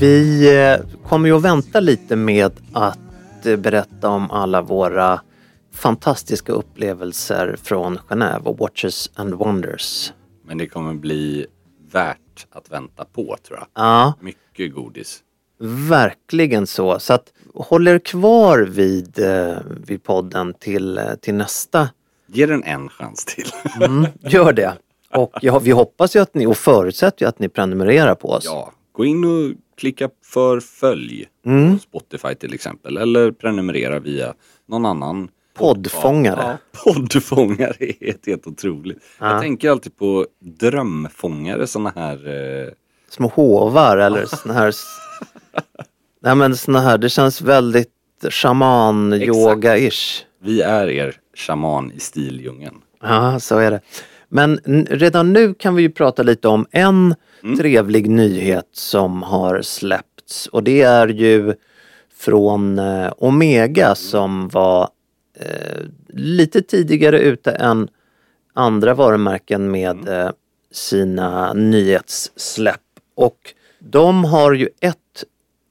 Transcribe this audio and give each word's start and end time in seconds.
Vi 0.00 0.56
eh, 0.58 0.86
kommer 1.08 1.28
ju 1.28 1.36
att 1.36 1.42
vänta 1.42 1.80
lite 1.80 2.16
med 2.16 2.52
att 2.72 3.46
eh, 3.46 3.56
berätta 3.56 4.08
om 4.08 4.30
alla 4.30 4.62
våra 4.62 5.20
fantastiska 5.74 6.52
upplevelser 6.52 7.56
från 7.62 7.98
Genève 8.08 8.42
och 8.44 8.58
Watches 8.58 9.10
and 9.14 9.34
Wonders. 9.34 10.12
Men 10.46 10.58
det 10.58 10.66
kommer 10.66 10.94
bli 10.94 11.46
värt 11.92 12.46
att 12.50 12.70
vänta 12.70 13.04
på 13.04 13.36
tror 13.46 13.58
jag. 13.58 13.66
Ja, 13.74 14.12
Mycket 14.20 14.74
godis. 14.74 15.20
verkligen 15.88 16.66
så. 16.66 16.98
Så 16.98 17.12
att 17.12 17.32
håll 17.54 17.88
er 17.88 17.98
kvar 17.98 18.58
vid, 18.58 19.18
eh, 19.18 19.56
vid 19.86 20.02
podden 20.02 20.54
till, 20.54 21.00
till 21.20 21.34
nästa. 21.34 21.88
Ge 22.26 22.46
den 22.46 22.64
en 22.64 22.88
chans 22.88 23.24
till. 23.24 23.50
Mm, 23.80 24.06
gör 24.20 24.52
det. 24.52 24.72
Och 25.14 25.32
ja, 25.42 25.58
vi 25.58 25.70
hoppas 25.70 26.16
ju 26.16 26.20
att 26.20 26.34
ni, 26.34 26.46
och 26.46 26.56
förutsätter 26.56 27.22
ju 27.24 27.28
att 27.28 27.38
ni 27.38 27.48
prenumererar 27.48 28.14
på 28.14 28.28
oss. 28.30 28.44
ja, 28.44 28.72
gå 28.92 29.04
in 29.04 29.24
och 29.24 29.54
klicka 29.78 30.08
för 30.24 30.60
följ 30.60 31.26
Mm. 31.46 31.72
på 31.74 31.78
Spotify 31.82 32.34
till 32.34 32.54
exempel. 32.54 32.96
Eller 32.96 33.32
prenumerera 33.32 33.98
via 33.98 34.34
någon 34.66 34.86
annan 34.86 35.28
Poddfångare. 35.54 36.40
Ja, 36.42 36.58
poddfångare 36.84 37.74
är 37.78 38.04
helt, 38.06 38.26
helt 38.26 38.46
otroligt. 38.46 38.98
Jag 39.20 39.40
tänker 39.40 39.70
alltid 39.70 39.96
på 39.96 40.26
drömfångare, 40.40 41.66
såna 41.66 41.92
här 41.96 42.28
eh, 42.28 42.68
Små 43.10 43.28
hovar 43.28 43.96
eller 43.96 44.26
såna 44.26 44.54
här... 44.54 44.74
Nej 46.22 46.34
men 46.34 46.56
såna 46.56 46.80
här, 46.80 46.98
det 46.98 47.08
känns 47.08 47.40
väldigt 47.42 47.90
shaman-yoga-ish. 48.30 50.22
Vi 50.42 50.62
är 50.62 50.88
er 50.88 51.16
shaman 51.34 51.92
i 51.92 52.00
Stilljungeln. 52.00 52.76
Ja, 53.02 53.40
så 53.40 53.58
är 53.58 53.70
det. 53.70 53.80
Men 54.28 54.58
redan 54.90 55.32
nu 55.32 55.54
kan 55.54 55.74
vi 55.74 55.82
ju 55.82 55.90
prata 55.90 56.22
lite 56.22 56.48
om 56.48 56.66
en 56.70 57.14
trevlig 57.58 58.10
nyhet 58.10 58.68
som 58.72 59.22
har 59.22 59.62
släppts 59.62 60.46
och 60.46 60.62
det 60.62 60.82
är 60.82 61.08
ju 61.08 61.54
från 62.14 62.78
eh, 62.78 63.12
Omega 63.16 63.94
som 63.94 64.48
var 64.48 64.88
eh, 65.34 65.82
lite 66.08 66.62
tidigare 66.62 67.20
ute 67.20 67.50
än 67.50 67.88
andra 68.52 68.94
varumärken 68.94 69.70
med 69.70 70.08
eh, 70.08 70.30
sina 70.70 71.52
nyhetssläpp. 71.52 72.80
Och 73.14 73.54
de 73.78 74.24
har 74.24 74.52
ju 74.52 74.68
ett 74.80 75.24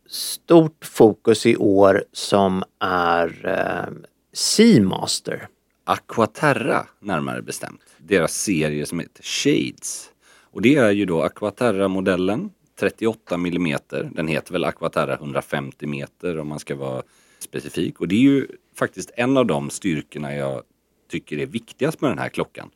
stort 0.10 0.86
fokus 0.86 1.46
i 1.46 1.58
år 1.58 2.04
som 2.14 2.64
är 2.80 3.46
eh, 3.46 3.94
Seamaster. 4.34 5.48
Aquaterra 5.84 6.88
närmare 7.00 7.42
bestämt. 7.42 7.82
Deras 7.98 8.34
serie 8.34 8.86
som 8.86 9.00
heter 9.00 9.24
Shades. 9.24 10.10
Och 10.58 10.64
det 10.64 10.76
är 10.76 10.92
ju 10.92 11.06
då 11.06 11.22
Aquaterra-modellen 11.22 12.50
38 12.80 13.36
mm. 13.36 13.80
Den 14.12 14.28
heter 14.28 14.54
väl 14.54 14.64
Aquaterra 14.64 15.14
150 15.14 15.88
meter 15.88 16.40
om 16.40 16.48
man 16.48 16.60
ska 16.60 16.76
vara 16.76 17.04
specifik. 17.40 18.00
Och 18.00 18.08
det 18.08 18.16
är 18.16 18.20
ju 18.20 18.48
faktiskt 18.76 19.12
en 19.16 19.38
av 19.38 19.46
de 19.46 19.70
styrkorna 19.70 20.36
jag 20.36 20.64
tycker 21.12 21.38
är 21.38 21.46
viktigast 21.46 22.02
med 22.02 22.12
den 22.12 22.18
här 22.18 22.30
klockan. 22.30 22.70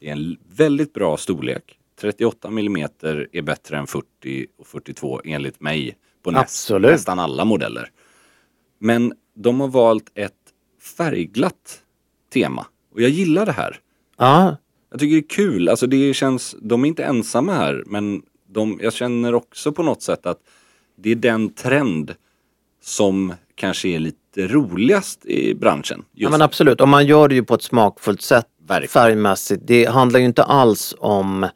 Det 0.00 0.08
är 0.08 0.12
en 0.12 0.36
väldigt 0.56 0.92
bra 0.92 1.16
storlek. 1.16 1.78
38 2.00 2.48
mm 2.48 2.76
är 3.32 3.42
bättre 3.42 3.78
än 3.78 3.86
40 3.86 4.46
och 4.58 4.66
42 4.66 5.20
enligt 5.24 5.60
mig 5.60 5.96
på 6.22 6.30
näst, 6.30 6.70
nästan 6.70 7.18
alla 7.18 7.44
modeller. 7.44 7.90
Men 8.78 9.12
de 9.34 9.60
har 9.60 9.68
valt 9.68 10.10
ett 10.14 10.34
färgglatt 10.96 11.82
tema. 12.32 12.66
Och 12.92 13.00
jag 13.00 13.10
gillar 13.10 13.46
det 13.46 13.52
här. 13.52 13.80
Ja, 14.16 14.56
Jag 14.90 15.00
tycker 15.00 15.14
det 15.16 15.20
är 15.20 15.28
kul. 15.28 15.68
Alltså 15.68 15.86
det 15.86 16.14
känns, 16.14 16.56
de 16.62 16.84
är 16.84 16.88
inte 16.88 17.04
ensamma 17.04 17.54
här 17.54 17.82
men 17.86 18.22
de, 18.48 18.78
jag 18.82 18.92
känner 18.92 19.34
också 19.34 19.72
på 19.72 19.82
något 19.82 20.02
sätt 20.02 20.26
att 20.26 20.38
det 20.96 21.10
är 21.10 21.14
den 21.16 21.54
trend 21.54 22.14
som 22.82 23.34
kanske 23.54 23.88
är 23.88 23.98
lite 23.98 24.46
roligast 24.46 25.26
i 25.26 25.54
branschen. 25.54 26.04
Ja 26.12 26.20
Just. 26.22 26.30
men 26.30 26.42
absolut, 26.42 26.80
och 26.80 26.88
man 26.88 27.06
gör 27.06 27.28
det 27.28 27.34
ju 27.34 27.44
på 27.44 27.54
ett 27.54 27.62
smakfullt 27.62 28.22
sätt 28.22 28.46
Verkligen. 28.66 28.88
färgmässigt. 28.88 29.62
Det 29.66 29.84
handlar 29.84 30.20
ju 30.20 30.26
inte 30.26 30.42
alls 30.42 30.94
om 30.98 31.46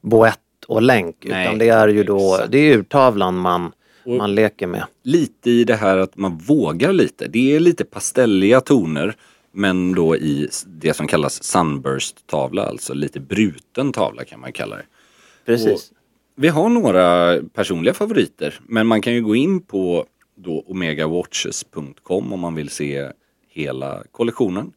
boett 0.00 0.38
och 0.68 0.82
länk 0.82 1.16
Nej, 1.20 1.46
utan 1.46 1.58
det 1.58 1.68
är 1.68 1.88
ju 1.88 2.04
då, 2.04 2.34
exakt. 2.34 2.52
det 2.52 2.58
är 2.58 2.78
urtavlan 2.78 3.38
man, 3.38 3.72
man 4.06 4.34
leker 4.34 4.66
med. 4.66 4.84
Lite 5.02 5.50
i 5.50 5.64
det 5.64 5.76
här 5.76 5.98
att 5.98 6.16
man 6.16 6.38
vågar 6.38 6.92
lite. 6.92 7.28
Det 7.28 7.56
är 7.56 7.60
lite 7.60 7.84
pastelliga 7.84 8.60
toner 8.60 9.16
men 9.54 9.94
då 9.94 10.16
i 10.16 10.48
det 10.66 10.94
som 10.94 11.06
kallas 11.06 11.42
sunburst-tavla, 11.42 12.62
alltså 12.62 12.94
lite 12.94 13.20
bruten 13.20 13.92
tavla 13.92 14.24
kan 14.24 14.40
man 14.40 14.52
kalla 14.52 14.76
det. 14.76 14.84
Precis. 15.44 15.92
Vi 16.36 16.48
har 16.48 16.68
några 16.68 17.38
personliga 17.42 17.94
favoriter 17.94 18.60
men 18.66 18.86
man 18.86 19.02
kan 19.02 19.14
ju 19.14 19.22
gå 19.22 19.34
in 19.36 19.60
på 19.60 20.06
då 20.36 20.64
omegawatches.com 20.66 22.32
om 22.32 22.40
man 22.40 22.54
vill 22.54 22.68
se 22.68 23.10
hela 23.48 24.02
kollektionen. 24.10 24.72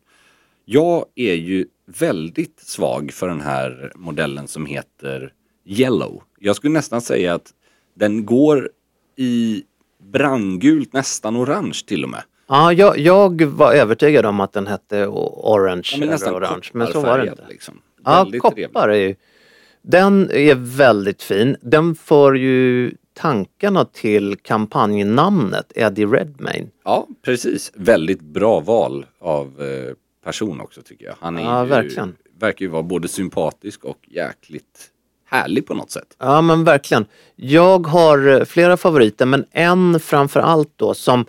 Jag 0.65 1.05
är 1.15 1.33
ju 1.33 1.65
väldigt 1.85 2.59
svag 2.59 3.11
för 3.11 3.27
den 3.27 3.41
här 3.41 3.91
modellen 3.95 4.47
som 4.47 4.65
heter 4.65 5.33
Yellow. 5.65 6.23
Jag 6.39 6.55
skulle 6.55 6.73
nästan 6.73 7.01
säga 7.01 7.33
att 7.33 7.53
den 7.93 8.25
går 8.25 8.69
i 9.15 9.63
brandgult, 10.11 10.93
nästan 10.93 11.37
orange 11.37 11.83
till 11.87 12.03
och 12.03 12.09
med. 12.09 12.23
Ja, 12.47 12.73
jag, 12.73 12.97
jag 12.99 13.41
var 13.41 13.73
övertygad 13.73 14.25
om 14.25 14.39
att 14.39 14.53
den 14.53 14.67
hette 14.67 15.07
orange 15.07 15.89
Ja, 15.91 15.97
men 15.99 16.09
nästan 16.09 16.35
orange, 16.35 16.69
men 16.73 16.87
så 16.87 17.01
var 17.01 17.17
det 17.19 17.27
inte. 17.27 17.45
Liksom. 17.49 17.81
Ja, 18.05 18.23
Väldigt 18.23 18.41
koppar 18.41 18.89
är 18.89 18.95
ju, 19.07 19.15
den 19.81 20.31
är 20.31 20.55
väldigt 20.55 21.23
fin. 21.23 21.57
Den 21.61 21.95
för 21.95 22.33
ju 22.33 22.91
tankarna 23.13 23.85
till 23.85 24.35
kampanjnamnet 24.41 25.71
Eddie 25.75 26.05
Redmayne. 26.05 26.67
Ja, 26.83 27.07
precis. 27.25 27.71
Väldigt 27.75 28.21
bra 28.21 28.59
val 28.59 29.05
av 29.19 29.45
eh, 29.61 29.93
person 30.23 30.61
också 30.61 30.81
tycker 30.81 31.05
jag. 31.05 31.15
Han 31.19 31.37
är 31.37 31.41
Ja, 31.43 31.63
ju 31.63 31.69
verkligen. 31.69 32.15
verkar 32.39 32.65
ju 32.65 32.71
vara 32.71 32.83
både 32.83 33.07
sympatisk 33.07 33.83
och 33.85 33.97
jäkligt 34.07 34.91
härlig 35.25 35.67
på 35.67 35.73
något 35.73 35.91
sätt. 35.91 36.15
Ja 36.19 36.41
men 36.41 36.63
verkligen. 36.63 37.05
Jag 37.35 37.87
har 37.87 38.27
eh, 38.27 38.43
flera 38.45 38.77
favoriter 38.77 39.25
men 39.25 39.45
en 39.51 39.99
framför 39.99 40.39
allt 40.39 40.71
då 40.75 40.93
som 40.93 41.25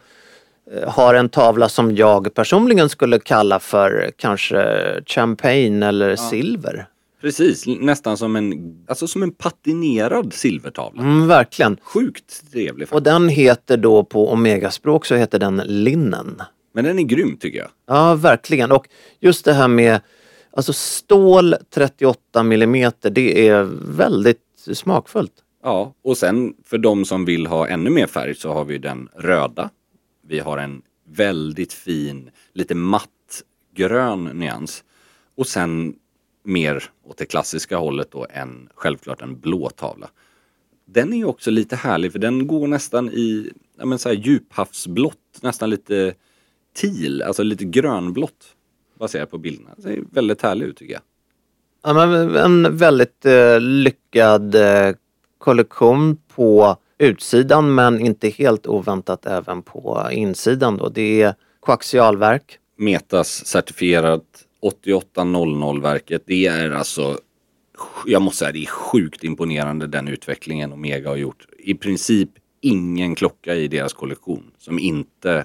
har 0.86 1.14
en 1.14 1.28
tavla 1.28 1.68
som 1.68 1.96
jag 1.96 2.34
personligen 2.34 2.88
skulle 2.88 3.18
kalla 3.18 3.58
för 3.60 4.10
kanske 4.16 4.62
champagne 5.06 5.86
eller 5.86 6.16
silver. 6.16 6.86
Precis, 7.20 7.66
nästan 7.66 8.16
som 8.16 8.36
en, 8.36 8.76
alltså 8.88 9.06
som 9.06 9.22
en 9.22 9.30
patinerad 9.30 10.32
silvertavla. 10.32 11.02
Mm, 11.02 11.28
verkligen. 11.28 11.76
Sjukt 11.82 12.52
trevlig 12.52 12.84
Och 12.84 12.88
faktiskt. 12.88 13.04
den 13.04 13.28
heter 13.28 13.76
då 13.76 14.04
på 14.04 14.30
omegaspråk 14.32 15.06
så 15.06 15.14
heter 15.14 15.38
den 15.38 15.62
linnen. 15.66 16.42
Men 16.74 16.84
den 16.84 16.98
är 16.98 17.02
grym 17.02 17.36
tycker 17.36 17.58
jag. 17.58 17.68
Ja, 17.86 18.14
verkligen. 18.14 18.72
Och 18.72 18.88
just 19.20 19.44
det 19.44 19.52
här 19.52 19.68
med 19.68 20.00
alltså 20.50 20.72
stål 20.72 21.54
38 21.74 22.42
millimeter, 22.42 23.10
det 23.10 23.48
är 23.48 23.68
väldigt 23.96 24.38
smakfullt. 24.72 25.32
Ja, 25.62 25.94
och 26.04 26.16
sen 26.16 26.54
för 26.66 26.78
de 26.78 27.04
som 27.04 27.24
vill 27.24 27.46
ha 27.46 27.68
ännu 27.68 27.90
mer 27.90 28.06
färg 28.06 28.34
så 28.34 28.52
har 28.52 28.64
vi 28.64 28.78
den 28.78 29.08
röda. 29.16 29.70
Vi 30.28 30.38
har 30.38 30.58
en 30.58 30.82
väldigt 31.04 31.72
fin, 31.72 32.30
lite 32.52 32.74
matt 32.74 33.42
grön 33.74 34.24
nyans. 34.24 34.84
Och 35.34 35.46
sen 35.46 35.94
mer 36.42 36.84
åt 37.04 37.16
det 37.16 37.26
klassiska 37.26 37.76
hållet 37.76 38.10
då 38.10 38.26
en, 38.30 38.68
självklart 38.74 39.22
en 39.22 39.40
blå 39.40 39.70
tavla. 39.70 40.10
Den 40.84 41.12
är 41.12 41.16
ju 41.16 41.24
också 41.24 41.50
lite 41.50 41.76
härlig 41.76 42.12
för 42.12 42.18
den 42.18 42.46
går 42.46 42.66
nästan 42.66 43.08
i 43.08 43.52
ja, 43.78 43.86
men 43.86 43.98
så 43.98 44.08
här 44.08 44.16
djuphavsblått, 44.16 45.38
nästan 45.40 45.70
lite 45.70 46.14
teal, 46.72 47.22
alltså 47.22 47.42
lite 47.42 47.64
grönblått 47.64 48.56
baserat 48.98 49.30
på 49.30 49.38
bilderna. 49.38 49.70
Det 49.76 49.82
ser 49.82 50.04
väldigt 50.10 50.42
härlig 50.42 50.66
ut 50.66 50.76
tycker 50.76 50.92
jag. 50.92 51.02
Ja, 51.82 52.06
men 52.06 52.36
en 52.36 52.76
väldigt 52.76 53.26
eh, 53.26 53.60
lyckad 53.60 54.54
eh, 54.54 54.94
kollektion 55.38 56.16
på 56.34 56.76
utsidan 56.98 57.74
men 57.74 58.00
inte 58.00 58.28
helt 58.28 58.66
oväntat 58.66 59.26
även 59.26 59.62
på 59.62 60.08
insidan 60.12 60.76
då. 60.76 60.88
Det 60.88 61.22
är 61.22 61.34
koaxialverk. 61.60 62.58
Metas 62.76 63.46
certifierat 63.46 64.24
8800-verket. 64.62 66.22
Det 66.26 66.46
är 66.46 66.70
alltså, 66.70 67.18
jag 68.06 68.22
måste 68.22 68.38
säga 68.38 68.52
det 68.52 68.62
är 68.62 68.66
sjukt 68.66 69.24
imponerande 69.24 69.86
den 69.86 70.08
utvecklingen 70.08 70.72
Omega 70.72 71.08
har 71.08 71.16
gjort. 71.16 71.46
I 71.58 71.74
princip 71.74 72.30
ingen 72.60 73.14
klocka 73.14 73.54
i 73.54 73.68
deras 73.68 73.92
kollektion 73.92 74.50
som 74.58 74.78
inte 74.78 75.44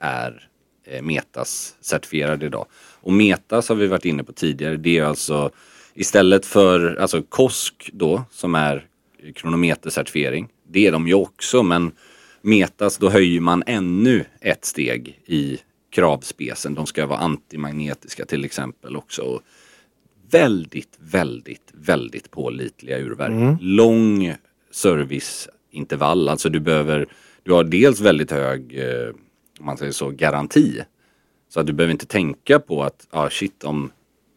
är 0.00 0.48
eh, 0.86 1.02
Metas 1.02 1.76
certifierad 1.80 2.42
idag. 2.42 2.66
Och 3.00 3.12
Metas 3.12 3.68
har 3.68 3.76
vi 3.76 3.86
varit 3.86 4.04
inne 4.04 4.24
på 4.24 4.32
tidigare. 4.32 4.76
Det 4.76 4.98
är 4.98 5.04
alltså 5.04 5.50
istället 5.94 6.46
för 6.46 6.96
alltså 6.96 7.22
KOSK 7.22 7.90
då 7.92 8.24
som 8.30 8.54
är 8.54 8.86
kronometercertifiering. 9.34 10.48
Det 10.74 10.86
är 10.86 10.92
de 10.92 11.08
ju 11.08 11.14
också 11.14 11.62
men 11.62 11.92
Metas 12.42 12.98
då 12.98 13.08
höjer 13.08 13.40
man 13.40 13.62
ännu 13.66 14.24
ett 14.40 14.64
steg 14.64 15.20
i 15.26 15.58
kravspecen. 15.90 16.74
De 16.74 16.86
ska 16.86 17.06
vara 17.06 17.18
antimagnetiska 17.18 18.24
till 18.24 18.44
exempel 18.44 18.96
också. 18.96 19.40
Väldigt, 20.30 20.98
väldigt, 20.98 21.70
väldigt 21.72 22.30
pålitliga 22.30 22.98
urverk. 22.98 23.58
Lång 23.60 24.34
serviceintervall. 24.70 26.28
Alltså 26.28 26.48
du 26.48 26.60
behöver, 26.60 27.06
du 27.42 27.52
har 27.52 27.64
dels 27.64 28.00
väldigt 28.00 28.30
hög, 28.30 28.78
eh, 28.78 29.08
om 29.58 29.66
man 29.66 29.76
säger 29.76 29.92
så, 29.92 30.10
garanti. 30.10 30.80
Så 31.48 31.60
att 31.60 31.66
du 31.66 31.72
behöver 31.72 31.92
inte 31.92 32.06
tänka 32.06 32.58
på 32.58 32.82
att, 32.82 33.06
ah 33.10 33.30
shit 33.30 33.64
om 33.64 33.90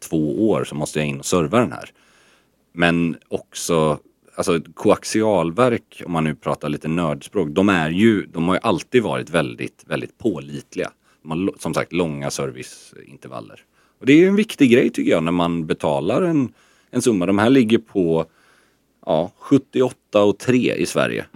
två 0.08 0.50
år 0.50 0.64
så 0.64 0.74
måste 0.74 0.98
jag 0.98 1.08
in 1.08 1.18
och 1.18 1.26
serva 1.26 1.60
den 1.60 1.72
här. 1.72 1.90
Men 2.72 3.16
också, 3.28 3.98
alltså 4.38 4.60
koaxialverk, 4.74 6.02
om 6.06 6.12
man 6.12 6.24
nu 6.24 6.34
pratar 6.34 6.68
lite 6.68 6.88
nördspråk, 6.88 7.48
de 7.48 7.68
är 7.68 7.90
ju, 7.90 8.26
de 8.26 8.48
har 8.48 8.54
ju 8.54 8.60
alltid 8.62 9.02
varit 9.02 9.30
väldigt, 9.30 9.84
väldigt 9.86 10.18
pålitliga. 10.18 10.90
De 11.22 11.30
har 11.30 11.52
som 11.58 11.74
sagt 11.74 11.92
långa 11.92 12.30
serviceintervaller. 12.30 13.64
Och 14.00 14.06
det 14.06 14.12
är 14.12 14.16
ju 14.16 14.28
en 14.28 14.36
viktig 14.36 14.70
grej 14.70 14.90
tycker 14.90 15.10
jag 15.10 15.22
när 15.22 15.32
man 15.32 15.66
betalar 15.66 16.22
en, 16.22 16.52
en 16.90 17.02
summa. 17.02 17.26
De 17.26 17.38
här 17.38 17.50
ligger 17.50 17.78
på 17.78 18.26
ja, 19.06 19.32
78 19.38 20.24
och 20.24 20.38
3 20.38 20.74
i 20.74 20.86
Sverige. 20.86 21.26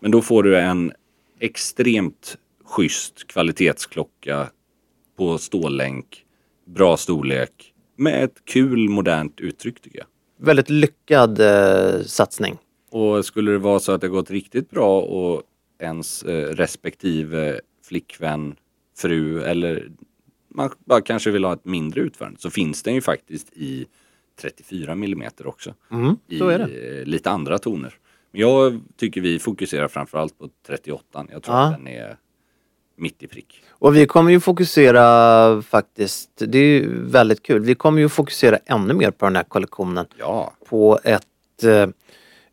Men 0.00 0.10
då 0.10 0.22
får 0.22 0.42
du 0.42 0.58
en 0.58 0.92
extremt 1.40 2.36
schysst 2.64 3.26
kvalitetsklocka 3.26 4.50
på 5.16 5.38
stålänk, 5.38 6.24
bra 6.66 6.96
storlek 6.96 7.74
med 7.96 8.24
ett 8.24 8.44
kul 8.44 8.88
modernt 8.88 9.40
uttryck 9.40 9.80
tycker 9.80 9.98
jag. 9.98 10.06
Väldigt 10.36 10.70
lyckad 10.70 11.40
eh, 11.40 12.00
satsning. 12.02 12.58
Och 12.90 13.24
skulle 13.24 13.50
det 13.52 13.58
vara 13.58 13.80
så 13.80 13.92
att 13.92 14.00
det 14.00 14.08
gått 14.08 14.30
riktigt 14.30 14.70
bra 14.70 15.00
och 15.00 15.42
ens 15.78 16.22
eh, 16.22 16.54
respektive 16.54 17.60
flickvän, 17.84 18.54
fru 18.96 19.42
eller 19.42 19.88
man 20.48 20.70
bara 20.84 21.00
kanske 21.00 21.30
vill 21.30 21.44
ha 21.44 21.52
ett 21.52 21.64
mindre 21.64 22.00
utförande 22.00 22.40
så 22.40 22.50
finns 22.50 22.82
den 22.82 22.94
ju 22.94 23.00
faktiskt 23.00 23.52
i 23.52 23.86
34 24.40 24.92
mm 24.92 25.22
också. 25.44 25.74
Mm, 25.90 26.16
I 26.28 26.40
eh, 26.40 27.04
lite 27.04 27.30
andra 27.30 27.58
toner. 27.58 27.94
Men 28.30 28.40
jag 28.40 28.80
tycker 28.96 29.20
vi 29.20 29.38
fokuserar 29.38 29.88
framförallt 29.88 30.38
på 30.38 30.48
38. 30.66 31.26
Jag 31.30 31.42
tror 31.42 31.56
Ja. 31.56 31.64
att 31.66 31.76
den 31.76 31.88
är 31.88 32.16
mitt 32.96 33.22
i 33.22 33.26
prick. 33.26 33.62
Och 33.68 33.96
vi 33.96 34.06
kommer 34.06 34.30
ju 34.30 34.40
fokusera 34.40 35.62
faktiskt, 35.62 36.30
det 36.36 36.58
är 36.58 36.62
ju 36.80 37.04
väldigt 37.04 37.42
kul, 37.42 37.60
vi 37.62 37.74
kommer 37.74 38.00
ju 38.00 38.08
fokusera 38.08 38.58
ännu 38.66 38.94
mer 38.94 39.10
på 39.10 39.24
den 39.26 39.36
här 39.36 39.42
kollektionen. 39.44 40.06
Ja, 40.18 40.52
På 40.68 41.00
ett, 41.04 41.64
eh, 41.64 41.86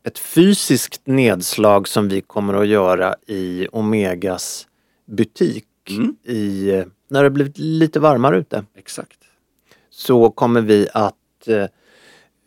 ett 0.03 0.19
fysiskt 0.19 1.01
nedslag 1.07 1.87
som 1.87 2.09
vi 2.09 2.21
kommer 2.21 2.53
att 2.53 2.67
göra 2.67 3.15
i 3.27 3.67
Omegas 3.71 4.67
butik 5.05 5.65
Mm. 5.89 6.15
i, 6.23 6.83
när 7.07 7.23
det 7.23 7.29
blivit 7.29 7.57
lite 7.57 7.99
varmare 7.99 8.37
ute. 8.37 8.63
exakt. 8.75 9.17
Så 9.89 10.29
kommer 10.29 10.61
vi 10.61 10.87
att 10.93 11.47
eh, 11.47 11.65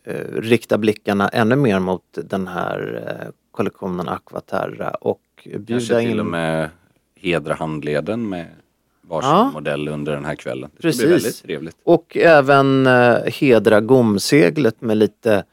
eh, 0.04 0.32
rikta 0.36 0.78
blickarna 0.78 1.28
ännu 1.28 1.56
mer 1.56 1.78
mot 1.78 2.02
den 2.24 2.46
här 2.48 3.04
eh, 3.08 3.30
kollektionen 3.50 4.08
Aquaterra 4.08 4.90
och 4.90 5.20
Kanske 5.42 5.58
bjuda 5.58 5.98
till 6.00 6.20
och 6.20 6.26
in 6.26 6.30
med 6.30 6.70
hedra 7.24 7.54
handleden 7.54 8.28
med 8.28 8.46
varsin 9.08 9.30
Ja. 9.30 9.50
modell 9.54 9.88
under 9.88 10.12
den 10.12 10.24
här 10.24 10.34
kvällen. 10.34 10.70
Det 10.78 10.92
ska 10.92 11.06
bli 11.06 11.12
Precis. 11.14 11.24
väldigt 11.24 11.42
trevligt. 11.42 11.76
Och 11.84 12.16
även 12.16 12.86
eh, 12.86 13.16
hedra 13.40 13.80
gomseglet 13.80 14.80
med 14.80 14.96
lite, 14.96 15.44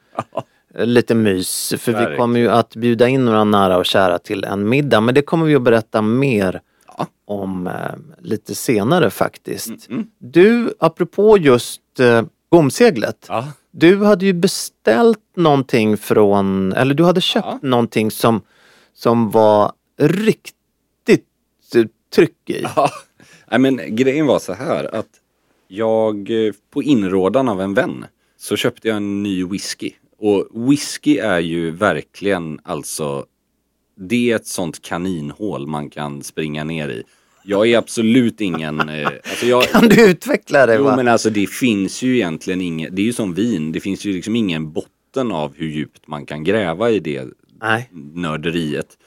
eh, 0.74 0.86
lite 0.86 1.14
mys. 1.14 1.74
För 1.78 1.92
vi 1.92 1.98
Verkligen. 1.98 2.18
kommer 2.18 2.40
ju 2.40 2.48
att 2.48 2.76
bjuda 2.76 3.08
in 3.08 3.24
några 3.24 3.44
nära 3.44 3.76
och 3.78 3.86
kära 3.86 4.18
till 4.18 4.44
en 4.44 4.68
middag. 4.68 5.00
Men 5.00 5.14
det 5.14 5.22
kommer 5.22 5.46
vi 5.46 5.54
att 5.54 5.62
berätta 5.62 6.02
mer 6.02 6.60
Ja. 6.98 7.06
om 7.24 7.66
eh, 7.66 7.72
lite 8.18 8.54
senare 8.54 9.10
faktiskt. 9.10 9.88
Mm. 9.90 10.06
Du, 10.18 10.74
apropå 10.78 11.38
just 11.38 12.00
eh, 12.00 12.22
gomseglet. 12.48 13.26
Ja. 13.28 13.48
Du 13.70 14.04
hade 14.04 14.26
ju 14.26 14.32
beställt 14.32 15.18
någonting 15.36 15.96
från, 15.96 16.72
eller 16.72 16.94
du 16.94 17.04
hade 17.04 17.20
köpt 17.20 17.46
Ja. 17.50 17.58
någonting 17.68 18.10
som, 18.10 18.40
som 18.94 19.30
var 19.30 19.72
riktigt 20.00 20.54
tryck 22.14 22.50
i. 22.50 22.62
Ja, 22.76 22.90
nej 23.50 23.58
men 23.60 23.96
grejen 23.96 24.26
var 24.26 24.38
så 24.38 24.52
här 24.52 24.94
att 24.94 25.08
jag 25.68 26.46
eh, 26.46 26.52
på 26.70 26.82
inrådan 26.82 27.48
av 27.48 27.60
en 27.60 27.74
vän 27.74 28.04
så 28.38 28.56
köpte 28.56 28.88
jag 28.88 28.96
en 28.96 29.22
ny 29.22 29.44
whisky. 29.44 29.90
Och 30.18 30.48
whisky 30.70 31.16
är 31.18 31.38
ju 31.40 31.70
verkligen 31.70 32.60
alltså 32.62 33.26
det 33.96 34.30
är 34.30 34.36
ett 34.36 34.46
sånt 34.46 34.82
kaninhål 34.82 35.66
man 35.66 35.90
kan 35.90 36.22
springa 36.22 36.64
ner 36.64 36.88
i. 36.88 37.02
Jag 37.44 37.68
är 37.68 37.78
absolut 37.78 38.40
ingen... 38.40 38.88
Eh, 38.88 39.06
alltså 39.06 39.46
jag, 39.46 39.64
Kan 39.64 39.88
du 39.88 40.10
utveckla 40.10 40.66
det? 40.66 40.74
jo 40.74 40.84
va? 40.84 40.96
men 40.96 41.08
alltså 41.08 41.30
det 41.30 41.46
finns 41.46 42.02
ju 42.02 42.14
egentligen 42.16 42.60
inget, 42.60 42.96
det 42.96 43.02
är 43.02 43.06
ju 43.06 43.12
som 43.12 43.34
vin, 43.34 43.72
det 43.72 43.80
finns 43.80 44.04
ju 44.04 44.12
liksom 44.12 44.36
ingen 44.36 44.72
botten 44.72 45.32
av 45.32 45.54
hur 45.56 45.68
djupt 45.68 46.06
man 46.06 46.26
kan 46.26 46.44
gräva 46.44 46.90
i 46.90 46.98
det 46.98 47.24
Nej. 47.60 47.88
nörderiet. 48.14 48.98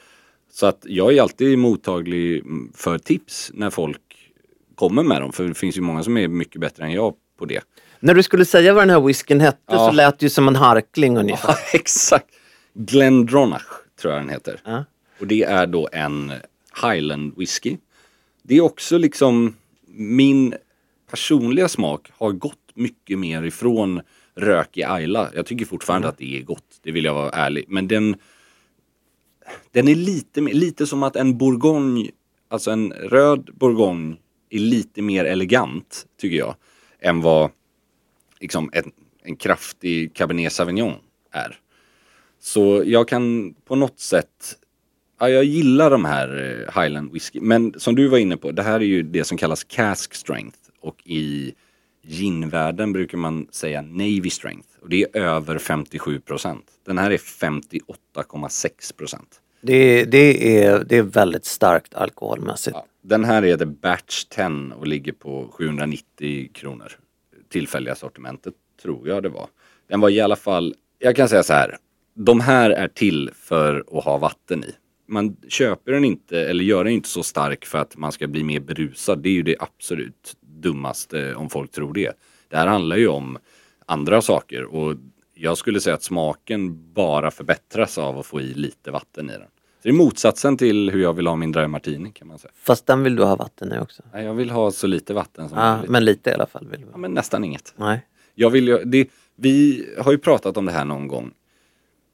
Så 0.56 0.66
att 0.66 0.82
jag 0.88 1.16
är 1.16 1.22
alltid 1.22 1.58
mottaglig 1.58 2.38
mm, 2.40 2.72
för 2.74 2.98
tips 2.98 3.50
när 3.54 3.70
folk 3.70 4.32
kommer 4.74 5.02
med 5.02 5.20
dem. 5.20 5.32
För 5.32 5.44
det 5.44 5.54
finns 5.54 5.76
ju 5.76 5.80
många 5.80 6.02
som 6.02 6.16
är 6.16 6.28
mycket 6.28 6.60
bättre 6.60 6.84
än 6.84 6.92
jag 6.92 7.14
på 7.38 7.44
det. 7.44 7.60
När 8.00 8.14
du 8.14 8.22
skulle 8.22 8.44
säga 8.44 8.74
vad 8.74 8.82
den 8.82 8.90
här 8.90 9.00
whiskyn 9.00 9.40
hette 9.40 9.58
Ja. 9.66 9.78
så 9.78 9.92
lät 9.92 10.18
det 10.18 10.26
ju 10.26 10.30
som 10.30 10.48
en 10.48 10.56
harkling 10.56 11.18
ungefär. 11.18 11.48
Ja, 11.48 11.56
exakt. 11.78 12.26
Glendronach 12.74 13.62
tror 14.00 14.12
jag 14.14 14.22
den 14.22 14.28
heter. 14.28 14.60
Ja. 14.64 14.84
Och 15.20 15.26
det 15.26 15.42
är 15.42 15.66
då 15.66 15.88
en 15.92 16.32
Highland 16.82 17.34
whisky. 17.36 17.76
Det 18.42 18.56
är 18.56 18.60
också 18.60 18.98
liksom 18.98 19.56
min 19.86 20.54
personliga 21.10 21.68
smak 21.68 22.10
har 22.12 22.32
gått 22.32 22.70
mycket 22.74 23.18
mer 23.18 23.42
ifrån 23.42 24.00
rök 24.34 24.76
i 24.76 24.84
Ayla. 24.84 25.30
Jag 25.34 25.46
tycker 25.46 25.64
fortfarande 25.64 26.08
att 26.08 26.18
det 26.18 26.38
är 26.38 26.42
gott, 26.42 26.80
det 26.82 26.92
vill 26.92 27.04
jag 27.04 27.14
vara 27.14 27.30
ärlig. 27.30 27.64
Men 27.68 27.88
den, 27.88 28.16
den 29.72 29.88
är 29.88 29.94
lite, 29.94 30.40
mer- 30.40 30.54
lite 30.54 30.86
som 30.86 31.02
att 31.02 31.16
en 31.16 31.38
bourgogne, 31.38 32.10
alltså 32.48 32.70
en 32.70 32.92
röd 32.92 33.50
bourgogne 33.54 34.16
är 34.50 34.58
lite 34.58 35.02
mer 35.02 35.24
elegant 35.24 36.06
tycker 36.20 36.36
jag. 36.36 36.54
Än 37.00 37.20
vad 37.20 37.50
liksom 38.40 38.70
en 38.72 38.92
en 39.26 39.36
kraftig 39.36 40.14
Cabernet 40.14 40.52
Sauvignon 40.52 40.94
är. 41.30 41.58
Så 42.40 42.82
jag 42.86 43.08
kan 43.08 43.54
på 43.64 43.76
något 43.76 44.00
sätt, 44.00 44.56
ja, 45.20 45.28
jag 45.28 45.44
gillar 45.44 45.90
de 45.90 46.04
här 46.04 46.28
eh, 46.68 46.82
Highland 46.82 47.12
whisky. 47.12 47.40
Men 47.40 47.74
som 47.76 47.94
du 47.94 48.08
var 48.08 48.18
inne 48.18 48.36
på, 48.36 48.52
det 48.52 48.62
här 48.62 48.80
är 48.80 48.84
ju 48.84 49.02
det 49.02 49.24
som 49.24 49.38
kallas 49.38 49.64
cask 49.64 50.14
strength. 50.14 50.58
Och 50.80 51.02
i 51.04 51.54
ginvärlden 52.02 52.92
brukar 52.92 53.18
man 53.18 53.46
säga 53.50 53.82
Navy 53.82 54.30
strength. 54.30 54.68
Och 54.86 54.90
det 54.90 55.02
är 55.02 55.20
över 55.20 55.58
57 55.58 56.20
procent. 56.20 56.64
Den 56.84 56.98
här 56.98 57.10
är 57.10 57.16
58,6 57.16 58.96
procent. 58.96 59.40
Det, 59.60 60.04
det, 60.04 60.58
är, 60.64 60.84
det 60.84 60.96
är 60.96 61.02
väldigt 61.02 61.44
starkt 61.44 61.94
alkoholmässigt. 61.94 62.76
Ja, 62.76 62.86
den 63.02 63.24
här 63.24 63.44
är 63.44 63.56
The 63.56 63.66
Batch 63.66 64.24
10 64.24 64.46
och 64.74 64.86
ligger 64.86 65.12
på 65.12 65.48
790 65.52 66.50
kronor. 66.54 66.92
Tillfälliga 67.48 67.94
sortimentet 67.94 68.54
tror 68.82 69.08
jag 69.08 69.22
det 69.22 69.28
var. 69.28 69.46
Den 69.88 70.00
var 70.00 70.10
i 70.10 70.20
alla 70.20 70.36
fall, 70.36 70.74
jag 70.98 71.16
kan 71.16 71.28
säga 71.28 71.42
så 71.42 71.52
här. 71.52 71.76
De 72.14 72.40
här 72.40 72.70
är 72.70 72.88
till 72.88 73.30
för 73.34 73.84
att 73.98 74.04
ha 74.04 74.18
vatten 74.18 74.64
i. 74.64 74.74
Man 75.08 75.36
köper 75.48 75.92
den 75.92 76.04
inte 76.04 76.40
eller 76.40 76.64
gör 76.64 76.84
den 76.84 76.92
inte 76.92 77.08
så 77.08 77.22
stark 77.22 77.64
för 77.64 77.78
att 77.78 77.96
man 77.96 78.12
ska 78.12 78.26
bli 78.26 78.44
mer 78.44 78.60
berusad. 78.60 79.18
Det 79.18 79.28
är 79.28 79.32
ju 79.32 79.42
det 79.42 79.56
absolut 79.58 80.36
dummaste 80.40 81.34
om 81.34 81.50
folk 81.50 81.70
tror 81.72 81.94
det. 81.94 82.12
Det 82.48 82.56
här 82.56 82.66
handlar 82.66 82.96
ju 82.96 83.08
om 83.08 83.38
andra 83.86 84.22
saker 84.22 84.64
och 84.64 84.94
jag 85.34 85.58
skulle 85.58 85.80
säga 85.80 85.94
att 85.94 86.02
smaken 86.02 86.92
bara 86.92 87.30
förbättras 87.30 87.98
av 87.98 88.18
att 88.18 88.26
få 88.26 88.40
i 88.40 88.54
lite 88.54 88.90
vatten 88.90 89.30
i 89.30 89.32
den. 89.32 89.40
Så 89.42 89.82
det 89.82 89.88
är 89.88 89.92
motsatsen 89.92 90.56
till 90.56 90.90
hur 90.90 91.02
jag 91.02 91.12
vill 91.12 91.26
ha 91.26 91.36
min 91.36 91.52
dry 91.52 91.66
martini 91.66 92.12
kan 92.12 92.28
man 92.28 92.38
säga. 92.38 92.52
Fast 92.62 92.86
den 92.86 93.02
vill 93.02 93.16
du 93.16 93.22
ha 93.24 93.36
vatten 93.36 93.72
i 93.72 93.78
också. 93.78 94.02
Nej, 94.12 94.24
Jag 94.24 94.34
vill 94.34 94.50
ha 94.50 94.70
så 94.70 94.86
lite 94.86 95.14
vatten 95.14 95.48
som 95.48 95.58
Ja, 95.58 95.72
möjligt. 95.74 95.90
men 95.90 96.04
lite 96.04 96.30
i 96.30 96.32
alla 96.32 96.46
fall. 96.46 96.68
Vill 96.70 96.80
du. 96.80 96.86
Ja, 96.92 96.96
men 96.98 97.12
nästan 97.14 97.44
inget. 97.44 97.74
Nej. 97.76 98.06
Jag 98.34 98.50
vill 98.50 98.68
ju, 98.68 98.84
det, 98.84 99.08
vi 99.36 99.86
har 99.98 100.12
ju 100.12 100.18
pratat 100.18 100.56
om 100.56 100.66
det 100.66 100.72
här 100.72 100.84
någon 100.84 101.08
gång. 101.08 101.30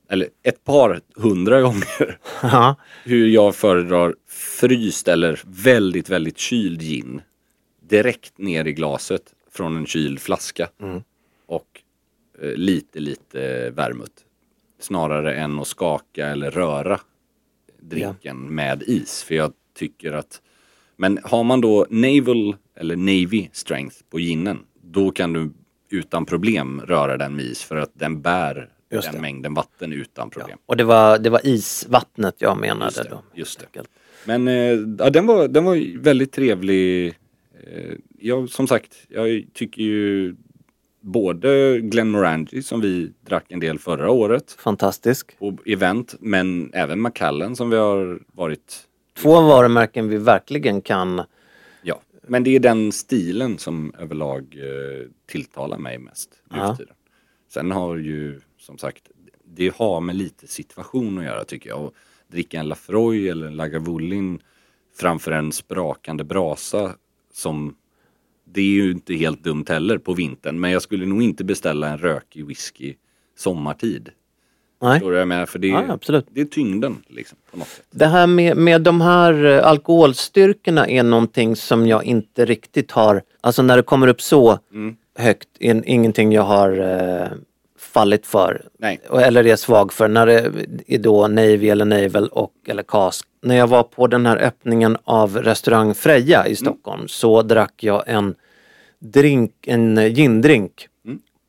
Eller 0.09 0.29
ett 0.43 0.65
par 0.65 1.01
hundra 1.17 1.61
gånger. 1.61 2.19
Ja. 2.43 2.77
Hur 3.05 3.27
jag 3.29 3.55
föredrar 3.55 4.15
fryst 4.29 5.09
eller 5.09 5.41
väldigt, 5.45 6.09
väldigt 6.09 6.39
kyld 6.39 6.81
gin. 6.83 7.21
Direkt 7.89 8.39
ner 8.39 8.65
i 8.65 8.73
glaset 8.73 9.23
från 9.53 9.77
en 9.77 9.87
kyld 9.87 10.21
flaska. 10.21 10.69
Eh, 10.83 10.99
lite, 12.41 13.01
lite 13.01 13.71
vermouth. 13.71 14.13
Snarare 14.79 15.35
än 15.35 15.59
att 15.59 15.67
skaka 15.67 16.27
eller 16.27 16.51
röra 16.51 17.01
drinken 17.81 18.55
med 18.55 18.83
is. 18.87 19.23
För 19.23 19.35
jag 19.35 19.53
tycker 19.75 20.13
att 20.13 20.43
men 20.97 21.19
har 21.25 21.45
man 21.45 21.61
då 21.61 21.87
naval 21.91 22.57
eller 22.77 22.97
navy 22.97 23.49
strength 23.53 23.97
på 24.11 24.19
ginen 24.21 24.59
då 24.83 25.11
kan 25.11 25.33
du 25.33 25.51
utan 25.91 26.27
problem 26.27 26.81
röra 26.81 27.17
den 27.17 27.37
med 27.37 27.45
is 27.45 27.63
för 27.63 27.77
att 27.77 27.91
den 27.95 28.23
bär 28.23 28.69
den 28.89 29.21
mängden 29.21 29.55
vatten 29.55 29.93
utan 29.93 30.31
problem. 30.31 30.59
Och 30.67 30.77
det 30.77 30.85
var, 30.85 31.19
det 31.19 31.31
var 31.31 31.47
isvattnet 31.47 32.35
jag 32.39 32.59
menade 32.61 32.85
Just 32.85 33.03
det, 33.03 33.09
då. 33.11 33.23
just 33.35 33.67
det. 33.73 33.83
Men 34.27 34.49
eh, 34.49 34.55
ja, 34.99 35.11
den, 35.11 35.27
var, 35.27 35.49
den 35.49 35.65
var 35.65 35.99
väldigt 36.03 36.33
trevlig. 36.33 37.07
Eh, 37.67 37.95
jag, 38.19 38.51
som 38.51 38.67
sagt, 38.67 38.97
jag 39.09 39.45
tycker 39.53 39.83
ju 39.83 40.37
både 41.03 41.81
Glenmorangie 41.81 42.63
som 42.63 42.81
vi 42.81 43.13
drack 43.27 43.45
en 43.49 43.61
del 43.61 43.79
förra 43.79 44.11
året 44.11 44.53
Fantastisk. 44.59 45.39
på 45.39 45.59
event 45.67 46.15
men 46.21 46.71
även 46.75 47.01
Macallan 47.01 47.57
som 47.57 47.71
vi 47.71 47.77
har 47.77 48.21
varit 48.33 48.89
Två 49.19 49.41
varumärken 49.41 50.09
vi 50.09 50.17
verkligen 50.17 50.81
kan 50.81 51.23
Ja, 51.83 52.01
men 52.23 52.45
det 52.45 52.57
är 52.57 52.61
den 52.61 52.93
stilen 52.93 53.59
som 53.59 53.95
överlag 53.99 54.55
eh, 54.57 55.09
tilltalar 55.27 55.79
mig 55.79 55.99
mest 55.99 56.31
nu 56.51 56.59
Ja. 56.59 56.69
för 56.69 56.77
tiden. 56.77 56.95
Sen 57.49 57.71
har 57.71 57.97
ju 57.97 58.41
som 58.59 58.79
sagt, 58.79 59.03
det 59.45 59.75
har 59.77 60.01
med 60.01 60.17
lite 60.17 60.47
situation 60.47 61.19
att 61.19 61.25
göra 61.25 61.45
tycker 61.45 61.69
jag. 61.71 61.83
Och 61.85 61.95
dricka 62.29 62.61
en 62.61 62.69
Lafroy 62.69 63.29
eller 63.29 63.47
en 63.47 63.57
Lagavulin 63.57 64.39
framför 64.97 65.33
en 65.33 65.53
sprakande 65.53 66.25
brasa 66.25 66.95
som 67.33 67.77
det 68.53 68.61
är 68.61 68.65
ju 68.65 68.91
inte 68.91 69.15
helt 69.15 69.45
dumt 69.45 69.65
heller 69.69 69.99
på 69.99 70.15
vintern. 70.15 70.61
Men 70.61 70.71
jag 70.71 70.83
skulle 70.83 71.07
nog 71.07 71.23
inte 71.23 71.45
beställa 71.45 71.89
en 71.89 71.99
rökig 71.99 72.47
whisky 72.47 72.95
sommartid. 73.39 74.09
Nej. 74.83 74.93
Förstår 74.93 75.07
du 75.07 75.13
vad 75.13 75.21
jag 75.21 75.29
menar? 75.29 75.47
För 75.47 75.59
det 75.59 75.71
är, 75.71 75.99
Ja, 76.09 76.23
det 76.31 76.41
är 76.41 76.45
tyngden 76.45 76.97
liksom. 77.09 77.39
Det 77.91 78.07
här 78.07 78.27
med, 78.27 78.57
med 78.57 78.83
de 78.83 79.01
här 79.01 79.45
eh, 79.45 79.67
alkoholstyrkorna 79.67 80.89
är 80.89 81.03
någonting 81.03 81.57
som 81.57 81.87
jag 81.87 82.05
inte 82.05 82.45
riktigt 82.45 82.91
har, 82.91 83.23
alltså 83.41 83.63
när 83.63 83.77
det 83.77 83.83
kommer 83.83 84.07
upp 84.07 84.21
så 84.23 84.59
Mm. 84.73 84.97
högt, 85.19 85.49
är 85.61 85.83
ingenting 85.89 86.33
jag 86.33 86.43
har 86.43 86.79
eh, 86.79 87.29
fallit 87.93 88.27
för. 88.27 88.63
Nej. 88.79 89.01
Eller 89.13 89.47
är 89.47 89.57
svag 89.57 89.93
för. 89.93 90.09
När 90.09 90.27
det 90.27 90.53
är 90.87 90.99
då 90.99 91.29
Navy 91.29 91.69
eller 91.69 91.85
Navel 91.85 92.29
och 92.29 92.53
eller 92.67 92.83
Cask. 92.83 93.27
När 93.43 93.57
jag 93.57 93.67
var 93.67 93.83
på 93.83 94.07
den 94.07 94.27
här 94.27 94.37
öppningen 94.37 94.97
av 95.05 95.37
restaurang 95.39 95.95
Freja 95.95 96.41
Mm. 96.41 96.53
i 96.53 96.57
Stockholm 96.57 97.09
så 97.09 97.43
drack 97.43 97.75
jag 97.85 98.03
en 98.07 98.35
drink, 98.99 99.53
en 99.67 100.15
gindrink 100.15 100.89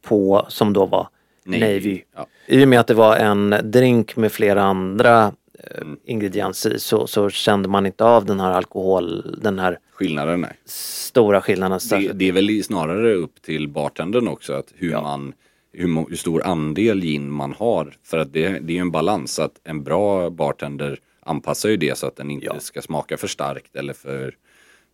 på, 0.07 0.45
som 0.49 0.73
då 0.73 0.85
var 0.85 1.07
Mm. 1.47 1.59
Navy. 1.59 1.73
Navy. 1.73 2.01
Ja. 2.15 2.27
I 2.47 2.63
och 2.63 2.67
med 2.67 2.79
att 2.79 2.87
det 2.87 2.93
var 2.93 3.15
en 3.17 3.55
drink 3.63 4.15
med 4.15 4.31
flera 4.31 4.63
andra 4.63 5.23
eh, 5.59 5.81
Mm. 5.81 5.97
ingredienser 6.05 6.77
så, 6.77 7.07
så 7.07 7.29
kände 7.29 7.69
man 7.69 7.85
inte 7.85 8.03
av 8.05 8.25
den 8.25 8.39
här 8.39 8.51
alkohol, 8.51 9.35
den 9.41 9.59
här 9.59 9.79
Skillnaden 9.93 10.43
är 10.43 10.55
stora 10.65 11.41
skillnaden. 11.41 11.79
Det, 11.89 12.11
det 12.13 12.27
är 12.27 12.31
väl 12.31 12.63
snarare 12.63 13.13
upp 13.13 13.41
till 13.41 13.67
bartendern 13.67 14.27
också 14.27 14.53
att 14.53 14.67
hur 14.75 14.91
man 14.91 15.33
hur, 15.73 16.09
hur 16.09 16.15
stor 16.15 16.43
andel 16.43 17.01
gin 17.01 17.31
man 17.31 17.53
har. 17.53 17.97
För 18.03 18.17
att 18.17 18.33
det, 18.33 18.47
det 18.47 18.73
är 18.73 18.75
ju 18.75 18.77
en 18.77 18.91
balans 18.91 19.39
att 19.39 19.61
en 19.63 19.83
bra 19.83 20.29
bartender 20.29 20.99
anpassar 21.19 21.69
ju 21.69 21.77
det 21.77 21.97
så 21.97 22.07
att 22.07 22.15
den 22.15 22.31
inte 22.31 22.59
ska 22.59 22.81
smaka 22.81 23.17
för 23.17 23.27
starkt 23.27 23.75
eller 23.75 23.93
för, 23.93 24.35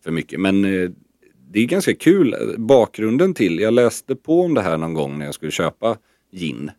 för 0.04 0.10
mycket. 0.10 0.40
Men 0.40 0.64
eh, 0.64 0.90
det 1.50 1.60
är 1.60 1.66
ganska 1.66 1.94
kul. 1.94 2.54
Bakgrunden 2.58 3.34
till, 3.34 3.58
jag 3.58 3.74
läste 3.74 4.16
på 4.16 4.40
om 4.40 4.54
det 4.54 4.62
här 4.62 4.78
någon 4.78 4.94
gång 4.94 5.18
när 5.18 5.24
jag 5.24 5.34
skulle 5.34 5.52
köpa 5.52 5.98
gin. 6.32 6.70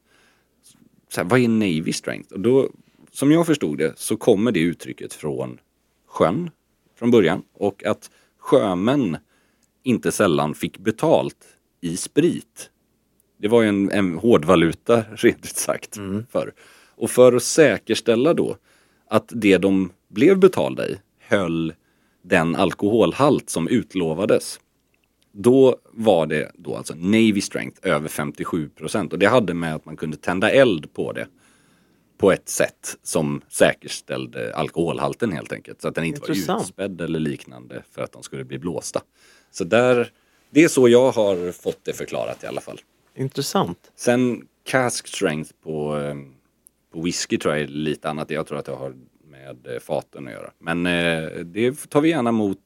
Så 1.09 1.21
här, 1.21 1.27
vad 1.27 1.39
är 1.39 1.47
Navy 1.47 1.93
Strength? 1.93 2.33
Och 2.33 2.39
då, 2.39 2.69
som 3.11 3.31
jag 3.31 3.45
förstod 3.45 3.77
det 3.77 3.93
så 3.99 4.17
kommer 4.17 4.51
det 4.51 4.59
uttrycket 4.59 5.13
från 5.13 5.59
sjön 6.07 6.49
från 7.01 7.11
början. 7.11 7.43
Och 7.53 7.85
att 7.85 8.11
sjömän 8.37 9.17
inte 9.83 10.11
sällan 10.11 10.55
fick 10.55 10.77
betalt 10.77 11.37
i 11.81 11.97
sprit. 11.97 12.69
Det 13.41 13.47
var 13.47 13.61
ju 13.61 13.69
en, 13.69 13.91
en 13.91 14.17
hårdvaluta 14.17 15.03
rent 15.15 15.45
ut 15.45 15.55
sagt 15.55 15.97
förr. 16.29 16.53
Och 16.95 17.09
för 17.09 17.33
att 17.33 17.43
säkerställa 17.43 18.33
då 18.33 18.55
att 19.07 19.31
det 19.35 19.57
de 19.57 19.91
blev 20.07 20.39
betalda 20.39 20.87
i 20.87 20.97
höll 21.19 21.73
den 22.21 22.55
alkoholhalt 22.55 23.49
som 23.49 23.67
utlovades. 23.67 24.59
Då 25.31 25.77
var 25.91 26.25
det 26.25 26.51
då 26.55 26.75
alltså 26.75 26.93
Navy 26.97 27.41
Strength 27.41 27.87
över 27.87 28.09
57 28.09 28.69
procent 28.69 29.13
och 29.13 29.19
det 29.19 29.25
hade 29.25 29.53
med 29.53 29.75
att 29.75 29.85
man 29.85 29.97
kunde 29.97 30.17
tända 30.17 30.51
eld 30.51 30.93
på 30.93 31.11
det 31.11 31.27
på 32.17 32.31
ett 32.31 32.49
sätt 32.49 32.97
som 33.03 33.41
säkerställde 33.49 34.55
alkoholhalten 34.55 35.31
helt 35.31 35.51
enkelt. 35.51 35.81
Så 35.81 35.87
att 35.87 35.95
den 35.95 36.03
inte 36.03 36.21
var 36.21 36.29
Intressant. 36.29 36.61
utspädd 36.61 37.01
eller 37.01 37.19
liknande 37.19 37.83
för 37.91 38.01
att 38.01 38.11
de 38.11 38.23
skulle 38.23 38.43
bli 38.43 38.59
blåsta. 38.59 39.01
Så 39.51 39.63
där, 39.63 40.11
det 40.49 40.63
är 40.63 40.67
så 40.67 40.89
jag 40.89 41.11
har 41.11 41.51
fått 41.51 41.79
det 41.83 41.93
förklarat 41.93 42.43
i 42.43 42.47
alla 42.47 42.61
fall. 42.61 42.79
Intressant. 43.15 43.91
Sen 43.95 44.47
cask 44.63 45.07
strength 45.07 45.51
på, 45.63 45.97
eh, 45.99 46.15
på 46.93 47.01
whisky 47.01 47.37
tror 47.37 47.53
jag 47.53 47.63
är 47.63 47.67
lite 47.67 48.09
annat. 48.09 48.29
Jag 48.29 48.47
tror 48.47 48.57
att 48.57 48.65
det 48.65 48.71
har 48.71 48.93
med 49.29 49.75
eh, 49.75 49.79
faten 49.79 50.27
att 50.27 50.33
göra. 50.33 50.51
Men 50.59 50.85
eh, 50.85 51.29
det 51.45 51.89
tar 51.89 52.01
vi 52.01 52.09
gärna 52.09 52.29
emot 52.29 52.57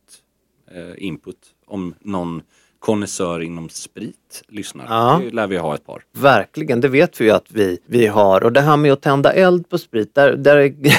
input 0.97 1.37
om 1.65 1.95
någon 1.99 2.41
konnässör 2.79 3.39
inom 3.39 3.69
sprit 3.69 4.43
lyssnar. 4.47 4.85
Ja. 4.89 5.21
Det 5.23 5.31
lär 5.31 5.47
vi 5.47 5.57
ha 5.57 5.75
ett 5.75 5.85
par. 5.85 6.03
Verkligen, 6.11 6.81
det 6.81 6.87
vet 6.87 7.21
vi 7.21 7.25
ju 7.25 7.31
att 7.31 7.45
vi, 7.51 7.79
vi 7.85 8.07
har. 8.07 8.43
Och 8.43 8.53
det 8.53 8.61
här 8.61 8.77
med 8.77 8.93
att 8.93 9.01
tända 9.01 9.33
eld 9.33 9.69
på 9.69 9.77
sprit, 9.77 10.15
där, 10.15 10.35
där 10.35 10.55
det, 10.55 10.93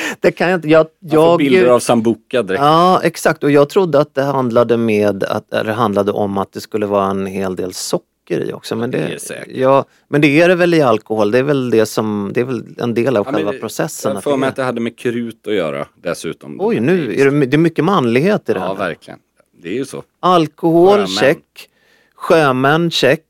det 0.20 0.32
kan 0.32 0.50
jag 0.50 0.58
inte... 0.58 0.68
Jag, 0.68 0.86
Jag 0.98 1.12
får 1.12 1.38
bilder 1.38 1.66
av 1.66 1.78
sambuca 1.80 2.42
direkt. 2.42 2.62
Ja, 2.62 3.00
exakt. 3.02 3.44
Och 3.44 3.50
jag 3.50 3.68
trodde 3.68 4.00
att 4.00 4.14
det 4.14 4.22
handlade, 4.22 4.76
med 4.76 5.24
att, 5.24 5.52
eller 5.52 5.72
handlade 5.72 6.12
om 6.12 6.38
att 6.38 6.52
det 6.52 6.60
skulle 6.60 6.86
vara 6.86 7.10
en 7.10 7.26
hel 7.26 7.56
del 7.56 7.72
socker 7.72 8.09
i 8.30 8.52
också. 8.52 8.76
Men 8.76 8.90
det 8.90 8.98
det, 8.98 9.14
är 9.14 9.18
säkert. 9.18 9.56
ja, 9.56 9.84
men 10.08 10.20
det 10.20 10.40
är 10.40 10.48
det 10.48 10.54
väl 10.54 10.74
i 10.74 10.80
alkohol. 10.82 11.30
Det 11.30 11.38
är 11.38 11.42
väl, 11.42 11.70
det 11.70 11.86
som, 11.86 12.30
det 12.34 12.40
är 12.40 12.44
väl 12.44 12.64
en 12.78 12.94
del 12.94 13.16
av 13.16 13.26
Ja, 13.26 13.32
själva 13.32 13.52
det- 13.52 13.58
processen. 13.58 14.14
Jag 14.14 14.22
för 14.22 14.36
mig 14.36 14.48
att 14.48 14.56
det 14.56 14.62
hade 14.62 14.80
med 14.80 14.98
krut 14.98 15.46
att 15.46 15.54
göra 15.54 15.86
dessutom. 16.02 16.56
Oj, 16.60 16.80
nu 16.80 17.14
är 17.20 17.30
det, 17.30 17.46
det 17.46 17.56
är 17.56 17.58
mycket 17.58 17.84
manlighet 17.84 18.48
i 18.48 18.52
det 18.52 18.58
Ja, 18.58 18.66
här. 18.66 18.74
verkligen. 18.74 19.18
Det 19.62 19.68
är 19.68 19.74
ju 19.74 19.84
så. 19.84 20.02
Alkohol, 20.20 20.90
Sjömän. 20.90 21.06
check. 21.08 21.68
Sjömän, 22.14 22.90
check. 22.90 23.24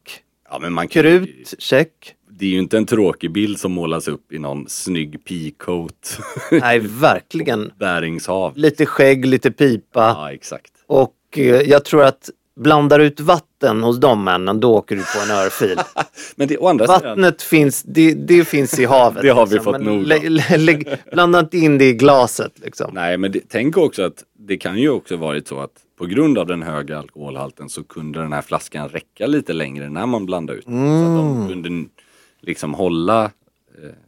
Ja, 0.50 0.58
men 0.58 0.72
man 0.72 0.88
kan 0.88 1.02
Krut, 1.02 1.54
check. 1.58 1.92
Det 2.30 2.44
är 2.46 2.50
ju 2.50 2.58
inte 2.58 2.76
en 2.76 2.86
tråkig 2.86 3.32
bild 3.32 3.58
som 3.58 3.72
målas 3.72 4.08
upp 4.08 4.32
i 4.32 4.38
någon 4.38 4.68
snygg 4.68 5.24
peacoat. 5.24 6.18
Nej, 6.50 6.78
verkligen. 6.78 7.72
Bäringshav. 7.78 8.56
Lite 8.56 8.86
skägg, 8.86 9.26
lite 9.26 9.50
pipa. 9.50 10.00
Ja, 10.18 10.32
exakt. 10.32 10.72
Och 10.86 11.14
eh, 11.36 11.44
jag 11.44 11.84
tror 11.84 12.02
att 12.04 12.30
blandar 12.62 13.00
ut 13.00 13.20
vatten 13.20 13.82
hos 13.82 14.00
de 14.00 14.24
männen, 14.24 14.60
då 14.60 14.74
åker 14.74 14.96
du 14.96 15.02
på 15.02 15.18
en 15.24 15.30
örfil. 15.38 15.80
Men 16.36 16.48
det, 16.48 16.58
å 16.58 16.68
andra 16.68 16.86
sidan, 16.86 17.02
Vattnet 17.02 17.42
finns, 17.42 17.82
det, 17.82 18.14
det 18.14 18.44
finns 18.44 18.78
i 18.78 18.84
havet. 18.84 19.22
Det 19.22 19.30
har 19.30 19.46
vi 19.46 19.54
liksom. 19.54 19.72
fått 19.72 19.82
nog 19.82 20.12
av. 20.12 20.98
Blanda 21.12 21.40
inte 21.40 21.58
in 21.58 21.78
det 21.78 21.84
i 21.84 21.92
glaset 21.92 22.52
liksom. 22.58 22.90
nej 22.94 23.16
men 23.16 23.32
det, 23.32 23.40
tänk 23.48 23.76
också 23.76 24.02
att 24.02 24.24
det 24.38 24.56
kan 24.56 24.78
ju 24.78 24.90
också 24.90 25.16
varit 25.16 25.48
så 25.48 25.60
att 25.60 25.70
på 25.98 26.06
grund 26.06 26.38
av 26.38 26.46
den 26.46 26.62
höga 26.62 26.98
alkoholhalten 26.98 27.68
så 27.68 27.84
kunde 27.84 28.18
den 28.20 28.32
här 28.32 28.42
flaskan 28.42 28.88
räcka 28.88 29.26
lite 29.26 29.52
längre 29.52 29.88
när 29.90 30.06
man 30.06 30.26
blandade 30.26 30.58
ut. 30.58 30.64
Så 30.64 30.70
att 30.70 30.76
Mm. 30.76 31.14
de 31.14 31.48
kunde 31.48 31.88
liksom 32.42 32.74
hålla, 32.74 33.24
eh, 33.24 33.30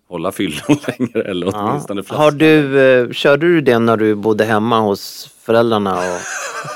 hålla 0.09 0.33
fyllon 0.33 0.77
längre 0.99 1.23
eller 1.23 1.53
åtminstone 1.55 2.03
flaskan. 2.03 2.25
Har 2.25 2.31
du, 2.31 2.81
eh, 2.81 3.11
körde 3.11 3.47
du 3.47 3.61
det 3.61 3.79
när 3.79 3.97
du 3.97 4.15
bodde 4.15 4.45
hemma 4.45 4.81
hos 4.81 5.31
föräldrarna? 5.43 5.99
Och, 5.99 6.21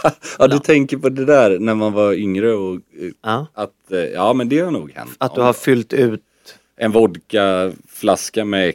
Ja 0.39 0.47
du 0.49 0.59
tänker 0.59 0.97
på 0.97 1.09
det 1.09 1.25
där 1.25 1.59
när 1.59 1.75
man 1.75 1.93
var 1.93 2.13
yngre 2.13 2.53
och 2.53 2.75
eh, 2.75 3.11
ja, 3.23 3.47
att, 3.55 3.93
eh, 3.93 3.99
ja 3.99 4.33
men 4.33 4.49
det 4.49 4.61
har 4.61 4.71
nog 4.71 4.93
hänt. 4.93 5.11
att 5.19 5.35
du 5.35 5.41
har 5.41 5.53
fyllt 5.53 5.93
ut? 5.93 6.23
En 6.77 6.93
vodkaflaska 6.93 8.45
med, 8.45 8.73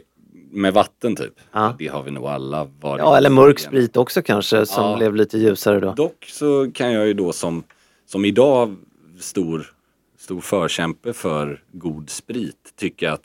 med 0.50 0.74
vatten 0.74 1.16
typ. 1.16 1.32
Ja. 1.52 1.74
Det 1.78 1.86
har 1.88 2.02
vi 2.02 2.10
nog 2.10 2.24
alla 2.26 2.68
varit. 2.80 2.98
Ja, 3.00 3.16
eller 3.16 3.30
mörk 3.30 3.58
sprit 3.58 3.96
också 3.96 4.22
kanske 4.22 4.66
som 4.66 4.90
Ja. 4.90 4.96
blev 4.96 5.14
lite 5.14 5.38
ljusare 5.38 5.80
då. 5.80 5.92
Dock 5.94 6.24
så 6.28 6.70
kan 6.74 6.92
jag 6.92 7.06
ju 7.06 7.14
då 7.14 7.32
som, 7.32 7.62
som 8.06 8.24
idag 8.24 8.76
stor, 9.20 9.72
stor 10.18 10.40
förkämpe 10.40 11.12
för 11.12 11.62
god 11.72 12.10
sprit 12.10 12.72
tycka 12.78 13.12
att 13.12 13.22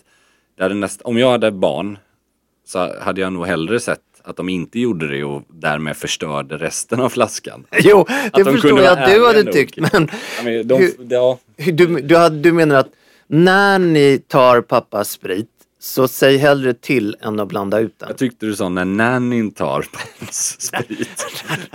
det 0.58 0.64
hade 0.64 0.76
näst, 0.76 1.02
om 1.02 1.18
jag 1.18 1.32
hade 1.32 1.52
barn 1.52 1.98
så 2.68 3.00
hade 3.02 3.22
jag 3.22 3.34
nog 3.34 3.46
hellre 3.48 3.80
sett 3.80 4.00
att 4.24 4.36
de 4.38 4.50
inte 4.50 4.80
gjorde 4.80 5.08
det 5.08 5.24
och 5.24 5.44
därmed 5.50 5.98
förstörde 5.98 6.58
resten 6.58 7.00
av 7.00 7.10
flaskan. 7.10 7.64
Jo, 7.80 8.06
det 8.34 8.44
de 8.44 8.52
förstår 8.52 8.80
jag 8.82 9.00
att 9.00 9.10
du 9.12 9.26
hade 9.26 9.44
nog. 9.44 9.54
tyckt 9.54 9.78
men 9.80 10.10
Ja, 10.38 10.44
men 10.44 10.68
de, 10.68 10.76
Hur- 10.80 10.94
ja, 11.10 11.40
du, 11.56 12.02
du, 12.02 12.16
hade, 12.18 12.40
du 12.40 12.52
menar 12.52 12.76
att 12.76 12.90
när 13.28 13.80
ni 13.80 14.20
tar 14.28 14.62
pappas 14.62 15.10
sprit 15.10 15.50
så 15.80 16.08
säg 16.08 16.38
hellre 16.38 16.74
till 16.74 17.16
än 17.22 17.40
att 17.40 17.48
blanda 17.48 17.80
ut 17.80 18.00
den. 18.00 18.10
jag 18.10 18.18
tyckte 18.18 18.46
du 18.46 18.56
sa 18.56 18.70
när 18.70 18.86
nannyn 18.86 19.52
tar 19.52 19.82
pappans 19.82 20.62
sprit. 20.62 21.26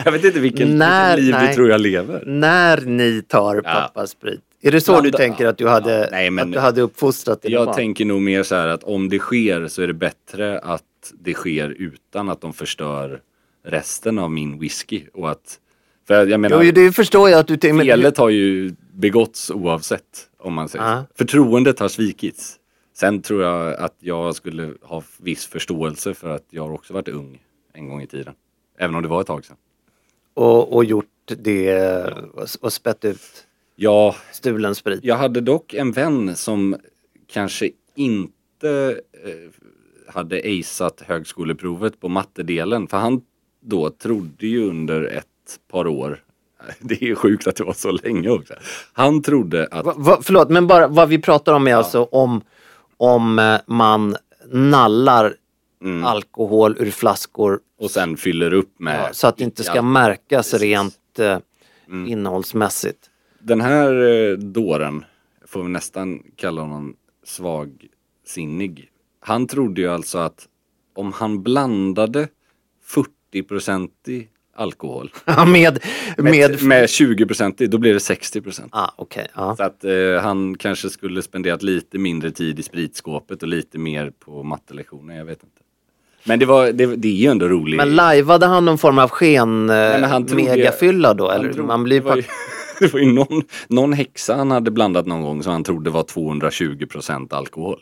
Jag 0.05 0.13
vet 0.13 0.25
inte 0.25 0.41
vilken, 0.41 0.79
När- 0.79 1.17
vilken 1.17 1.25
liv 1.27 1.35
nej. 1.41 1.49
du 1.49 1.55
tror 1.55 1.69
jag 1.71 1.81
lever. 1.81 2.23
När 2.27 2.81
ni 2.81 3.23
tar 3.29 3.55
Ja. 3.55 3.63
pappas 3.63 4.11
sprit. 4.11 4.41
Är 4.65 4.73
det 4.73 4.81
så 4.81 4.93
Blanda- 4.93 5.03
du 5.03 5.11
tänker 5.11 5.47
att 5.47 5.59
du 5.59 5.69
hade, 5.69 5.99
Ja, 6.01 6.09
nej, 6.11 6.31
men- 6.31 6.47
att 6.49 6.53
du 6.53 6.59
hade 6.59 6.81
uppfostrat 6.83 7.43
dina 7.43 7.53
Jag 7.53 7.67
barn? 7.67 7.75
tänker 7.75 8.05
nog 8.05 8.23
mer 8.23 8.43
så 8.43 8.55
här 8.55 8.69
att 8.69 8.85
om 8.85 9.09
det 9.09 9.19
sker 9.19 9.69
så 9.69 9.83
är 9.83 9.87
det 9.87 9.95
bättre 9.95 10.59
att 10.59 10.83
det 11.21 11.35
sker 11.35 11.69
utan 11.71 12.29
att 12.29 12.41
de 12.41 12.53
förstör 12.53 13.21
resten 13.65 14.19
av 14.19 14.31
min 14.31 14.59
whisky. 14.59 15.03
Och 15.15 15.31
att, 15.31 15.59
för 16.07 16.27
jag 16.27 16.41
menar, 16.41 16.63
Jo, 16.63 16.73
det 16.73 16.93
förstår 16.93 17.31
jag 17.31 17.41
att 17.41 17.47
du 17.47 17.57
tänker. 17.57 17.85
felet 17.85 18.17
har 18.19 18.29
ju 18.29 18.75
begåtts 18.93 19.51
oavsett 19.51 20.29
om 20.39 20.55
man 20.55 20.69
säger 20.69 20.97
så. 20.97 21.05
Förtroendet 21.15 21.79
har 21.79 21.89
svikits. 21.89 22.59
Sen 22.97 23.23
tror 23.23 23.43
jag 23.43 23.75
att 23.75 23.95
jag 23.99 24.35
skulle 24.35 24.71
ha 24.83 25.03
viss 25.19 25.47
förståelse 25.47 26.15
för 26.15 26.29
att 26.29 26.45
jag 26.51 26.63
har 26.63 26.73
också 26.73 26.95
varit 26.95 27.09
ung 27.09 27.39
en 27.73 27.89
gång 27.89 28.03
i 28.03 28.07
tiden. 28.07 28.35
Även 28.79 28.95
om 28.95 29.03
det 29.03 29.09
var 29.09 29.21
ett 29.21 29.27
tag 29.27 29.45
sedan. 29.45 29.57
och, 30.35 30.73
och 30.77 30.85
gjort 30.85 31.07
det 31.27 32.05
och, 32.35 32.47
och 32.61 32.73
spett 32.73 33.05
ut 33.05 33.21
Ja, 33.83 34.15
stulen 34.33 34.75
sprit. 34.75 35.01
Jag 35.03 35.17
hade 35.17 35.41
dock 35.41 35.75
en 35.75 35.93
vän 35.93 36.37
som 36.37 36.77
kanske 37.33 37.71
inte 37.95 39.01
eh, 39.25 40.13
hade 40.15 40.39
aceat 40.61 41.03
högskoleprovet 41.07 42.01
på 42.01 42.09
mattedelen. 42.09 42.87
För 42.89 42.97
han 42.97 43.23
då 43.61 43.91
trodde 43.91 44.47
ju 44.47 44.69
under 44.69 45.05
ett 45.05 45.27
par 45.71 45.87
år, 45.87 46.23
det 46.79 47.03
är 47.11 47.15
sjukt 47.15 47.47
att 47.47 47.57
det 47.57 47.65
var 47.65 47.73
så 47.73 47.91
länge 47.93 48.29
också. 48.31 48.55
Han 48.93 49.23
trodde 49.23 49.67
att, 49.71 49.85
Va, 49.85 49.95
va, 49.97 50.19
förlåt, 50.23 50.51
men 50.51 50.67
bara 50.67 50.87
vad 50.89 51.09
vi 51.09 51.19
pratar 51.19 51.53
om 51.55 51.67
är 51.67 51.75
alltså 51.75 52.03
om, 52.03 52.41
om 52.97 53.39
eh, 53.39 53.61
man 53.67 54.17
nallar 54.53 55.35
Mm. 55.85 56.05
alkohol 56.05 56.77
ur 56.79 56.91
flaskor 56.91 57.61
och 57.81 57.91
sen 57.91 58.17
fyller 58.17 58.53
upp 58.53 58.75
med... 58.81 59.01
ja, 59.01 59.09
så 59.13 59.27
att 59.27 59.37
det 59.37 59.45
inte 59.45 59.65
ska 59.65 59.75
Ja. 59.77 59.83
märkas 59.83 60.51
precis. 60.51 60.61
rent 60.61 61.19
eh, 61.19 61.39
Mm. 61.89 62.09
innehållsmässigt. 62.09 62.99
Den 63.45 63.61
här 63.61 64.03
eh, 64.03 64.37
dåren, 64.39 65.05
får 65.47 65.63
vi 65.63 65.69
nästan 65.69 66.23
kalla 66.37 66.63
honom 66.63 66.97
svagsinnig. 67.25 68.91
Han 69.21 69.47
trodde 69.47 69.81
ju 69.81 69.89
alltså 69.89 70.19
att 70.19 70.49
om 70.95 71.13
han 71.13 71.43
blandade 71.43 72.29
40-procentig 73.33 74.29
alkohol 74.57 75.11
med, 75.27 75.47
med, 75.47 75.79
med, 76.17 76.63
med 76.63 76.87
20-procentig, 76.87 77.71
då 77.71 77.79
blir 77.79 77.93
det 77.93 77.99
60%. 77.99 78.69
ah, 78.71 78.91
okej, 78.97 79.27
ja. 79.35 79.57
Så 79.57 79.63
att 79.63 79.85
eh, 79.85 80.23
han 80.23 80.59
kanske 80.59 80.91
skulle 80.91 81.23
spenderat 81.23 81.63
lite 81.63 81.99
mindre 81.99 82.31
tid 82.31 82.59
i 82.59 82.63
spritskåpet 82.63 83.43
och 83.43 83.49
lite 83.49 83.79
mer 83.79 84.13
på 84.19 84.43
mattelektioner, 84.43 85.19
jag 85.19 85.25
vet 85.25 85.43
inte. 85.43 85.63
Men 86.25 86.39
det, 86.39 86.47
var, 86.47 86.73
det, 86.73 86.97
det 86.97 87.09
är 87.09 87.13
ju 87.13 87.27
ändå 87.27 87.49
roligt. 87.49 87.77
Men 87.77 87.95
lajvade 87.95 88.47
han 88.47 88.65
någon 88.65 88.79
form 88.79 88.99
av 88.99 89.09
sken 89.09 89.71
eh, 89.71 90.21
megafylla 90.35 91.15
då? 91.15 91.31
Eller? 91.31 91.53
man 91.63 91.85
blir 91.85 92.17
ju, 92.17 92.23
det 92.83 92.93
var 92.93 93.01
ju 93.01 93.13
någon, 93.13 93.43
någon 93.69 93.93
häxa 93.93 94.37
han 94.37 94.51
hade 94.51 94.71
blandat 94.71 95.07
någon 95.07 95.23
gång 95.23 95.43
som 95.43 95.53
han 95.53 95.65
trodde 95.65 95.91
var 95.91 96.03
220 96.03 96.87
procent 96.87 97.33
alkohol. 97.33 97.81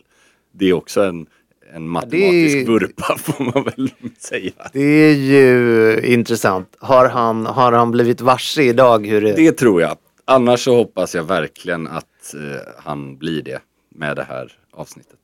Det 0.53 0.67
är 0.69 0.73
också 0.73 1.03
en, 1.05 1.27
en 1.75 1.89
matematisk 1.89 2.57
är- 2.57 2.67
vurpa 2.67 3.17
får 3.19 3.45
man 3.45 3.65
väl 3.65 3.91
säga. 4.19 4.53
Det 4.73 4.81
är 4.83 5.15
ju 5.15 6.01
intressant. 6.05 6.77
Har 6.79 7.09
han, 7.09 7.47
har 7.47 7.73
han 7.73 7.91
blivit 7.91 8.21
varse 8.21 8.63
idag 8.63 9.07
hur 9.07 9.21
det... 9.21 9.33
Det 9.33 9.53
tror 9.53 9.81
jag. 9.83 9.97
Annars 10.25 10.65
så 10.65 10.77
hoppas 10.77 11.15
jag 11.15 11.25
verkligen 11.25 11.87
att 11.87 12.35
eh, 12.35 12.41
han 12.85 13.17
blir 13.19 13.43
det 13.43 13.61
med 13.95 14.17
det 14.17 14.25
här 14.25 14.53
avsnittet. 14.73 15.19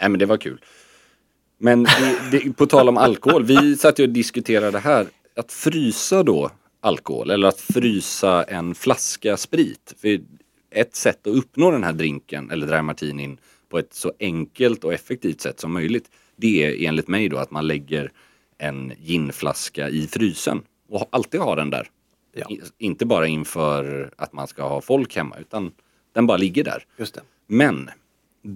Nej 0.00 0.08
men 0.10 0.18
det 0.18 0.26
var 0.26 0.36
kul. 0.36 0.60
Men 1.58 1.86
det, 2.30 2.56
på 2.56 2.66
tal 2.66 2.88
om 2.88 2.96
alkohol, 2.96 3.44
vi 3.44 3.76
satt 3.76 3.98
ju 3.98 4.02
och 4.02 4.08
diskuterade 4.10 4.70
det 4.70 4.78
här. 4.78 5.06
Att 5.36 5.52
frysa 5.52 6.22
då 6.22 6.50
alkohol 6.82 7.30
eller 7.30 7.48
att 7.48 7.60
frysa 7.60 8.42
en 8.42 8.74
flaska 8.74 9.36
sprit. 9.36 9.94
För 10.00 10.20
ett 10.70 10.94
sätt 10.96 11.26
att 11.26 11.34
uppnå 11.36 11.70
den 11.70 11.84
här 11.84 11.92
drinken 11.92 12.50
eller 12.50 12.66
dry 12.66 12.82
martinin 12.82 13.38
på 13.68 13.78
ett 13.78 13.94
så 13.94 14.12
enkelt 14.20 14.84
och 14.84 14.92
effektivt 14.92 15.40
sätt 15.40 15.60
som 15.60 15.72
möjligt. 15.72 16.10
Det 16.36 16.64
är 16.64 16.88
enligt 16.88 17.08
mig 17.08 17.28
då 17.28 17.36
att 17.36 17.50
man 17.50 17.66
lägger 17.66 18.12
en 18.58 18.92
ginflaska 18.98 19.88
i 19.88 20.06
frysen 20.06 20.62
och 20.88 21.08
alltid 21.12 21.40
har 21.40 21.56
den 21.56 21.70
där. 21.70 21.88
Ja. 22.34 22.46
I- 22.50 22.60
Inte 22.78 23.06
bara 23.06 23.26
inför 23.26 24.12
att 24.16 24.32
man 24.32 24.46
ska 24.48 24.62
ha 24.68 24.80
folk 24.80 25.16
hemma 25.16 25.36
utan 25.40 25.72
den 26.12 26.26
bara 26.26 26.36
ligger 26.36 26.64
där. 26.64 26.84
Just 26.98 27.14
det. 27.14 27.20
Men 27.46 27.90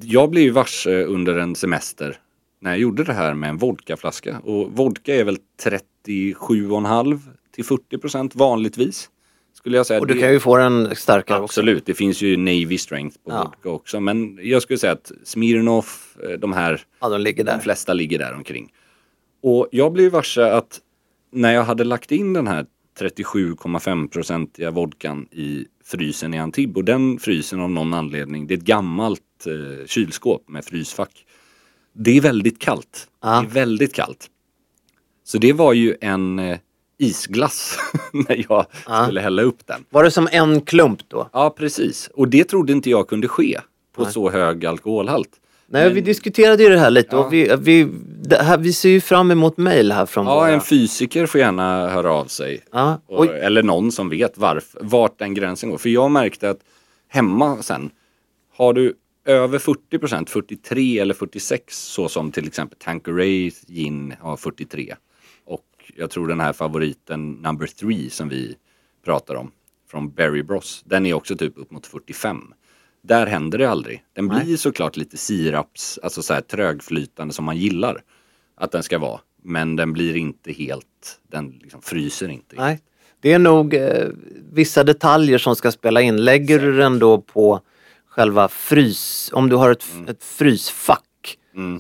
jag 0.02 0.30
blev 0.30 0.44
ju 0.44 0.50
varse 0.50 1.04
under 1.04 1.36
en 1.38 1.54
semester 1.54 2.18
när 2.60 2.70
jag 2.70 2.80
gjorde 2.80 3.04
det 3.04 3.12
här 3.12 3.34
med 3.34 3.50
en 3.50 3.56
vodkaflaska. 3.58 4.38
Och 4.38 4.72
vodka 4.72 5.14
är 5.14 5.24
väl 5.24 5.38
37,5 5.62 7.18
till 7.56 7.64
40 7.64 7.98
procent 7.98 8.34
vanligtvis. 8.34 9.10
Skulle 9.54 9.76
jag 9.76 9.86
säga. 9.86 10.00
Och 10.00 10.06
du 10.06 10.20
kan 10.20 10.32
ju 10.32 10.40
få 10.40 10.56
den 10.56 10.96
starkare 10.96 11.38
också. 11.40 11.60
Absolut, 11.60 11.86
det 11.86 11.94
finns 11.94 12.22
ju 12.22 12.36
Navy 12.36 12.78
Strength 12.78 13.16
på 13.24 13.30
Ja. 13.30 13.42
vodka 13.44 13.68
också. 13.70 14.00
Men 14.00 14.38
jag 14.42 14.62
skulle 14.62 14.78
säga 14.78 14.92
att 14.92 15.12
Smirnoff, 15.24 16.16
eh, 16.22 16.30
de 16.38 16.52
här, 16.52 16.80
Ja, 17.00 17.08
de 17.08 17.20
ligger 17.20 17.44
de 17.44 17.50
där. 17.50 17.58
flesta 17.58 17.92
ligger 17.92 18.18
där 18.18 18.34
omkring. 18.34 18.72
Och 19.42 19.68
jag 19.72 19.92
blev 19.92 20.12
varse 20.12 20.42
att 20.52 20.80
när 21.32 21.54
jag 21.54 21.64
hade 21.64 21.84
lagt 21.84 22.12
in 22.12 22.32
den 22.32 22.46
här 22.46 22.66
37,5-procentiga 22.98 24.70
vodkan 24.70 25.28
i 25.30 25.66
frysen 25.84 26.34
i 26.34 26.38
Antibes 26.38 26.76
och 26.76 26.84
den 26.84 27.18
frysen 27.18 27.60
av 27.60 27.70
någon 27.70 27.94
anledning, 27.94 28.46
det 28.46 28.54
är 28.54 28.58
ett 28.58 28.64
gammalt 28.64 29.20
eh, 29.46 29.86
kylskåp 29.86 30.48
med 30.48 30.64
frysfack. 30.64 31.26
Det 31.92 32.16
är 32.16 32.20
väldigt 32.20 32.58
kallt. 32.58 33.08
Ja. 33.22 33.28
Det 33.40 33.46
är 33.46 33.50
väldigt 33.50 33.94
kallt. 33.94 34.26
Så 35.24 35.38
det 35.38 35.52
var 35.52 35.72
ju 35.72 35.96
en 36.00 36.38
eh, 36.38 36.58
isglass 36.98 37.78
när 38.12 38.44
jag 38.48 38.66
Ja. 38.86 39.04
skulle 39.04 39.20
hälla 39.20 39.42
upp 39.42 39.66
den. 39.66 39.84
Var 39.90 40.04
det 40.04 40.10
som 40.10 40.28
en 40.32 40.60
klump 40.60 41.00
då? 41.08 41.28
Ja, 41.32 41.50
precis. 41.50 42.10
Och 42.14 42.28
det 42.28 42.44
trodde 42.44 42.72
inte 42.72 42.90
jag 42.90 43.08
kunde 43.08 43.28
ske 43.28 43.60
på 43.96 44.04
så 44.04 44.30
hög 44.30 44.66
alkoholhalt. 44.66 45.28
Nej, 45.68 45.92
vi 45.92 46.00
diskuterade 46.00 46.62
ju 46.62 46.68
det 46.68 46.78
här 46.78 46.90
lite 46.90 47.16
och 47.16 47.32
vi, 47.32 47.52
vi, 47.58 47.88
här, 48.30 48.58
vi 48.58 48.72
ser 48.72 48.88
ju 48.88 49.00
fram 49.00 49.30
emot 49.30 49.56
mail 49.56 49.92
här 49.92 50.06
från 50.06 50.26
Ja, 50.26 50.34
våra... 50.34 50.50
en 50.50 50.60
fysiker 50.60 51.26
får 51.26 51.40
gärna 51.40 51.88
höra 51.88 52.12
av 52.12 52.24
sig. 52.24 52.60
Ja, 52.72 53.00
Och, 53.06 53.26
eller 53.26 53.62
någon 53.62 53.92
som 53.92 54.08
vet 54.08 54.38
varför, 54.38 54.80
vart 54.82 55.18
den 55.18 55.34
gränsen 55.34 55.70
går. 55.70 55.78
För 55.78 55.88
jag 55.88 56.10
märkte 56.10 56.50
att 56.50 56.58
hemma 57.08 57.62
sen, 57.62 57.90
har 58.56 58.72
du 58.72 58.94
över 59.24 59.58
40 59.58 59.98
procent, 59.98 60.30
43 60.30 60.98
eller 60.98 61.14
46 61.14 61.76
så 61.78 62.08
som 62.08 62.30
till 62.32 62.46
exempel 62.46 62.78
Tanqueray 62.78 63.50
gin 63.68 64.14
har 64.20 64.36
43. 64.36 64.94
Och 65.88 65.92
jag 65.96 66.10
tror 66.10 66.28
den 66.28 66.40
här 66.40 66.52
favoriten 66.52 67.32
number 67.32 67.66
three 67.66 68.10
som 68.10 68.28
vi 68.28 68.56
pratar 69.04 69.34
om 69.34 69.50
från 69.90 70.10
Berry 70.10 70.42
Bros, 70.42 70.82
den 70.86 71.06
är 71.06 71.14
också 71.14 71.36
typ 71.36 71.58
upp 71.58 71.70
mot 71.70 71.86
45. 71.86 72.52
Där 73.02 73.26
händer 73.26 73.58
det 73.58 73.70
aldrig. 73.70 74.04
Den 74.12 74.28
blir 74.28 74.56
såklart 74.56 74.96
lite 74.96 75.16
siraps, 75.16 75.98
alltså 76.02 76.22
så 76.22 76.34
här 76.34 76.40
trögflytande 76.40 77.34
som 77.34 77.44
man 77.44 77.56
gillar 77.56 78.02
att 78.54 78.72
den 78.72 78.82
ska 78.82 78.98
vara. 78.98 79.20
Men 79.42 79.76
den 79.76 79.92
blir 79.92 80.16
inte 80.16 80.52
helt, 80.52 81.20
den 81.28 81.58
liksom 81.62 81.82
fryser 81.82 82.28
inte. 82.28 82.56
Nej. 82.56 82.80
Det 83.20 83.32
är 83.32 83.38
nog 83.38 83.74
eh, 83.74 84.08
vissa 84.52 84.84
detaljer 84.84 85.38
som 85.38 85.56
ska 85.56 85.72
spela 85.72 86.00
in. 86.00 86.24
Lägger 86.24 86.58
du 86.58 86.76
den 86.76 86.98
då 86.98 87.20
på 87.20 87.60
själva 88.06 88.48
frys, 88.48 89.30
om 89.32 89.48
du 89.48 89.56
har 89.56 89.70
ett, 89.70 89.84
ett 90.08 90.24
frysfack 90.24 91.05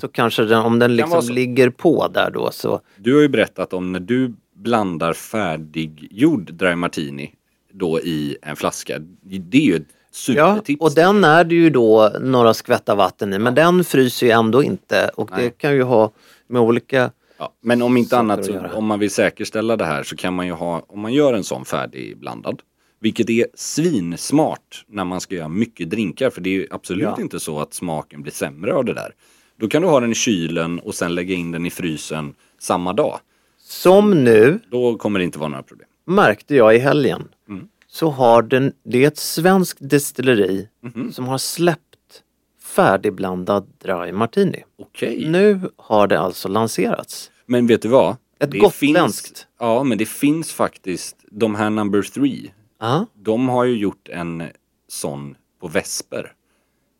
så 0.00 0.08
kanske 0.08 0.44
den, 0.44 0.58
om 0.64 0.78
den 0.78 0.90
Mm. 0.90 0.96
liksom 0.96 1.22
så. 1.22 1.32
ligger 1.32 1.70
på 1.70 2.08
där 2.08 2.30
då 2.30 2.50
så 2.52 2.80
Du 2.96 3.14
har 3.14 3.20
ju 3.22 3.28
berättat 3.28 3.72
om 3.72 3.92
när 3.92 4.00
du 4.00 4.34
blandar 4.54 5.12
färdiggjord 5.12 6.52
dry 6.54 6.74
martini 6.74 7.32
då 7.72 8.00
i 8.00 8.36
en 8.42 8.56
flaska. 8.56 8.98
Det 9.22 9.58
är 9.58 9.62
ju 9.62 9.76
ett 9.76 9.82
Ja, 10.28 10.54
supertips. 10.54 10.80
och 10.80 10.94
den 10.94 11.24
är 11.24 11.44
det 11.44 11.54
ju 11.54 11.70
då 11.70 12.12
några 12.20 12.54
skvättar 12.54 12.96
vatten 12.96 13.32
i 13.32 13.38
men 13.38 13.54
den 13.54 13.84
fryser 13.84 14.26
ju 14.26 14.32
ändå 14.32 14.62
inte 14.62 15.10
och 15.16 15.30
det 15.30 15.36
Nej. 15.36 15.54
kan 15.58 15.74
ju 15.74 15.82
ha 15.82 16.12
med 16.46 16.62
olika 16.62 17.10
Ja, 17.38 17.52
men 17.62 17.82
om 17.82 17.96
inte 17.96 18.18
annat, 18.18 18.44
så, 18.44 18.60
om 18.74 18.86
man 18.86 18.98
vill 18.98 19.10
säkerställa 19.10 19.76
det 19.76 19.84
här 19.84 20.02
så 20.02 20.16
kan 20.16 20.34
man 20.34 20.46
ju 20.46 20.52
ha, 20.52 20.82
om 20.88 21.00
man 21.00 21.12
gör 21.12 21.34
en 21.34 21.44
sån 21.44 21.64
färdigblandad, 21.64 22.62
vilket 23.00 23.30
är 23.30 23.46
svinsmart 23.54 24.84
när 24.88 25.04
man 25.04 25.20
ska 25.20 25.34
göra 25.34 25.48
mycket 25.48 25.90
drinkar, 25.90 26.30
för 26.30 26.40
det 26.40 26.50
är 26.50 26.54
ju 26.54 26.66
absolut 26.70 27.02
Ja. 27.04 27.16
inte 27.20 27.40
så 27.40 27.60
att 27.60 27.74
smaken 27.74 28.22
blir 28.22 28.32
sämre 28.32 28.74
av 28.74 28.84
det 28.84 28.94
där. 28.94 29.14
Då 29.56 29.68
kan 29.68 29.82
du 29.82 29.88
ha 29.88 30.00
den 30.00 30.12
i 30.12 30.14
kylen 30.14 30.78
och 30.78 30.94
sen 30.94 31.14
lägga 31.14 31.34
in 31.34 31.50
den 31.52 31.66
i 31.66 31.70
frysen 31.70 32.34
samma 32.58 32.92
dag. 32.92 33.18
Som 33.58 34.24
nu 34.24 34.60
Då 34.70 34.96
kommer 34.96 35.18
det 35.18 35.24
inte 35.24 35.38
vara 35.38 35.48
några 35.48 35.62
problem. 35.62 35.88
märkte 36.04 36.54
jag 36.56 36.76
i 36.76 36.78
helgen 36.78 37.28
Mm. 37.48 37.68
så 37.86 38.10
har 38.10 38.42
den, 38.42 38.72
det 38.84 39.04
är 39.04 39.08
ett 39.08 39.16
svenskt 39.18 39.78
destilleri 39.80 40.68
Mhm. 40.82 41.12
som 41.12 41.26
har 41.28 41.38
släppt 41.38 42.22
färdigblandad 42.62 43.66
dry 43.84 44.12
martini. 44.12 44.64
Okej. 44.78 45.28
Nu 45.28 45.60
har 45.76 46.06
det 46.06 46.18
alltså 46.20 46.48
lanserats. 46.48 47.30
Men 47.46 47.66
vet 47.66 47.82
du 47.82 47.88
vad? 47.88 48.16
Ett 48.40 48.50
Det 48.50 48.58
gotländskt. 48.58 49.26
Finns, 49.38 49.46
ja, 49.58 49.82
men 49.84 49.98
det 49.98 50.06
finns 50.08 50.52
faktiskt, 50.52 51.16
de 51.30 51.54
här 51.54 51.70
number 51.70 52.02
three, 52.02 52.52
Ja, 52.80 53.06
de 53.14 53.48
har 53.48 53.64
ju 53.64 53.76
gjort 53.78 54.08
en 54.08 54.42
sån 54.88 55.36
på 55.60 55.68
Vesper. 55.68 56.32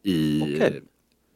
I, 0.04 0.42
Okej. 0.42 0.82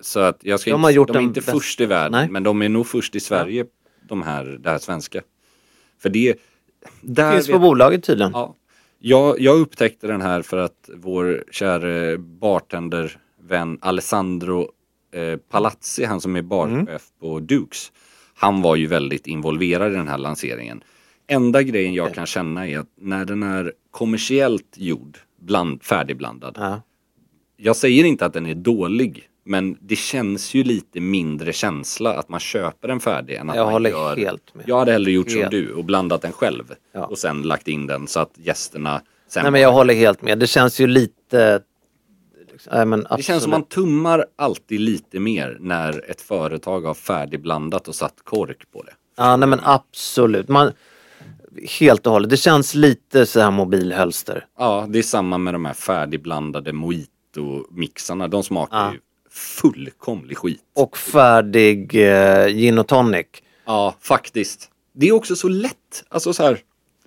Så 0.01 0.21
att 0.21 0.39
jag 0.43 0.61
ska 0.61 0.71
De 0.71 0.75
inte, 0.75 0.87
har 0.87 0.91
gjort 0.91 1.09
de 1.09 1.17
är 1.17 1.21
inte 1.21 1.41
först 1.43 1.81
i 1.81 1.87
världen, 1.87 2.13
Nej. 2.13 2.29
men 2.31 2.43
de 2.43 2.63
är 2.63 2.69
nog 2.69 2.87
först 2.87 3.15
i 3.17 3.21
Sverige, 3.21 3.67
de 4.09 4.23
här, 4.23 4.45
det 4.61 4.71
här 4.71 4.79
svenska. 4.79 5.21
För 5.99 6.11
det, 6.11 6.37
där 7.01 7.33
finns 7.33 7.47
på 7.47 7.53
vet- 7.53 7.61
bolaget 7.61 8.05
tydligen. 8.05 8.33
Ja. 8.35 8.57
Jag, 8.99 9.41
jag 9.41 9.59
upptäckte 9.61 10.07
den 10.07 10.23
här 10.23 10.43
för 10.43 10.57
att 10.57 10.91
vår 10.95 11.45
kära 11.51 12.19
bartendervän 12.19 13.79
Alessandro 13.81 14.73
eh, 15.15 15.37
Palazzi, 15.37 16.05
han 16.05 16.21
som 16.21 16.37
är 16.37 16.43
barchef 16.43 17.03
på 17.21 17.41
Dukes, 17.41 17.93
han 18.35 18.63
var 18.63 18.77
ju 18.77 18.87
väldigt 18.87 19.27
involverad 19.27 19.93
i 19.93 19.97
den 19.97 20.09
här 20.09 20.19
lanseringen. 20.19 20.83
Enda 21.27 21.63
grejen 21.63 21.95
jag 21.95 22.15
kan 22.15 22.27
känna 22.27 22.69
är 22.69 22.79
att 22.79 22.89
när 23.01 23.25
den 23.25 23.43
är 23.43 23.73
kommersiellt 23.91 24.75
gjord, 24.77 25.19
bland, 25.41 25.83
färdigblandad, 25.83 26.55
Ja. 26.59 26.83
jag 27.57 27.77
säger 27.77 28.05
inte 28.05 28.27
att 28.27 28.33
den 28.33 28.47
är 28.47 28.55
dålig, 28.55 29.29
men 29.51 29.77
det 29.81 29.97
känns 29.97 30.55
ju 30.55 30.65
lite 30.65 31.01
mindre 31.01 31.53
känsla 31.53 32.13
att 32.13 32.29
man 32.29 32.41
köper 32.41 32.89
den 32.89 33.01
färdig 33.01 33.35
än 33.35 33.51
att 33.51 33.57
Jag 33.57 33.73
man 33.73 33.85
gör... 33.85 34.17
helt 34.17 34.55
med. 34.55 34.65
Jag 34.69 34.79
hade 34.79 34.93
hellre 34.93 35.11
gjort 35.13 35.31
som 35.31 35.41
Helt. 35.41 35.51
du 35.51 35.73
och 35.73 35.85
blandat 35.85 36.23
den 36.23 36.33
själv 36.33 36.75
Ja. 36.93 37.05
och 37.05 37.19
sen 37.19 37.43
lagt 37.43 37.69
in 37.69 37.87
den 37.87 38.07
så 38.07 38.21
att 38.21 38.31
gästerna 38.35 39.03
sen... 39.29 39.43
Nej 39.43 39.53
men 39.53 39.61
jag 39.61 39.73
håller 39.73 39.95
helt 39.95 40.23
med. 40.23 40.39
Det 40.39 40.47
känns 40.47 40.81
ju 40.81 40.87
lite... 40.87 41.61
Nej, 42.73 42.87
men 42.87 43.07
Det 43.17 43.23
känns 43.23 43.43
som 43.43 43.51
man 43.51 43.63
tummar 43.63 44.27
alltid 44.37 44.81
lite 44.81 45.21
mer 45.21 45.57
när 45.61 46.11
ett 46.11 46.21
företag 46.21 46.81
har 46.81 46.95
färdigblandat 46.95 47.89
och 47.89 47.95
satt 47.95 48.15
kork 48.25 48.71
på 48.73 48.83
det. 48.83 48.93
Ja, 49.17 49.37
nej 49.37 49.49
men 49.49 49.61
absolut. 49.63 50.49
Man, 50.49 50.73
helt 51.81 52.07
och 52.07 52.13
hållet. 52.13 52.31
Det 52.31 52.37
känns 52.37 52.75
lite 52.75 53.27
så 53.27 53.41
här 53.41 53.51
mobilhölster. 53.51 54.47
Ja, 54.59 54.87
det 54.89 54.99
är 54.99 55.03
samma 55.03 55.39
med 55.39 55.55
de 55.55 55.65
här 55.65 55.75
färdigblandade 55.75 56.73
mojito-mixarna. 56.73 58.29
De 58.29 58.43
smakar 58.43 58.93
ju 58.93 58.99
fullkomlig 59.31 60.39
skit. 60.39 60.61
Och 60.75 60.97
färdig 60.97 61.95
eh, 61.95 62.47
gin 62.47 62.79
och 62.79 62.89
tonic. 62.89 63.27
Ja, 63.65 63.95
faktiskt. 64.01 64.71
Det 64.93 65.09
är 65.09 65.13
också 65.13 65.37
så 65.37 65.49
lätt. 65.49 66.05
Alltså 66.09 66.33
så 66.33 66.43
här, 66.43 66.59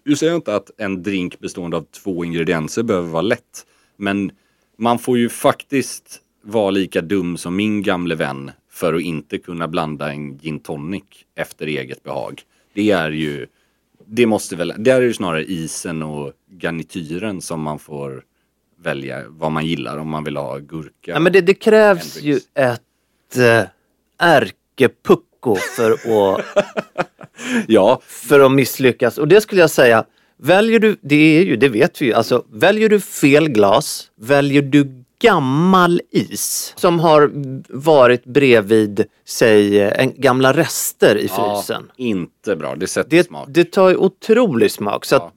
du 0.03 0.15
säger 0.15 0.35
inte 0.35 0.55
att 0.55 0.71
en 0.77 1.03
drink 1.03 1.39
bestående 1.39 1.77
av 1.77 1.85
två 2.03 2.25
ingredienser 2.25 2.83
behöver 2.83 3.09
vara 3.09 3.21
lätt. 3.21 3.65
Men 3.97 4.31
man 4.77 4.99
får 4.99 5.17
ju 5.17 5.29
faktiskt 5.29 6.21
vara 6.41 6.71
lika 6.71 7.01
dum 7.01 7.37
som 7.37 7.55
min 7.55 7.81
gamle 7.81 8.15
vän 8.15 8.51
för 8.71 8.93
att 8.93 9.01
inte 9.01 9.37
kunna 9.37 9.67
blanda 9.67 10.11
en 10.11 10.37
gin 10.37 10.59
tonic 10.59 11.03
efter 11.35 11.67
eget 11.67 12.03
behag. 12.03 12.41
Det 12.73 12.91
är 12.91 13.11
ju, 13.11 13.47
det 14.05 14.25
måste 14.25 14.55
väl, 14.55 14.73
det 14.77 14.91
är 14.91 15.01
ju 15.01 15.13
snarare 15.13 15.45
isen 15.45 16.03
och 16.03 16.33
garnityren 16.49 17.41
som 17.41 17.61
man 17.61 17.79
får 17.79 18.23
välja 18.83 19.21
vad 19.27 19.51
man 19.51 19.65
gillar 19.65 19.97
om 19.97 20.09
man 20.09 20.23
vill 20.23 20.37
ha 20.37 20.57
gurka. 20.57 20.91
Ja, 21.11 21.19
men 21.19 21.33
det, 21.33 21.41
det 21.41 21.53
krävs 21.53 22.21
ju 22.21 22.35
ett 22.55 23.37
eh, 23.37 23.63
ärkepucko 24.19 25.55
för 25.55 25.91
att, 25.91 26.45
Ja, 27.67 27.99
för 28.03 28.39
att 28.39 28.51
misslyckas. 28.51 29.17
Och 29.17 29.27
det 29.27 29.41
skulle 29.41 29.61
jag 29.61 29.69
säga, 29.69 30.05
väljer 30.37 30.79
du, 30.79 30.97
det 31.01 31.37
är 31.37 31.43
ju, 31.43 31.55
det 31.55 31.69
vet 31.69 32.01
vi 32.01 32.05
ju, 32.05 32.13
alltså 32.13 32.45
väljer 32.51 32.89
du 32.89 32.99
fel 32.99 33.49
glas, 33.49 34.11
väljer 34.19 34.61
du 34.61 35.03
gammal 35.21 36.01
is 36.11 36.73
som 36.77 36.99
har 36.99 37.31
varit 37.69 38.25
bredvid, 38.25 39.05
säg, 39.27 39.79
en 39.81 40.13
gamla 40.21 40.53
rester 40.53 41.15
i 41.15 41.27
frysen. 41.27 41.83
ja, 41.87 41.93
inte 41.97 42.55
bra. 42.55 42.75
Det 42.75 42.87
sätter 42.87 43.09
Det, 43.17 43.23
smak. 43.23 43.47
det 43.51 43.71
tar 43.71 43.89
ju 43.89 43.95
otrolig 43.95 44.71
smak. 44.71 45.05
Så 45.05 45.15
Ja. 45.15 45.31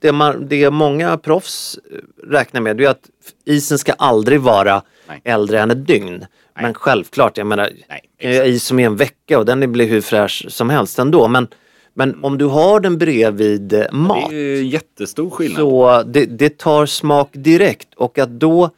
Det, 0.00 0.12
man, 0.12 0.48
det 0.48 0.70
många 0.70 1.18
proffs 1.18 1.78
eh, 1.92 2.30
räknar 2.30 2.60
med 2.60 2.80
är 2.80 2.88
att 2.88 3.10
isen 3.44 3.78
ska 3.78 3.92
aldrig 3.92 4.40
vara 4.40 4.82
Nej. 5.08 5.20
äldre 5.24 5.60
än 5.60 5.70
ett 5.70 5.86
dygn. 5.86 6.26
Men 6.54 6.74
självklart, 6.74 7.38
jag 7.38 7.46
menar, 7.46 7.70
Nej, 7.88 8.38
ha 8.38 8.44
is 8.44 8.64
som 8.64 8.78
är 8.78 8.86
en 8.86 8.96
vecka 8.96 9.38
och 9.38 9.46
den 9.46 9.72
blir 9.72 9.88
hur 9.88 10.00
fräsch 10.00 10.46
som 10.48 10.70
helst 10.70 10.98
ändå. 10.98 11.28
Men, 11.28 11.48
men 11.94 12.24
om 12.24 12.38
du 12.38 12.44
har 12.44 12.80
den 12.80 12.98
bredvid 12.98 13.72
eh, 13.72 13.92
mat 13.92 14.30
Det 14.30 14.36
är 14.36 14.62
jättestor 14.62 15.30
skillnad. 15.30 15.58
så 15.58 16.02
det, 16.02 16.26
det 16.26 16.58
tar 16.58 16.86
smak 16.86 17.28
direkt 17.32 17.94
och 17.94 18.18
att 18.18 18.30
då 18.30 18.70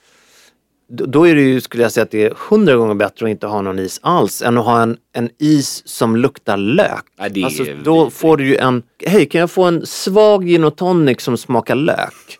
då 0.94 1.06
då 1.06 1.28
är 1.28 1.34
det 1.34 1.40
ju, 1.40 1.60
skulle 1.60 1.82
jag 1.82 1.92
säga 1.92 2.04
att 2.04 2.10
det 2.10 2.24
är 2.24 2.34
hundra 2.48 2.76
gånger 2.76 2.94
bättre 2.94 3.26
att 3.26 3.30
inte 3.30 3.46
ha 3.46 3.62
någon 3.62 3.78
is 3.78 4.00
alls 4.02 4.42
än 4.42 4.58
att 4.58 4.64
ha 4.64 4.82
en, 4.82 4.96
en 5.12 5.30
is 5.38 5.88
som 5.88 6.16
luktar 6.16 6.56
lök. 6.56 7.04
Nej, 7.18 7.30
det 7.30 7.40
är 7.40 7.44
alltså, 7.44 7.64
då 7.84 7.98
vidrigt. 7.98 8.16
får 8.16 8.36
du 8.36 8.46
ju 8.46 8.56
en, 8.56 8.82
hej 9.06 9.26
kan 9.26 9.40
jag 9.40 9.50
få 9.50 9.64
en 9.64 9.86
svag 9.86 10.44
gin 10.44 10.64
och 10.64 10.76
tonic 10.76 11.20
som 11.20 11.36
smakar 11.36 11.74
lök? 11.74 12.38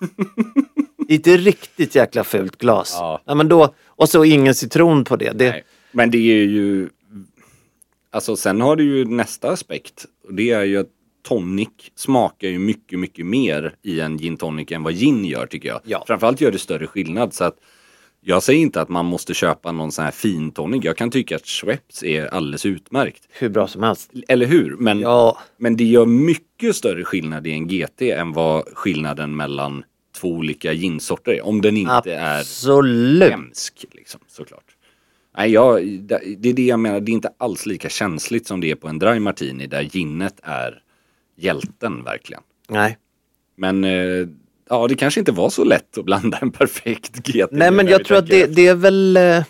I 1.09 1.15
ett 1.15 1.27
riktigt 1.27 1.95
jäkla 1.95 2.25
fult 2.25 2.59
glas. 2.59 2.97
Ja. 2.99 3.35
men 3.35 3.49
då, 3.49 3.75
och 3.87 4.09
så 4.09 4.25
ingen 4.25 4.55
citron 4.55 5.05
på 5.05 5.17
det. 5.17 5.33
det 5.35 5.51
Nej. 5.51 5.65
Men 5.93 6.11
det 6.11 6.19
är 6.19 6.45
ju... 6.45 6.89
Alltså 8.11 8.37
sen 8.37 8.61
har 8.61 8.77
du 8.77 8.85
ju 8.85 9.05
nästa 9.05 9.51
aspekt. 9.51 10.07
Och 10.29 10.35
det 10.35 10.51
är 10.51 10.65
ju 10.65 10.79
att 10.79 10.89
tonic 11.29 11.69
smakar 11.97 12.49
ju 12.49 12.59
mycket, 12.59 12.99
mycket 12.99 13.27
mer 13.27 13.75
i 13.83 14.01
en 14.01 14.19
gin 14.19 14.37
tonic 14.37 14.73
än 14.73 14.83
vad 14.83 14.95
gin 14.95 15.25
gör 15.25 15.47
tycker 15.47 15.69
jag. 15.69 15.81
Ja. 15.85 16.05
Framförallt 16.07 16.41
gör 16.41 16.51
det 16.51 16.59
större 16.59 16.87
skillnad. 16.87 17.35
Så 17.35 17.45
att 17.45 17.57
jag 18.25 18.43
säger 18.43 18.61
inte 18.61 18.81
att 18.81 18.89
man 18.89 19.07
måste 19.07 19.35
köpa 19.35 19.73
någon 19.73 19.93
sån 19.93 20.05
här 20.05 20.13
fin 20.13 20.51
tonic. 20.51 20.85
Jag 20.85 20.97
kan 20.97 21.11
tycka 21.11 21.37
att 21.37 21.47
Schweppes 21.47 22.03
är 22.03 22.27
alldeles 22.27 22.67
utmärkt. 22.67 23.29
hur 23.31 23.49
bra 23.49 23.69
som 23.69 23.83
helst. 23.83 24.11
Eller 24.29 24.47
hur? 24.47 24.77
Men, 24.77 25.01
Ja, 25.01 25.39
men 25.57 25.77
det 25.77 25.85
gör 25.85 26.07
mycket 26.07 26.77
större 26.77 27.05
skillnad 27.05 27.47
i 27.47 27.51
en 27.51 27.69
GT 27.69 28.03
än 28.03 28.33
vad 28.33 28.65
skillnaden 28.75 29.37
mellan 29.37 29.85
två 30.17 30.29
olika 30.29 30.73
ginsorter 30.73 31.33
är. 31.33 31.47
Om 31.47 31.61
den 31.61 31.77
inte 31.77 32.15
är 32.15 32.41
absolut. 32.41 33.31
hemsk 33.31 33.85
liksom, 33.93 34.21
såklart. 34.29 34.77
Nej, 35.37 35.51
jag, 35.51 35.87
det 36.39 36.49
är 36.49 36.53
det 36.53 36.67
jag 36.67 36.81
menar, 36.81 37.01
det 37.01 37.13
är 37.13 37.15
inte 37.15 37.33
alls 37.39 37.67
lika 37.67 37.89
känsligt 37.89 38.47
som 38.47 38.61
det 38.61 38.71
är 38.71 38.75
på 38.75 38.89
en 38.89 38.99
dry 38.99 39.19
martini 39.19 39.67
där 39.67 39.83
ginnet 39.83 40.41
är 40.43 40.83
hjälten 41.37 42.05
verkligen. 42.05 42.43
Nej. 42.69 42.99
Men 43.57 43.85
eh, 43.85 44.27
ja, 44.71 44.87
det 44.89 44.95
kanske 44.95 45.21
inte 45.21 45.33
var 45.33 45.51
så 45.51 45.65
lätt 45.65 45.99
att 45.99 46.05
blanda 46.05 46.39
en 46.43 46.51
perfekt 46.53 47.17
GT. 47.29 47.49
Nej 47.51 47.71
men 47.71 47.87
jag 47.87 48.05
tror 48.05 48.19
att 48.19 48.27
det, 48.27 48.47
det 48.47 48.67
är 48.67 48.75
väl 48.75 49.17
eh, 49.17 49.43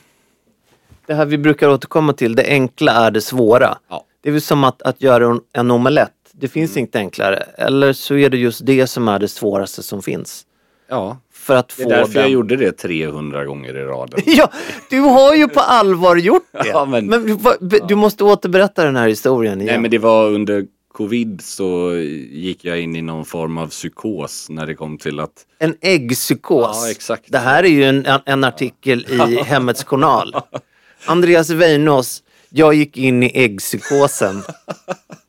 det 1.06 1.14
här 1.14 1.26
vi 1.26 1.38
brukar 1.38 1.68
återkomma 1.68 2.12
till, 2.12 2.34
det 2.34 2.44
enkla 2.46 2.92
är 2.92 3.10
det 3.10 3.20
svåra. 3.20 3.78
Ja. 3.90 4.04
Det 4.22 4.28
är 4.28 4.32
väl 4.32 4.40
som 4.42 4.64
att, 4.64 4.82
att 4.82 5.02
göra 5.02 5.38
en, 5.52 5.70
omelett. 5.70 6.10
Det 6.32 6.48
finns 6.48 6.70
Mm. 6.70 6.78
inget 6.80 6.96
enklare. 6.96 7.36
Eller 7.58 7.92
så 7.92 8.16
är 8.16 8.30
det 8.30 8.36
just 8.36 8.66
det 8.66 8.86
som 8.86 9.08
är 9.08 9.18
det 9.18 9.28
svåraste 9.28 9.82
som 9.82 10.02
finns. 10.02 10.46
Ja, 10.88 11.16
För 11.32 11.56
att 11.56 11.74
det 11.76 11.82
är 11.82 11.84
få 11.84 11.90
därför 11.90 12.12
den... 12.14 12.22
jag 12.22 12.30
gjorde 12.30 12.56
det 12.56 12.72
300 12.72 13.44
gånger 13.44 13.76
i 13.76 13.82
raden. 13.84 14.20
Ja, 14.26 14.50
du 14.90 15.00
har 15.00 15.34
ju 15.34 15.48
på 15.48 15.60
allvar 15.66 16.16
gjort 16.16 16.42
det. 16.52 16.68
Ja, 16.68 16.84
men- 16.84 17.38
vad- 17.38 17.88
du 17.88 17.94
måste 17.94 18.24
återberätta 18.24 18.84
den 18.84 18.96
här 18.96 19.08
historien 19.08 19.60
igen. 19.60 19.72
Nej 19.72 19.80
men 19.82 19.90
det 19.90 19.98
var 19.98 20.30
under 20.30 20.64
covid 20.92 21.40
så 21.40 21.94
gick 22.30 22.64
jag 22.64 22.80
in 22.80 22.96
i 22.96 23.02
någon 23.02 23.24
form 23.24 23.58
av 23.58 23.68
psykos 23.68 24.46
när 24.50 24.66
det 24.66 24.74
kom 24.74 24.98
till 24.98 25.20
att 25.20 25.46
En 25.58 25.76
äggpsykos. 25.80 26.80
Ja, 26.84 26.90
exakt. 26.90 27.24
Det 27.32 27.38
här 27.38 27.64
är 27.64 27.68
ju 27.68 27.84
en, 27.84 28.06
en, 28.26 28.44
artikel 28.44 29.06
i 29.10 29.36
Hemmets 29.42 29.84
Journal. 29.84 30.36
Andreas 31.06 31.50
Weinås, 31.50 32.22
jag 32.48 32.74
gick 32.74 32.96
in 32.96 33.22
i 33.22 33.30
äggpsykosen. 33.34 34.42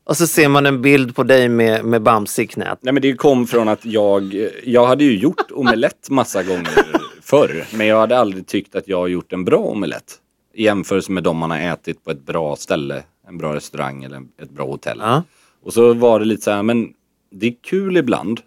Och 0.04 0.16
så 0.16 0.26
ser 0.26 0.48
man 0.48 0.66
en 0.66 0.82
bild 0.82 1.16
på 1.16 1.22
dig 1.22 1.48
med, 1.48 1.84
med 1.84 2.02
Bamse 2.02 2.42
i 2.42 2.46
knät. 2.46 2.78
Nej 2.80 2.92
men 2.92 3.02
det 3.02 3.14
kom 3.14 3.46
från 3.46 3.68
att 3.68 3.84
jag, 3.84 4.48
jag 4.64 4.86
hade 4.86 5.04
ju 5.04 5.18
gjort 5.18 5.50
omelett 5.50 6.10
massa 6.10 6.42
gånger 6.42 6.86
förr. 7.22 7.66
Men 7.72 7.86
jag 7.86 8.00
hade 8.00 8.18
aldrig 8.18 8.46
tyckt 8.46 8.74
att 8.74 8.88
jag 8.88 8.98
har 8.98 9.08
gjort 9.08 9.32
en 9.32 9.44
bra 9.44 9.58
omelett. 9.58 10.14
I 10.54 10.64
jämförelse 10.64 11.12
med 11.12 11.22
de 11.22 11.36
man 11.36 11.50
har 11.50 11.58
ätit 11.58 12.04
på 12.04 12.10
ett 12.10 12.26
bra 12.26 12.56
ställe. 12.56 13.02
En 13.28 13.38
bra 13.38 13.54
restaurang 13.54 14.04
eller 14.04 14.22
ett 14.42 14.50
bra 14.50 14.66
hotell. 14.66 14.98
Ja. 15.00 15.22
Och 15.64 15.72
så 15.72 15.94
var 15.94 16.18
det 16.20 16.24
lite 16.24 16.42
så 16.42 16.50
här, 16.50 16.62
men 16.62 16.92
det 17.30 17.46
är 17.46 17.54
kul 17.62 17.96
ibland 17.96 18.40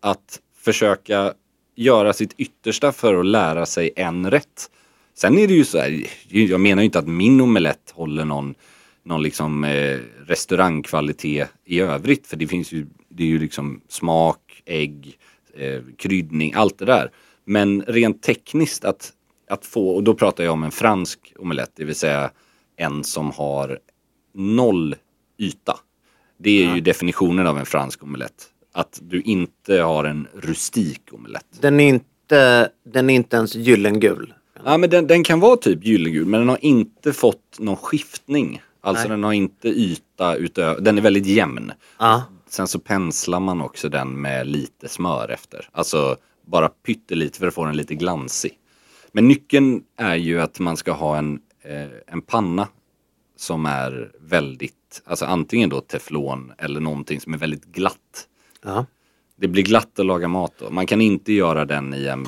att 0.00 0.40
försöka 0.56 1.34
göra 1.74 2.12
sitt 2.12 2.32
yttersta 2.36 2.92
för 2.92 3.14
att 3.14 3.26
lära 3.26 3.66
sig 3.66 3.90
en 3.96 4.30
rätt. 4.30 4.70
Sen 5.14 5.38
är 5.38 5.48
det 5.48 5.54
ju 5.54 5.64
så 5.64 5.78
här, 5.78 6.06
jag 6.28 6.60
menar 6.60 6.82
ju 6.82 6.86
inte 6.86 6.98
att 6.98 7.08
min 7.08 7.40
omelett 7.40 7.90
håller 7.94 8.24
någon, 8.24 8.54
någon 9.02 9.22
liksom 9.22 9.64
eh, 9.64 9.98
restaurangkvalitet 10.26 11.48
i 11.64 11.80
övrigt. 11.80 12.26
För 12.26 12.36
det 12.36 12.46
finns 12.46 12.72
ju, 12.72 12.86
det 13.08 13.22
är 13.22 13.28
ju 13.28 13.38
liksom 13.38 13.80
smak, 13.88 14.62
ägg, 14.64 15.18
eh, 15.54 15.82
kryddning, 15.98 16.52
allt 16.54 16.78
det 16.78 16.84
där. 16.84 17.10
Men 17.44 17.82
rent 17.82 18.22
tekniskt 18.22 18.84
att, 18.84 19.12
att 19.48 19.66
få, 19.66 19.88
och 19.88 20.02
då 20.02 20.14
pratar 20.14 20.44
jag 20.44 20.52
om 20.52 20.64
en 20.64 20.70
fransk 20.70 21.32
omelett, 21.38 21.72
det 21.76 21.84
vill 21.84 21.94
säga 21.94 22.30
en 22.76 23.04
som 23.04 23.30
har 23.30 23.78
noll 24.34 24.94
yta. 25.38 25.78
Det 26.44 26.64
är 26.64 26.74
ju 26.74 26.80
definitionen 26.80 27.46
av 27.46 27.58
en 27.58 27.66
fransk 27.66 28.02
omelett. 28.02 28.48
Att 28.72 28.98
du 29.02 29.20
inte 29.20 29.80
har 29.80 30.04
en 30.04 30.26
rustik 30.34 31.02
omelett. 31.12 31.46
Den 31.60 31.80
är 31.80 31.88
inte, 31.88 32.68
den 32.86 33.10
är 33.10 33.14
inte 33.14 33.36
ens 33.36 33.54
gyllengul. 33.54 34.34
Ja, 34.64 34.78
men 34.78 34.90
den, 34.90 35.06
den 35.06 35.24
kan 35.24 35.40
vara 35.40 35.56
typ 35.56 35.84
gyllengul 35.84 36.26
men 36.26 36.40
den 36.40 36.48
har 36.48 36.64
inte 36.64 37.12
fått 37.12 37.56
någon 37.58 37.76
skiftning. 37.76 38.62
Alltså 38.80 39.02
Nej. 39.02 39.10
den 39.10 39.24
har 39.24 39.32
inte 39.32 39.68
yta 39.68 40.36
utöver, 40.36 40.80
den 40.80 40.98
är 40.98 41.02
väldigt 41.02 41.26
jämn. 41.26 41.72
Ja. 41.98 42.22
Sen 42.48 42.68
så 42.68 42.78
penslar 42.78 43.40
man 43.40 43.60
också 43.60 43.88
den 43.88 44.20
med 44.20 44.46
lite 44.46 44.88
smör 44.88 45.28
efter. 45.28 45.68
Alltså 45.72 46.16
bara 46.46 46.68
pyttelite 46.68 47.38
för 47.38 47.46
att 47.46 47.54
få 47.54 47.64
den 47.64 47.76
lite 47.76 47.94
glansig. 47.94 48.52
Men 49.12 49.28
nyckeln 49.28 49.82
är 49.96 50.14
ju 50.14 50.40
att 50.40 50.58
man 50.58 50.76
ska 50.76 50.92
ha 50.92 51.16
en, 51.16 51.38
eh, 51.62 52.14
en 52.14 52.22
panna 52.22 52.68
som 53.36 53.66
är 53.66 54.12
väldigt, 54.20 54.74
alltså 55.04 55.24
antingen 55.24 55.70
då 55.70 55.80
teflon 55.80 56.52
eller 56.58 56.80
någonting 56.80 57.20
som 57.20 57.34
är 57.34 57.38
väldigt 57.38 57.64
glatt. 57.64 58.28
Ja. 58.64 58.86
Det 59.36 59.48
blir 59.48 59.62
glatt 59.62 59.98
att 59.98 60.06
laga 60.06 60.28
mat 60.28 60.52
då. 60.58 60.70
Man 60.70 60.86
kan 60.86 61.00
inte 61.00 61.32
göra 61.32 61.64
den 61.64 61.94
i 61.94 62.06
en 62.06 62.26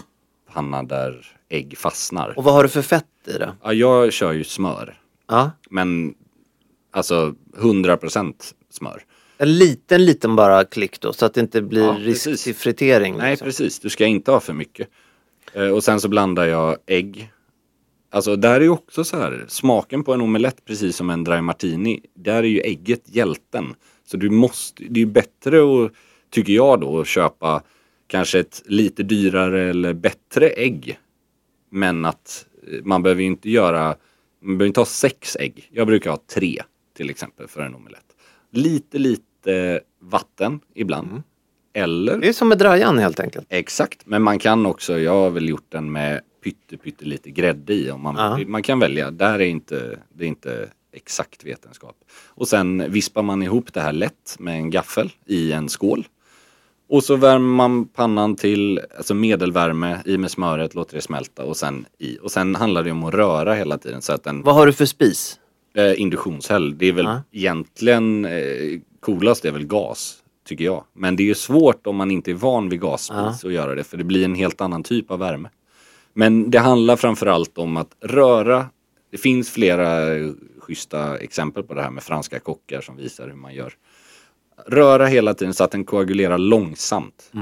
panna 0.53 0.83
där 0.83 1.27
ägg 1.49 1.79
fastnar. 1.79 2.39
Och 2.39 2.45
vad 2.45 2.55
har 2.55 2.63
du 2.63 2.69
för 2.69 2.83
fett 2.83 3.05
i 3.27 3.33
det? 3.33 3.53
Ja, 3.63 3.73
jag 3.73 4.13
kör 4.13 4.33
ju 4.33 4.45
smör. 4.45 5.01
Ja. 5.29 5.51
Men 5.71 6.15
alltså 6.91 7.35
100% 7.59 8.35
smör. 8.71 9.03
En 9.39 9.59
liten, 9.59 10.05
liten 10.05 10.37
bara 10.37 10.65
klick 10.65 11.01
då 11.01 11.13
så 11.13 11.27
att 11.27 11.35
det 11.35 11.41
inte 11.41 11.63
blir 11.63 11.85
Ja, 11.85 11.97
risk 11.99 12.25
precis. 12.25 12.45
till 12.45 12.55
fritering. 12.55 13.17
Nej, 13.17 13.31
liksom. 13.31 13.45
precis. 13.45 13.79
Du 13.81 13.89
ska 13.91 14.07
inte 14.07 14.31
ha 14.31 14.41
för 14.41 14.53
mycket. 14.53 14.89
Eh, 15.53 15.69
och 15.69 15.85
sen 15.85 16.01
så 16.01 16.09
blandar 16.09 16.45
jag 16.47 16.77
ägg. 16.87 17.33
Alltså 18.11 18.37
där 18.37 18.55
är 18.55 18.61
ju 18.61 18.69
också 18.69 19.05
så 19.05 19.17
här, 19.17 19.45
smaken 19.49 20.05
på 20.05 20.15
en 20.15 20.21
omelett 20.21 20.65
precis 20.65 20.97
som 20.97 21.11
en 21.11 21.25
dry 21.25 21.41
martini, 21.41 22.01
där 22.15 22.43
är 22.43 22.43
ju 22.43 22.61
ägget 22.61 23.03
hjälten. 23.07 23.75
Så 24.05 24.17
du 24.17 24.31
måste, 24.31 24.85
det 24.85 25.01
är 25.01 25.05
ju 25.05 25.13
bättre 25.13 25.59
att, 25.59 25.93
tycker 26.31 26.53
jag 26.53 26.81
då, 26.81 27.01
att 27.01 27.07
köpa 27.07 27.63
kanske 28.07 28.39
ett 28.39 28.63
lite 28.67 29.03
dyrare 29.03 29.71
eller 29.71 29.93
bättre 29.93 30.49
ägg. 30.49 30.99
Men 31.71 32.05
att 32.05 32.47
eh, 32.73 32.85
man 32.85 33.03
behöver 33.03 33.23
ju 33.23 33.27
inte 33.27 33.51
göra, 33.51 33.97
man 34.41 34.59
behöver 34.59 34.67
inte 34.67 34.81
ha 34.81 34.87
sex 34.87 35.37
ägg. 35.41 35.69
Jag 35.73 35.87
brukar 35.87 36.11
ha 36.11 36.19
tre 36.35 36.63
till 36.97 37.11
exempel 37.11 37.49
för 37.49 37.61
en 37.61 37.75
omelett. 37.75 38.17
Lite, 38.53 38.99
lite 38.99 39.81
vatten 40.01 40.61
ibland. 40.75 41.23
Eller 41.75 42.19
Det 42.19 42.29
är 42.29 42.33
som 42.33 42.49
med 42.49 42.59
drajan 42.59 42.99
helt 42.99 43.21
enkelt. 43.21 43.47
Exakt, 43.49 44.07
men 44.07 44.23
man 44.23 44.39
kan 44.39 44.67
också, 44.67 44.99
jag 44.99 45.13
har 45.13 45.31
väl 45.31 45.49
gjort 45.49 45.67
den 45.69 45.93
med 45.93 46.21
pytte, 46.47 46.77
pytte 46.77 47.05
lite 47.05 47.31
grädde 47.31 47.75
i. 47.75 47.91
Om 47.91 48.01
man, 48.03 48.15
Ja. 48.17 48.39
man 48.47 48.63
kan 48.63 48.79
välja, 48.79 49.11
där 49.11 49.35
är 49.35 49.45
inte, 49.47 49.99
det 50.15 50.25
är 50.25 50.29
inte 50.29 50.69
exakt 50.93 51.45
vetenskap. 51.45 51.97
Och 52.27 52.49
sen 52.49 52.85
vispar 52.93 53.23
man 53.23 53.43
ihop 53.43 53.73
det 53.73 53.81
här 53.81 53.93
lätt 53.93 54.37
med 54.39 54.55
en 54.57 54.71
gaffel 54.71 55.13
i 55.27 55.53
en 55.53 55.69
skål. 55.69 56.07
Och 56.89 57.05
så 57.05 57.17
värmer 57.17 57.39
man 57.57 57.85
pannan 57.85 58.37
till 58.37 58.81
alltså 58.99 59.15
medelvärme 59.15 59.99
i 60.05 60.19
med 60.19 60.31
smöret, 60.31 60.75
låter 60.75 60.95
det 60.97 61.03
smälta 61.03 61.45
och 61.45 61.57
sen 61.57 61.87
i. 61.99 62.19
Och 62.23 62.31
sen 62.31 62.55
handlar 62.55 62.83
det 62.83 62.91
om 62.91 63.05
att 63.05 63.15
röra 63.15 63.55
hela 63.55 63.79
tiden 63.79 64.03
så 64.03 64.13
att 64.13 64.25
den 64.25 64.43
Vad 64.43 64.55
har 64.55 64.67
du 64.67 64.73
för 64.73 64.87
spis? 64.87 65.39
eh, 65.75 66.01
induktionshäll. 66.01 66.79
Det 66.79 66.87
är 66.87 66.93
väl 66.93 67.05
Ja. 67.05 67.23
egentligen 67.33 68.25
eh, 68.25 68.81
coolast 69.01 69.45
är 69.45 69.53
väl 69.53 69.67
gas, 69.67 70.23
tycker 70.49 70.65
jag. 70.65 70.85
Men 70.93 71.17
det 71.17 71.23
är 71.23 71.25
ju 71.27 71.35
svårt 71.35 71.87
om 71.87 71.97
man 71.97 72.11
inte 72.11 72.31
är 72.31 72.35
van 72.35 72.69
vid 72.69 72.81
gasspis 72.81 73.17
Ja. 73.17 73.49
att 73.49 73.53
göra 73.53 73.75
det, 73.75 73.85
för 73.85 73.97
det 73.97 74.05
blir 74.05 74.25
en 74.25 74.35
helt 74.35 74.61
annan 74.61 74.83
typ 74.83 75.11
av 75.11 75.19
värme. 75.19 75.49
Men 76.19 76.51
det 76.51 76.59
handlar 76.59 76.97
framförallt 76.97 77.59
om 77.59 77.77
att 77.77 77.97
röra. 78.01 78.67
Det 79.11 79.19
finns 79.19 79.51
flera 79.51 80.17
eh, 80.17 80.31
schyssta 80.59 81.19
exempel 81.19 81.63
på 81.63 81.75
det 81.75 81.83
här 81.83 81.91
med 81.91 82.03
franska 82.03 82.39
kockar 82.39 82.81
som 82.81 82.97
visar 82.97 83.29
hur 83.29 83.35
man 83.35 83.55
gör. 83.55 83.73
Röra 84.67 85.07
hela 85.07 85.35
tiden 85.35 85.55
så 85.55 85.65
att 85.65 85.71
den 85.71 85.85
koagulerar 85.85 86.39
långsamt. 86.39 87.33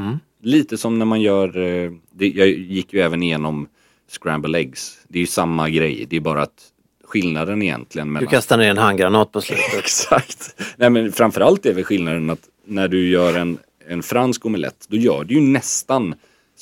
Lite 0.42 0.76
som 0.78 0.98
när 0.98 1.06
man 1.06 1.20
gör, 1.20 1.58
eh, 1.58 1.92
det, 2.12 2.28
jag 2.28 2.48
gick 2.48 2.92
ju 2.92 3.00
även 3.00 3.22
igenom 3.22 3.68
scramble 4.08 4.58
eggs. 4.58 4.98
Det 5.08 5.18
är 5.18 5.20
ju 5.20 5.26
samma 5.26 5.70
grej, 5.70 6.06
det 6.10 6.16
är 6.16 6.20
bara 6.20 6.42
att 6.42 6.62
skillnaden 7.04 7.62
egentligen 7.62 8.08
Du 8.08 8.12
mellan... 8.12 8.30
kastar 8.30 8.58
ner 8.58 8.70
en 8.70 8.78
handgranat 8.78 9.32
på 9.32 9.40
slutet. 9.40 9.74
Exakt. 9.78 10.62
Nej 10.76 10.90
men 10.90 11.12
framförallt 11.12 11.66
är 11.66 11.74
väl 11.74 11.84
skillnaden 11.84 12.30
att 12.30 12.48
när 12.64 12.88
du 12.88 13.08
gör 13.08 13.38
en, 13.38 13.58
en 13.88 14.02
fransk 14.02 14.46
omelett, 14.46 14.86
då 14.88 14.96
gör 14.96 15.24
du 15.24 15.34
ju 15.34 15.40
nästan 15.40 16.14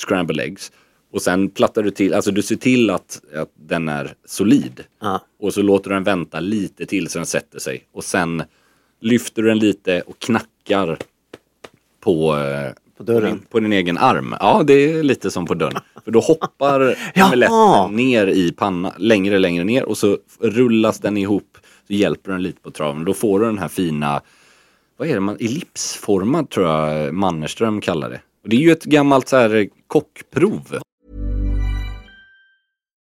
scramble 0.07 0.43
eggs. 0.43 0.73
Och 1.13 1.23
sen 1.23 1.49
plattar 1.51 1.83
du 1.83 1.91
till, 1.91 2.15
alltså 2.15 2.31
du 2.31 2.43
ser 2.43 2.57
till 2.57 2.91
att, 2.91 3.21
att 3.37 3.51
den 3.55 3.89
är 3.89 4.15
solid. 4.25 4.85
Ja. 5.01 5.21
Och 5.41 5.55
så 5.55 5.63
låter 5.63 5.91
du 5.91 5.97
den 5.97 6.05
vänta 6.05 6.41
lite 6.41 6.87
till 6.87 7.09
så 7.09 7.19
den 7.19 7.27
sätter 7.27 7.59
sig. 7.59 7.85
Och 7.93 8.05
sen 8.05 8.43
lyfter 9.01 9.43
du 9.43 9.49
den 9.49 9.59
lite 9.59 10.01
och 10.01 10.19
knackar 10.19 10.99
på, 12.01 12.37
eh, 12.37 12.73
På 12.97 13.03
dörren. 13.03 13.43
på 13.51 13.61
din 13.61 13.73
egen 13.73 13.99
arm. 13.99 14.35
Ja, 14.41 14.63
det 14.67 14.73
är 14.75 15.03
lite 15.03 15.31
som 15.31 15.47
på 15.47 15.55
dörren. 15.55 15.81
För 16.05 16.11
då 16.11 16.21
hoppar 16.21 16.81
omeletten 17.27 17.97
ner 17.97 18.27
i 18.27 18.53
pannan, 18.53 18.93
längre, 18.99 19.39
längre 19.39 19.65
ner 19.65 19.85
och 19.85 19.99
så 19.99 20.19
rullas 20.41 20.99
den 20.99 21.17
ihop. 21.17 21.59
Så 21.87 21.93
hjälper 21.93 22.33
den 22.33 22.43
lite 22.43 22.61
på 22.61 22.71
traven. 22.71 23.05
Då 23.05 23.15
får 23.15 23.41
du 23.41 23.47
den 23.47 23.59
här 23.59 23.69
fina, 23.69 24.21
vad 24.97 25.09
är 25.09 25.15
det 25.15 25.21
man, 25.21 25.37
ellipsformad 25.41 26.51
tror 26.51 26.67
jag 26.67 27.15
Mannerström 27.15 27.81
kallar 27.81 28.11
det. 28.11 28.21
Och 28.43 28.49
det 28.49 28.57
är 28.57 28.61
ju 28.61 28.73
ett 28.73 28.85
gammalt 28.85 29.29
så 29.29 29.37
här 29.37 29.69
kockprov. 29.87 30.79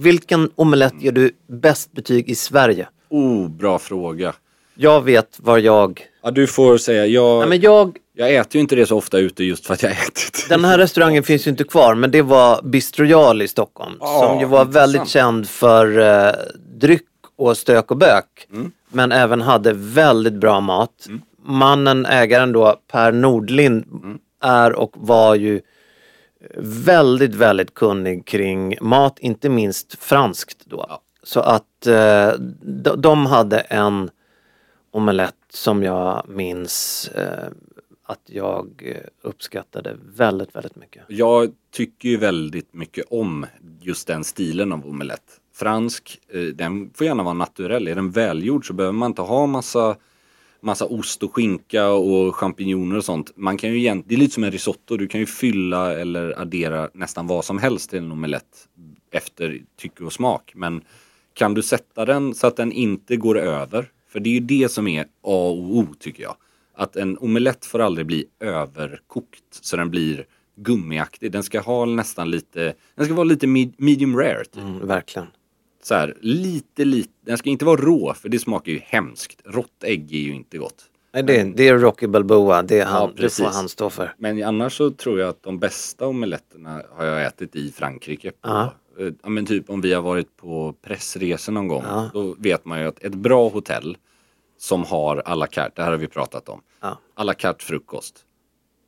Vilken 0.00 0.50
omelett 0.56 0.94
ger 1.02 1.12
du 1.12 1.30
bäst 1.48 1.92
betyg 1.92 2.28
i 2.28 2.34
Sverige? 2.34 2.88
Oh, 3.08 3.48
bra 3.48 3.78
fråga. 3.78 4.32
Jag 4.74 5.04
vet 5.04 5.38
var 5.40 5.58
jag... 5.58 6.00
Ja, 6.22 6.30
du 6.30 6.46
får 6.46 6.78
säga. 6.78 7.06
Jag, 7.06 7.38
Nej, 7.38 7.48
men 7.48 7.60
jag... 7.60 7.96
jag 8.16 8.34
äter 8.34 8.54
ju 8.56 8.60
inte 8.60 8.76
det 8.76 8.86
så 8.86 8.96
ofta 8.96 9.18
ute 9.18 9.44
just 9.44 9.66
för 9.66 9.74
att 9.74 9.82
jag 9.82 9.92
ätit. 10.06 10.46
Den 10.48 10.64
här 10.64 10.78
restaurangen 10.78 11.22
finns 11.22 11.46
ju 11.46 11.50
inte 11.50 11.64
kvar 11.64 11.94
men 11.94 12.10
det 12.10 12.22
var 12.22 12.62
Bistro 12.62 13.04
Jarl 13.04 13.42
i 13.42 13.48
Stockholm. 13.48 13.94
Ja, 14.00 14.26
som 14.28 14.40
ju 14.40 14.46
var 14.46 14.60
intressant. 14.62 14.74
väldigt 14.76 15.08
känd 15.08 15.48
för 15.48 15.98
eh, 16.28 16.32
dryck 16.80 17.06
och 17.36 17.56
stök 17.56 17.90
och 17.90 17.96
bök. 17.96 18.46
Mm. 18.52 18.72
Men 18.92 19.12
även 19.12 19.40
hade 19.40 19.72
väldigt 19.72 20.34
bra 20.34 20.60
mat. 20.60 21.06
Mannen, 21.44 22.06
ägaren 22.06 22.52
då, 22.52 22.76
Per 22.92 23.12
Nordlind, 23.12 23.84
Mm. 24.02 24.18
är 24.42 24.72
och 24.72 24.92
var 24.96 25.34
ju 25.34 25.60
väldigt, 26.84 27.34
väldigt 27.34 27.74
kunnig 27.74 28.26
kring 28.26 28.76
mat, 28.80 29.18
inte 29.18 29.48
minst 29.48 29.98
franskt 29.98 30.58
då. 30.64 30.84
Ja. 30.88 31.02
Så 31.22 31.40
att 31.40 31.86
eh, 31.86 32.32
de, 32.62 33.00
de 33.00 33.26
hade 33.26 33.58
en 33.58 34.10
omelett 34.90 35.34
som 35.50 35.82
jag 35.82 36.28
minns 36.28 37.08
eh, 37.08 37.48
att 38.10 38.20
jag 38.26 38.82
eh, 38.84 38.96
uppskattade 39.22 39.96
väldigt, 40.16 40.56
väldigt 40.56 40.76
mycket. 40.76 41.04
Jag 41.08 41.52
tycker 41.72 42.08
ju 42.08 42.16
väldigt 42.16 42.74
mycket 42.74 43.04
om 43.10 43.46
just 43.80 44.06
den 44.06 44.24
stilen 44.24 44.72
av 44.72 44.86
omelett. 44.86 45.40
Fransk, 45.54 46.20
eh, 46.28 46.42
den 46.42 46.90
får 46.94 47.06
gärna 47.06 47.22
vara 47.22 47.34
naturell. 47.34 47.88
Är 47.88 47.94
den 47.94 48.10
välgjord 48.10 48.66
så 48.66 48.72
behöver 48.72 48.92
man 48.98 49.10
inte 49.10 49.22
ha 49.22 49.46
massa, 49.46 49.96
massa 50.62 50.86
ost 50.86 51.22
och 51.22 51.34
skinka 51.34 51.88
och 51.88 52.36
champinjoner 52.36 52.96
och 52.96 53.04
sånt. 53.04 53.32
Man 53.36 53.56
kan 53.56 53.70
ju 53.70 53.76
egent- 53.78 54.04
det 54.08 54.14
är 54.14 54.18
lite 54.18 54.34
som 54.34 54.44
en 54.44 54.50
risotto. 54.50 54.96
Du 54.96 55.06
kan 55.08 55.20
ju 55.20 55.26
fylla 55.26 55.98
eller 55.98 56.40
addera 56.40 56.90
nästan 56.94 57.26
vad 57.26 57.44
som 57.44 57.58
helst 57.58 57.90
till 57.90 57.98
en 57.98 58.12
omelett 58.12 58.68
efter 59.10 59.60
tycke 59.78 60.04
och 60.04 60.12
smak. 60.12 60.52
Men 60.54 60.82
kan 61.34 61.54
du 61.54 61.62
sätta 61.62 62.04
den 62.04 62.34
så 62.34 62.46
att 62.46 62.56
den 62.56 62.72
inte 62.72 63.16
går 63.16 63.38
över? 63.38 63.90
För 64.08 64.20
det 64.20 64.30
är 64.30 64.34
ju 64.34 64.40
det 64.40 64.68
som 64.70 64.88
är 64.88 65.02
A 65.02 65.06
och 65.22 65.76
O 65.76 65.86
tycker 65.98 66.22
jag. 66.22 66.36
Att 66.74 66.96
en 66.96 67.18
omelett 67.18 67.64
får 67.64 67.78
aldrig 67.78 68.06
bli 68.06 68.24
överkokt 68.40 69.44
så 69.50 69.76
den 69.76 69.90
blir 69.90 70.26
gummiaktig. 70.56 71.32
Den 71.32 71.42
ska 71.42 71.60
ha 71.60 71.84
nästan 71.84 72.30
lite, 72.30 72.74
den 72.94 73.04
ska 73.04 73.14
vara 73.14 73.24
lite 73.24 73.46
medium 73.76 74.16
rare. 74.16 74.44
Typ. 74.44 74.62
Mm, 74.62 74.86
verkligen. 74.86 75.28
Så 75.82 75.94
här, 75.94 76.16
lite, 76.20 76.84
lite, 76.84 77.12
den 77.20 77.38
ska 77.38 77.50
inte 77.50 77.64
vara 77.64 77.80
rå 77.80 78.14
för 78.14 78.28
det 78.28 78.38
smakar 78.38 78.72
ju 78.72 78.78
hemskt. 78.78 79.40
Rått 79.44 79.84
ägg 79.84 80.14
är 80.14 80.18
ju 80.18 80.34
inte 80.34 80.58
gott. 80.58 80.84
Nej, 81.12 81.22
det, 81.22 81.42
det 81.42 81.68
är 81.68 81.78
Rocky 81.78 82.06
Balboa, 82.06 82.62
det, 82.62 82.80
är 82.80 82.84
han, 82.84 83.12
Ja, 83.16 83.22
det 83.22 83.30
får 83.30 83.44
han 83.44 83.68
stå 83.68 83.90
för. 83.90 84.14
Men 84.18 84.42
annars 84.42 84.76
så 84.76 84.90
tror 84.90 85.20
jag 85.20 85.28
att 85.28 85.42
de 85.42 85.58
bästa 85.58 86.06
omeletterna 86.06 86.82
har 86.90 87.04
jag 87.04 87.26
ätit 87.26 87.56
i 87.56 87.72
Frankrike. 87.72 88.30
På, 88.30 88.48
eh, 88.98 89.12
ja, 89.22 89.28
men 89.28 89.46
typ 89.46 89.70
om 89.70 89.80
vi 89.80 89.92
har 89.92 90.02
varit 90.02 90.36
på 90.36 90.74
pressresor 90.82 91.52
någon 91.52 91.68
gång. 91.68 91.82
Ja. 91.86 92.10
Då 92.12 92.34
vet 92.38 92.64
man 92.64 92.80
ju 92.80 92.86
att 92.86 93.04
ett 93.04 93.14
bra 93.14 93.48
hotell 93.48 93.96
som 94.58 94.84
har 94.84 95.22
à 95.24 95.34
la 95.34 95.46
carte, 95.46 95.72
det 95.76 95.82
här 95.82 95.90
har 95.90 95.98
vi 95.98 96.06
pratat 96.06 96.48
om. 96.48 96.60
Ja. 96.80 96.98
À 97.14 97.24
la 97.24 97.34
carte 97.34 97.64
frukost. 97.64 98.24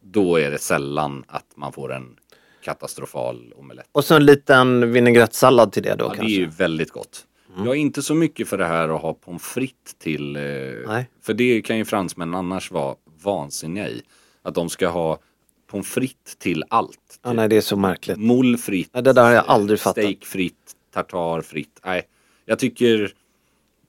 Då 0.05 0.41
är 0.41 0.51
det 0.51 0.59
sällan 0.59 1.25
att 1.27 1.47
man 1.55 1.73
får 1.73 1.93
en 1.93 2.17
katastrofal 2.63 3.53
omelett. 3.57 3.87
Och 3.93 4.05
så 4.05 4.15
en 4.15 4.27
liten 4.27 4.93
vinägrettsallad 4.93 5.73
till 5.73 5.83
det 5.83 5.95
då 5.95 6.05
Ja, 6.05 6.09
det 6.09 6.15
är 6.15 6.17
kanske. 6.17 6.35
ju 6.35 6.47
väldigt 6.47 6.91
gott. 6.91 7.27
Jag 7.57 7.69
är 7.69 7.75
inte 7.75 8.03
så 8.03 8.15
mycket 8.15 8.49
för 8.49 8.59
det 8.59 8.65
här 8.67 8.89
att 8.89 9.03
ha 9.03 9.15
pommes 9.15 9.43
frites 9.43 9.95
till. 9.99 10.37
Eh, 10.37 10.43
Nej. 10.87 11.11
för 11.23 11.35
det 11.35 11.63
kan 11.63 11.79
ju 11.79 11.85
fransmän 11.85 12.35
annars 12.35 12.71
vara 12.71 12.95
vansinniga 13.23 13.89
i. 13.89 14.03
Att 14.43 14.55
de 14.55 14.69
ska 14.69 14.89
ha 14.89 15.19
pommes 15.67 15.89
frites 15.89 16.37
till 16.37 16.65
allt. 16.69 17.21
Ja, 17.23 17.33
nej, 17.33 17.49
det 17.49 17.57
är 17.57 17.61
så 17.61 17.77
märkligt. 17.77 18.19
Moule 18.19 18.59
frites. 18.59 18.91
Nej, 18.95 19.03
det 19.03 19.13
där 19.13 19.23
har 19.25 19.31
jag 19.31 19.45
aldrig 19.47 19.81
fattat. 19.81 20.05
Steak 20.05 20.25
fritt, 20.25 20.73
tartar 20.95 21.41
fritt. 21.41 21.81
Nej, 21.85 22.03
jag 22.45 22.59
tycker 22.59 23.13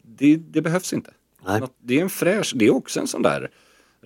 det, 0.04 0.36
det 0.36 0.62
behövs 0.62 0.94
inte. 0.94 1.12
Nej. 1.46 1.62
Det 1.82 1.98
är 1.98 2.02
en 2.02 2.10
fräsch, 2.10 2.54
det 2.56 2.66
är 2.66 2.76
också 2.76 3.00
en 3.00 3.08
sån 3.08 3.22
där 3.22 3.50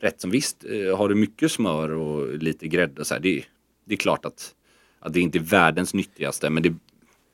rätt 0.02 0.22
som 0.22 0.30
visst, 0.32 0.64
eh, 0.64 0.98
har 0.98 1.10
du 1.10 1.16
mycket 1.16 1.52
smör 1.52 1.90
och 1.90 2.38
lite 2.38 2.68
grädde 2.68 3.02
och 3.02 3.08
så 3.08 3.14
här, 3.14 3.22
det, 3.22 3.44
det 3.86 3.94
är 3.94 3.98
klart 3.98 4.26
att, 4.26 4.54
att 5.00 5.14
det 5.14 5.20
inte 5.22 5.38
är 5.38 5.40
världens 5.44 5.94
nyttigaste 5.94 6.50
men 6.50 6.64
det, 6.64 6.74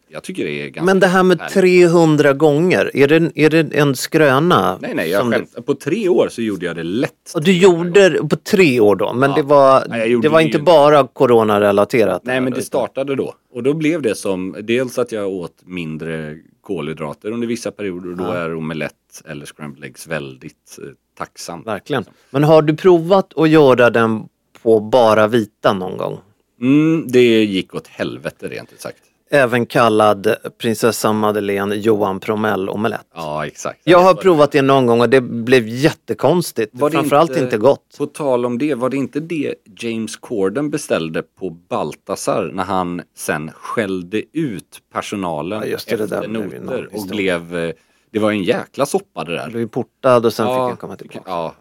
jag 0.09 0.23
tycker 0.23 0.45
det 0.45 0.51
är 0.51 0.67
ganska 0.69 0.83
Men 0.85 0.99
det 0.99 1.07
här 1.07 1.23
med 1.23 1.39
härligt. 1.39 1.53
300 1.53 2.33
gånger, 2.33 2.91
är 2.93 3.07
det, 3.07 3.31
är 3.35 3.49
det 3.49 3.75
en 3.77 3.95
skröna? 3.95 4.77
Nej, 4.81 4.93
nej, 4.95 5.09
jag 5.09 5.21
som 5.21 5.31
du- 5.31 5.37
skämt. 5.37 5.65
På 5.65 5.73
tre 5.75 6.09
år 6.09 6.27
så 6.31 6.41
gjorde 6.41 6.65
jag 6.65 6.75
det 6.75 6.83
lätt. 6.83 7.31
Och 7.35 7.43
du 7.43 7.57
gjorde 7.57 8.09
det 8.09 8.27
på 8.29 8.35
tre 8.35 8.79
år 8.79 8.95
då, 8.95 9.13
men 9.13 9.29
Ja. 9.29 9.35
det 9.35 9.41
var, 9.43 9.85
Nej, 9.89 10.15
det 10.21 10.29
var 10.29 10.39
det 10.39 10.45
inte 10.45 10.57
ju- 10.57 10.63
bara 10.63 11.07
coronarelaterat? 11.07 12.21
Nej, 12.25 12.41
men 12.41 12.53
det 12.53 12.61
startade 12.61 13.15
då. 13.15 13.33
Och 13.53 13.63
då 13.63 13.73
blev 13.73 14.01
det 14.01 14.15
som, 14.15 14.55
dels 14.61 14.97
att 14.99 15.11
jag 15.11 15.27
åt 15.29 15.53
mindre 15.65 16.37
kolhydrater 16.61 17.31
under 17.31 17.47
vissa 17.47 17.71
perioder 17.71 18.11
och 18.11 18.17
då 18.17 18.23
är 18.25 18.55
omelett 18.55 18.93
eller 19.25 19.45
scrambled 19.45 19.83
eggs 19.89 20.07
väldigt 20.07 20.79
eh, 20.81 20.89
tacksamt. 21.17 21.67
Verkligen. 21.67 22.05
Men 22.29 22.43
har 22.43 22.61
du 22.61 22.75
provat 22.75 23.37
att 23.37 23.49
göra 23.49 23.89
den 23.89 24.23
på 24.63 24.79
bara 24.79 25.27
vita 25.27 25.73
någon 25.73 25.97
gång? 25.97 26.17
Mm, 26.63 27.07
det 27.07 27.43
gick 27.43 27.75
åt 27.75 27.87
helvete 27.87 28.47
rent 28.47 28.73
ut 28.73 28.81
sagt. 28.81 28.97
Även 29.29 29.65
kallad 29.65 30.35
prinsessa 30.57 31.13
Madeleine 31.13 31.75
Johan 31.75 32.19
Promell 32.19 32.69
omelett. 32.69 33.07
Ja, 33.15 33.45
exakt. 33.45 33.79
Jag 33.83 33.99
har 33.99 34.13
provat 34.13 34.51
det 34.51 34.61
någon 34.61 34.85
gång 34.85 35.01
och 35.01 35.09
det 35.09 35.21
blev 35.21 35.67
jättekonstigt. 35.67 36.71
Var 36.73 36.89
det 36.89 36.93
Framförallt 36.93 37.37
inte, 37.37 37.57
gott. 37.57 37.95
På 37.97 38.05
tal 38.05 38.45
om 38.45 38.57
det, 38.57 38.75
var 38.75 38.89
det 38.89 38.97
inte 38.97 39.19
det 39.19 39.55
James 39.79 40.15
Corden 40.15 40.69
beställde 40.69 41.23
på 41.23 41.49
Baltasar 41.49 42.51
när 42.53 42.63
han 42.63 43.01
sen 43.15 43.51
skällde 43.51 44.23
ut 44.37 44.81
personalen 44.93 45.59
Ja, 45.59 45.65
just 45.65 45.89
det, 45.89 45.95
det 45.95 46.03
efter 46.03 46.27
någon 46.27 46.47
noter 46.47 46.89
och 46.93 47.07
blev, 47.07 47.57
eh, 47.57 47.73
det 48.11 48.19
var 48.19 48.31
en 48.31 48.43
jäkla 48.43 48.85
soppa 48.85 49.23
det 49.23 49.31
där. 49.31 49.39
Han 49.39 49.51
blev 49.51 49.67
portad 49.67 50.25
och 50.25 50.33
sen 50.33 50.47
fick 50.47 50.55
han 50.55 50.77
komma 50.77 50.95
tillbaka. 50.95 51.21
Ja, 51.25 51.55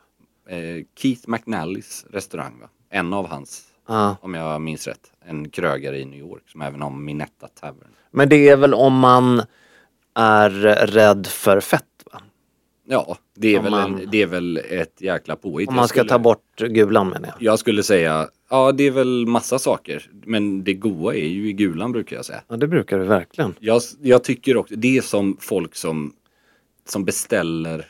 eh, 0.49 0.85
Keith 0.99 1.23
McNallys 1.29 2.05
restaurang 2.11 2.61
va? 2.61 2.69
En 2.91 3.13
av 3.13 3.27
hans, 3.27 3.63
Ja. 3.93 4.17
om 4.21 4.35
jag 4.35 4.61
minns 4.61 4.87
rätt. 4.87 5.13
En 5.25 5.49
krögare 5.51 5.99
i 5.99 6.05
New 6.05 6.19
York 6.21 6.43
som 6.49 6.63
även 6.63 6.83
har 6.83 6.91
Minetta 6.91 7.49
Tavern. 7.49 7.89
Men 8.11 8.29
det 8.29 8.49
är 8.49 8.57
väl 8.57 8.75
om 8.75 8.99
man 8.99 9.43
är 10.15 10.51
rädd 10.87 11.27
för 11.27 11.61
fett 11.61 11.85
va? 12.13 12.21
Ja, 12.85 13.17
det 13.35 13.49
är, 13.55 13.59
Om 13.59 13.65
väl 13.65 13.71
man- 13.71 14.01
en, 14.01 14.09
det 14.11 14.23
är 14.23 14.27
väl 14.27 14.57
ett 14.71 15.01
jäkla 15.01 15.37
påhitt. 15.37 15.69
Om 15.69 15.75
Jag 15.75 15.81
man 15.81 15.89
ska 15.89 15.99
skulle- 16.01 16.09
ta 16.09 16.19
bort 16.19 16.57
gulan 16.59 17.09
menar 17.09 17.29
jag. 17.29 17.35
Jag 17.43 17.59
skulle 17.59 17.83
säga, 17.83 18.29
ja 18.51 18.73
det 18.73 18.85
är 18.85 18.91
väl 18.91 19.27
massa 19.27 19.59
saker. 19.59 20.11
Men 20.25 20.65
det 20.65 20.75
goda 20.75 21.15
är 21.17 21.27
ju 21.29 21.49
i 21.49 21.53
gulan 21.53 21.93
brukar 21.93 22.17
jag 22.17 22.25
säga. 22.25 22.43
Ja 22.49 22.57
det 22.57 22.67
brukar 22.67 22.99
du 22.99 23.05
verkligen. 23.05 23.55
Jag, 23.61 23.83
jag 24.03 24.25
tycker 24.25 24.57
också, 24.57 24.75
det 24.77 24.97
är 24.97 25.01
som 25.03 25.37
folk 25.41 25.75
som, 25.75 26.13
som 26.89 27.05
beställer, 27.05 27.87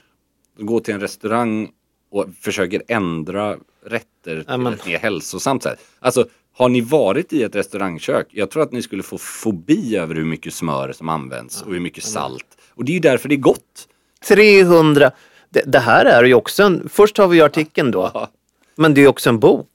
går 0.58 0.80
till 0.80 0.94
en 0.94 1.00
restaurang 1.00 1.70
och 2.10 2.26
försöker 2.40 2.82
ändra 2.88 3.56
rätter 3.86 4.06
till 4.24 4.44
Ja, 4.48 4.56
men- 4.56 4.78
mer 4.86 4.98
hälsosamt 4.98 5.62
sätt. 5.62 5.78
Alltså, 6.00 6.26
har 6.56 6.68
ni 6.68 6.80
varit 6.80 7.32
i 7.32 7.42
ett 7.42 7.54
restaurangkök? 7.56 8.26
Jag 8.30 8.50
tror 8.50 8.62
att 8.62 8.72
ni 8.72 8.82
skulle 8.82 9.02
få 9.02 9.18
fobi 9.18 9.96
över 9.96 10.14
hur 10.14 10.24
mycket 10.24 10.54
smör 10.54 10.92
som 10.92 11.08
används 11.08 11.62
och 11.62 11.72
hur 11.72 11.80
mycket 11.80 12.04
salt. 12.04 12.44
Och 12.74 12.84
det 12.84 12.92
är 12.92 12.94
ju 12.94 13.00
därför 13.00 13.28
det 13.28 13.34
är 13.34 13.36
gott. 13.36 13.88
300. 14.28 15.10
Det, 15.50 15.62
det 15.66 15.78
här 15.78 16.04
är 16.04 16.24
ju 16.24 16.34
också 16.34 16.62
en, 16.62 16.88
först 16.92 17.16
har 17.18 17.28
vi 17.28 17.36
ju 17.36 17.42
artikeln 17.42 17.90
då. 17.90 18.10
Ja. 18.14 18.30
Men 18.76 18.94
det 18.94 19.00
är 19.00 19.02
ju 19.02 19.08
också 19.08 19.28
en 19.28 19.38
bok. 19.40 19.68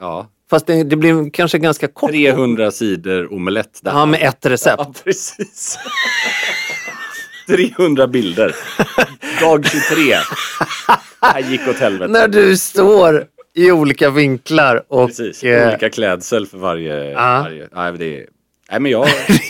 Ja. 0.00 0.28
Fast 0.50 0.66
det, 0.66 0.84
det 0.84 0.96
blir 0.96 1.30
kanske 1.30 1.58
ganska 1.58 1.88
kort. 1.88 2.10
300 2.10 2.70
sidor 2.70 3.32
omelett. 3.32 3.80
där. 3.82 3.90
Ja, 3.92 4.06
med 4.06 4.22
ett 4.22 4.46
recept. 4.46 4.74
Ja, 4.78 4.92
precis. 5.04 5.78
300 7.46 8.06
bilder. 8.06 8.54
Dag 9.40 9.66
23. 9.66 10.16
Det 11.34 11.40
gick 11.50 11.68
åt 11.68 11.76
helvete. 11.78 12.12
När 12.12 12.28
du 12.28 12.56
står 12.56 13.26
i 13.54 13.72
olika 13.72 14.10
vinklar 14.10 14.84
och... 14.88 15.08
Precis, 15.08 15.44
eh, 15.44 15.68
olika 15.68 15.90
klädsel 15.90 16.46
för 16.46 16.58
varje... 16.58 17.10
Ja. 17.10 17.40
varje 17.42 17.68
nej, 17.72 17.92
det, 17.92 18.26
nej 18.70 18.80
men 18.80 18.92
jag... 18.92 19.08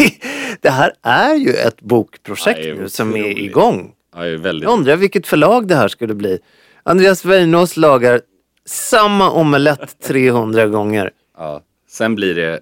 det 0.60 0.70
här 0.70 0.92
är 1.02 1.34
ju 1.34 1.52
ett 1.52 1.80
bokprojekt 1.80 2.60
är 2.60 2.74
nu 2.74 2.88
som 2.88 3.16
är 3.16 3.38
igång. 3.38 3.92
Är 4.16 4.36
väldigt... 4.36 4.64
Jag 4.64 4.72
undrar 4.72 4.96
vilket 4.96 5.26
förlag 5.26 5.68
det 5.68 5.74
här 5.74 5.88
skulle 5.88 6.14
bli. 6.14 6.38
Andreas 6.82 7.24
Weinås 7.24 7.76
lagar 7.76 8.20
samma 8.66 9.30
omelett 9.30 10.00
300 10.02 10.66
gånger. 10.66 11.10
Ja. 11.36 11.62
Sen 11.88 12.14
blir 12.14 12.34
det 12.34 12.60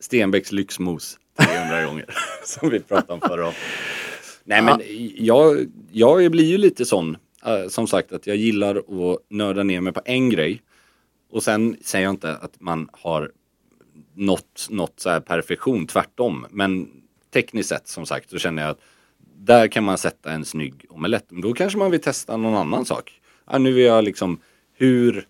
Stenbecks 0.00 0.52
lyxmos 0.52 1.18
300 1.38 1.84
gånger. 1.84 2.04
Som 2.44 2.70
vi 2.70 2.80
pratade 2.80 3.12
om 3.12 3.20
förra. 3.20 3.52
Nej 4.44 4.62
men 4.62 4.80
jag, 5.16 5.66
jag 5.92 6.30
blir 6.30 6.44
ju 6.44 6.58
lite 6.58 6.84
sån. 6.84 7.16
Eh, 7.48 7.68
som 7.68 7.86
sagt 7.86 8.12
att 8.12 8.26
jag 8.26 8.36
gillar 8.36 8.76
att 8.76 9.20
nörda 9.28 9.62
ner 9.62 9.80
mig 9.80 9.92
på 9.92 10.00
en 10.04 10.30
grej. 10.30 10.62
Och 11.30 11.42
sen 11.42 11.76
säger 11.80 12.04
jag 12.04 12.12
inte 12.12 12.36
att 12.36 12.60
man 12.60 12.88
har 12.92 13.32
nått, 14.14 14.66
nått 14.70 15.00
så 15.00 15.10
här 15.10 15.20
perfektion, 15.20 15.86
tvärtom. 15.86 16.46
Men 16.50 16.88
tekniskt 17.32 17.68
sett 17.68 17.88
som 17.88 18.06
sagt 18.06 18.30
så 18.30 18.38
känner 18.38 18.62
jag 18.62 18.70
att 18.70 18.80
där 19.36 19.68
kan 19.68 19.84
man 19.84 19.98
sätta 19.98 20.32
en 20.32 20.44
snygg 20.44 20.84
omelett. 20.88 21.24
Men 21.28 21.40
Då 21.40 21.52
kanske 21.52 21.78
man 21.78 21.90
vill 21.90 22.00
testa 22.00 22.36
någon 22.36 22.54
annan 22.54 22.84
sak. 22.84 23.20
Ja, 23.50 23.58
nu 23.58 23.72
vill 23.72 23.84
jag 23.84 24.04
liksom, 24.04 24.40
hur, 24.74 25.26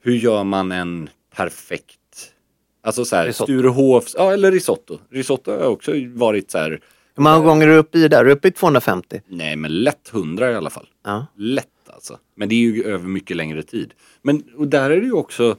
hur 0.00 0.12
gör 0.12 0.44
man 0.44 0.72
en 0.72 1.10
perfekt, 1.36 2.32
alltså 2.80 3.04
så 3.04 3.16
här. 3.16 3.32
Sturehofs, 3.32 4.14
ja 4.18 4.32
eller 4.32 4.52
risotto. 4.52 4.98
Risotto 5.10 5.50
har 5.50 5.66
också 5.66 5.92
varit 6.14 6.50
så 6.50 6.58
här, 6.58 6.80
Hur 7.14 7.22
många 7.22 7.40
gånger 7.40 7.68
är 7.68 7.72
du 7.72 7.76
uppe 7.76 7.98
i 7.98 8.08
där? 8.08 8.20
Är 8.20 8.24
du 8.24 8.32
uppe 8.32 8.48
i 8.48 8.50
250? 8.50 9.20
nej 9.28 9.56
men 9.56 9.82
lätt 9.82 10.10
100 10.14 10.52
i 10.52 10.54
alla 10.54 10.70
fall. 10.70 10.88
Ja. 11.04 11.26
Lätt 11.36 11.68
alltså. 11.86 12.18
Men 12.34 12.48
det 12.48 12.54
är 12.54 12.58
ju 12.58 12.82
över 12.84 13.08
mycket 13.08 13.36
längre 13.36 13.62
tid. 13.62 13.94
Men 14.22 14.42
och 14.56 14.68
där 14.68 14.90
är 14.90 15.00
det 15.00 15.06
ju 15.06 15.12
också 15.12 15.56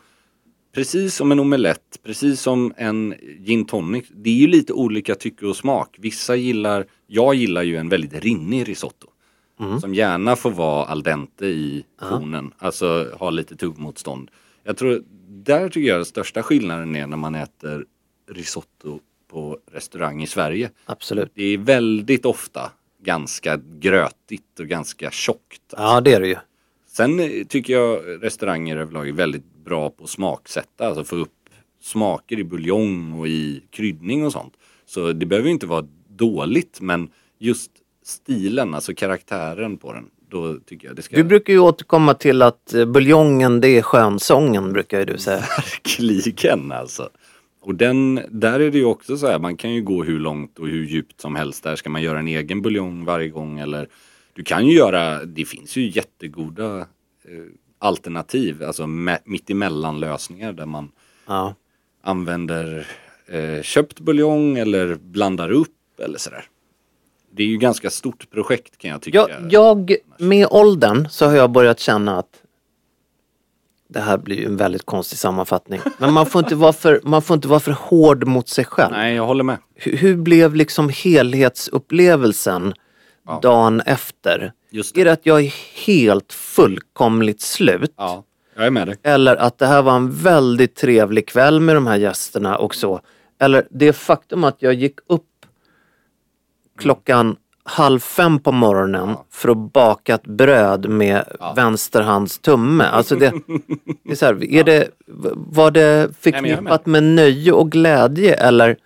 precis 0.75 1.15
som 1.15 1.31
en 1.31 1.39
omelett, 1.39 1.99
precis 2.03 2.41
som 2.41 2.73
en 2.77 3.13
gin 3.39 3.65
tonic. 3.65 4.05
Det 4.15 4.29
är 4.29 4.33
ju 4.33 4.47
lite 4.47 4.73
olika 4.73 5.15
tycke 5.15 5.45
och 5.45 5.55
smak. 5.55 5.95
Vissa 5.99 6.35
gillar, 6.35 6.85
jag 7.07 7.35
gillar 7.35 7.63
ju 7.63 7.77
en 7.77 7.89
väldigt 7.89 8.23
rinnig 8.23 8.69
risotto. 8.69 9.07
Som 9.81 9.93
gärna 9.93 10.35
får 10.35 10.51
vara 10.51 10.85
al 10.85 11.03
dente 11.03 11.45
i 11.45 11.85
tonen. 12.09 12.53
Alltså 12.57 13.07
ha 13.19 13.29
lite 13.29 13.55
tuggmotstånd. 13.55 14.31
Jag 14.63 14.77
tror, 14.77 15.03
där 15.27 15.69
tycker 15.69 15.89
jag 15.89 15.97
den 15.97 16.05
största 16.05 16.43
skillnaden 16.43 16.95
är 16.95 17.07
när 17.07 17.17
man 17.17 17.35
äter 17.35 17.85
risotto 18.31 18.99
på 19.33 19.57
restaurang 19.71 20.23
i 20.23 20.27
Sverige. 20.27 20.71
Absolut. 20.85 21.31
Det 21.33 21.43
är 21.43 21.57
väldigt 21.57 22.25
ofta 22.25 22.71
ganska 23.03 23.59
grötigt 23.79 24.59
och 24.59 24.67
ganska 24.67 25.11
tjockt. 25.11 25.61
Ja, 25.77 26.01
det 26.01 26.13
är 26.13 26.19
det 26.19 26.27
ju. 26.27 26.35
Sen 26.87 27.19
eh, 27.19 27.43
tycker 27.47 27.73
jag 27.73 28.01
restauranger 28.23 28.77
överlag 28.77 29.07
är 29.07 29.13
väldigt 29.13 29.55
bra 29.65 29.89
på 29.89 30.03
att 30.03 30.09
smaksätta, 30.09 30.87
alltså 30.87 31.03
få 31.03 31.15
upp 31.15 31.29
smaker 31.81 32.39
i 32.39 32.43
buljong 32.43 33.19
och 33.19 33.27
i 33.27 33.63
kryddning 33.69 34.25
och 34.25 34.31
sånt. 34.31 34.53
Så 34.85 35.13
det 35.13 35.25
behöver 35.25 35.47
ju 35.47 35.53
inte 35.53 35.67
vara 35.67 35.87
dåligt, 36.09 36.81
men 36.81 37.09
just 37.39 37.71
stilen, 38.05 38.73
alltså 38.73 38.93
karaktären 38.95 39.77
på 39.77 39.93
den, 39.93 40.05
då 40.29 40.55
tycker 40.65 40.87
jag 40.87 40.95
det 40.95 41.01
ska... 41.01 41.15
Du 41.15 41.23
brukar 41.23 41.53
ju 41.53 41.59
återkomma 41.59 42.13
till 42.13 42.41
att 42.41 42.73
eh, 42.73 42.85
buljongen 42.85 43.61
det 43.61 43.67
är 43.67 43.81
skönsången 43.81 44.73
brukar 44.73 44.99
ju 44.99 45.05
du 45.05 45.17
säga. 45.17 45.39
Verkligen 45.85 46.71
alltså. 46.71 47.09
Och 47.65 47.75
den, 47.75 48.21
där 48.29 48.59
är 48.59 48.71
det 48.71 48.77
ju 48.77 48.85
också 48.85 49.17
så 49.17 49.27
här, 49.27 49.39
man 49.39 49.57
kan 49.57 49.73
ju 49.73 49.81
gå 49.81 50.03
hur 50.03 50.19
långt 50.19 50.59
och 50.59 50.67
hur 50.67 50.85
djupt 50.85 51.21
som 51.21 51.35
helst. 51.35 51.63
Där 51.63 51.75
ska 51.75 51.89
man 51.89 52.01
göra 52.01 52.19
en 52.19 52.27
egen 52.27 52.61
buljong 52.61 53.05
varje 53.05 53.29
gång 53.29 53.59
eller 53.59 53.87
du 54.33 54.43
kan 54.43 54.67
ju 54.67 54.73
göra, 54.77 55.25
det 55.25 55.45
finns 55.45 55.75
ju 55.77 55.89
jättegoda 55.89 56.77
eh, 56.79 56.85
alternativ, 57.79 58.63
alltså 58.63 58.83
me- 58.83 59.19
mittemellan 59.25 59.99
lösningar 59.99 60.53
där 60.53 60.65
man 60.65 60.91
Ja. 61.27 61.55
använder 62.01 62.87
eh, 63.27 63.61
köpt 63.61 63.99
buljong 63.99 64.57
eller 64.57 64.95
blandar 64.95 65.51
upp 65.51 65.99
eller 65.99 66.17
sådär. 66.17 66.45
Det 67.31 67.43
är 67.43 67.47
ju 67.47 67.57
ganska 67.57 67.89
stort 67.89 68.29
projekt 68.31 68.77
kan 68.77 68.91
jag 68.91 69.01
tycka. 69.01 69.17
Jag, 69.17 69.53
jag, 69.53 69.95
med 70.19 70.47
åldern 70.51 71.07
så 71.09 71.25
har 71.25 71.35
jag 71.35 71.51
börjat 71.51 71.79
känna 71.79 72.19
att 72.19 72.42
det 73.93 73.99
här 73.99 74.17
blir 74.17 74.35
ju 74.37 74.45
en 74.45 74.57
väldigt 74.57 74.85
konstig 74.85 75.19
sammanfattning. 75.19 75.81
Men 75.97 76.13
man 76.13 76.25
får 76.25 76.39
inte 76.39 76.55
vara 76.55 76.73
för, 76.73 77.01
man 77.03 77.21
får 77.21 77.35
inte 77.35 77.47
vara 77.47 77.59
för 77.59 77.71
hård 77.71 78.27
mot 78.27 78.49
sig 78.49 78.65
själv. 78.65 78.91
Nej, 78.91 79.15
jag 79.15 79.25
håller 79.25 79.43
med. 79.43 79.57
Hur, 79.75 79.97
hur 79.97 80.15
blev 80.17 80.55
liksom 80.55 80.89
helhetsupplevelsen 80.89 82.73
dagen 83.41 83.81
efter? 83.81 84.53
Just 84.71 84.97
Är 84.97 85.05
det 85.05 85.11
att 85.11 85.25
jag 85.25 85.41
är 85.41 85.53
helt 85.85 86.33
fullkomligt 86.33 87.41
slut? 87.41 87.93
Ja, 87.97 88.23
jag 88.55 88.65
är 88.65 88.71
med 88.71 88.87
dig. 88.87 88.97
Eller 89.03 89.35
att 89.35 89.57
det 89.57 89.67
här 89.67 89.81
var 89.81 89.95
en 89.95 90.11
väldigt 90.11 90.75
trevlig 90.75 91.27
kväll 91.27 91.59
med 91.59 91.75
de 91.75 91.87
här 91.87 91.97
gästerna 91.97 92.57
och 92.57 92.75
så. 92.75 93.01
Eller 93.39 93.67
det 93.69 93.93
faktum 93.93 94.43
att 94.43 94.61
jag 94.61 94.73
gick 94.73 94.99
upp 95.07 95.25
klockan 96.77 97.35
halv 97.63 97.99
fem 97.99 98.39
på 98.39 98.51
morgonen 98.51 99.15
för 99.31 99.49
att 99.49 99.73
baka 99.73 100.15
ett 100.15 100.27
bröd 100.27 100.89
med 100.89 101.23
vänsterhands 101.55 102.39
tumme. 102.39 102.83
Alltså 102.83 103.15
det, 103.15 103.33
det 104.03 104.11
är 104.11 104.15
så 104.15 104.25
här, 104.25 104.43
är 104.43 104.63
det, 104.63 104.89
var 105.35 105.71
det 105.71 106.09
förknippat 106.19 106.85
med 106.85 107.03
nöje 107.03 107.51
och 107.51 107.71
glädje 107.71 108.33
eller 108.33 108.77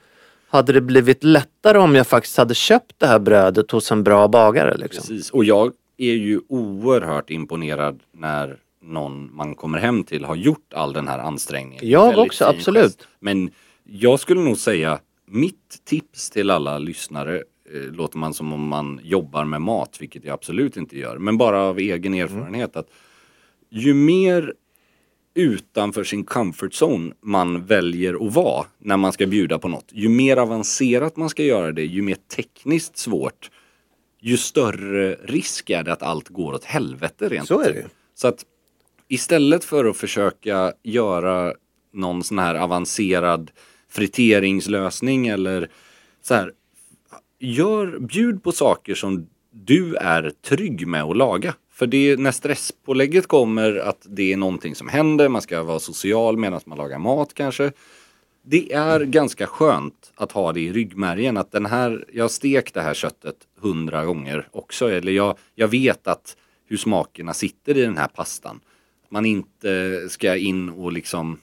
hade 0.50 0.74
det 0.74 0.82
blivit 0.82 1.24
lättare 1.24 1.78
om 1.78 1.96
jag 1.96 2.08
faktiskt 2.08 2.38
hade 2.38 2.54
köpt 2.54 2.94
det 2.98 3.08
här 3.08 3.20
brödet 3.20 3.72
hos 3.72 3.92
en 3.92 4.04
bra 4.04 4.28
bagare? 4.28 4.78
Liksom? 4.78 5.02
Precis, 5.02 5.30
och 5.30 5.46
jag 5.46 5.72
är 5.98 6.14
ju 6.14 6.42
oerhört 6.50 7.30
imponerad 7.30 8.00
när 8.12 8.58
någon 8.82 9.36
man 9.36 9.56
kommer 9.56 9.80
hem 9.80 10.04
till 10.04 10.26
har 10.26 10.36
gjort 10.36 10.74
all 10.74 10.94
den 10.94 11.08
här 11.08 11.20
ansträngningen. 11.20 11.90
Jag 11.90 12.18
också, 12.18 12.46
absolut. 12.46 12.84
gest. 12.84 13.08
Men 13.20 13.50
jag 13.84 14.20
skulle 14.20 14.42
nog 14.42 14.58
säga, 14.58 15.00
mitt 15.26 15.82
tips 15.86 16.30
till 16.30 16.50
alla 16.50 16.78
lyssnare 16.78 17.44
eh, 17.74 17.82
låter 17.82 18.18
man 18.18 18.34
som 18.34 18.54
om 18.54 18.68
man 18.68 19.00
jobbar 19.04 19.46
med 19.46 19.62
mat, 19.62 19.98
vilket 20.02 20.24
jag 20.26 20.34
absolut 20.34 20.78
inte 20.78 20.98
gör. 20.98 21.18
Men 21.18 21.38
bara 21.38 21.62
av 21.62 21.80
egen 21.80 22.14
Mm. 22.14 22.24
erfarenhet 22.24 22.76
att 22.76 22.90
ju 23.70 23.94
mer 23.94 24.54
utanför 25.34 26.04
sin 26.04 26.24
comfort 26.24 26.72
zone 26.82 27.14
man 27.22 27.66
väljer 27.66 28.28
att 28.28 28.34
vara 28.34 28.66
när 28.80 28.98
man 28.98 29.14
ska 29.14 29.28
bjuda 29.28 29.60
på 29.60 29.68
något. 29.68 29.90
Ju 29.92 30.10
mer 30.10 30.38
avancerat 30.38 31.18
man 31.18 31.30
ska 31.30 31.44
göra 31.44 31.72
det, 31.72 31.86
ju 31.86 32.02
mer 32.02 32.18
tekniskt 32.36 32.98
svårt, 32.98 33.52
ju 34.22 34.38
större 34.38 35.16
risk 35.16 35.70
är 35.70 35.84
det 35.84 35.94
att 35.94 36.04
allt 36.04 36.30
går 36.30 36.54
åt 36.54 36.64
helvete 36.64 37.30
rent 37.30 37.48
Så 37.48 37.60
är 37.60 37.74
det. 37.74 37.86
Så 38.16 38.28
att 38.28 38.46
istället 39.08 39.64
för 39.64 39.86
att 39.86 39.98
försöka 39.98 40.74
göra 40.84 41.54
någon 41.94 42.24
sån 42.24 42.40
här 42.40 42.56
avancerad 42.56 43.52
friteringslösning 43.90 45.28
eller 45.28 45.70
så 46.22 46.34
här, 46.34 46.52
gör, 47.40 48.00
bjud 48.00 48.44
på 48.44 48.52
saker 48.52 48.96
som 48.96 49.28
du 49.52 49.96
är 49.96 50.32
trygg 50.42 50.88
med 50.88 51.04
att 51.04 51.18
laga. 51.18 51.54
För 51.72 51.88
det, 51.88 52.20
när 52.20 52.32
stresspålägget 52.32 53.28
kommer 53.28 53.76
att 53.76 54.06
det 54.10 54.34
är 54.34 54.38
någonting 54.38 54.76
som 54.76 54.88
händer, 54.88 55.30
man 55.30 55.42
ska 55.42 55.64
vara 55.64 55.80
social 55.80 56.38
medan 56.38 56.62
man 56.66 56.78
lagar 56.78 57.00
mat 57.00 57.34
kanske. 57.34 57.72
Det 58.44 58.74
är 58.74 59.00
ganska 59.00 59.48
skönt 59.48 60.12
att 60.16 60.32
ha 60.32 60.54
det 60.54 60.60
i 60.60 60.74
ryggmärgen 60.74 61.38
att 61.38 61.52
den 61.52 61.66
här, 61.66 62.06
jag 62.14 62.24
har 62.24 62.30
stekt 62.30 62.74
det 62.74 62.82
här 62.82 62.94
köttet 62.94 63.36
hundra 63.60 64.06
gånger 64.06 64.48
också. 64.52 64.92
Eller 64.92 65.12
jag, 65.12 65.38
jag 65.56 65.68
vet 65.68 66.08
att 66.08 66.38
hur 66.66 66.78
smakerna 66.78 67.34
sitter 67.34 67.78
i 67.78 67.82
den 67.82 67.98
här 67.98 68.08
pastan. 68.08 68.60
Man 69.10 69.26
inte 69.26 70.02
ska 70.10 70.36
in 70.36 70.70
och 70.70 70.92
liksom 70.92 71.40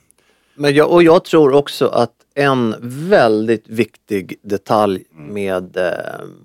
Men 0.55 0.75
jag, 0.75 0.93
och 0.93 1.03
jag 1.03 1.25
tror 1.25 1.55
också 1.55 1.87
att 1.87 2.24
en 2.35 2.75
väldigt 3.09 3.69
viktig 3.69 4.37
detalj 4.43 5.05
med 5.13 5.77
eh, 5.77 5.93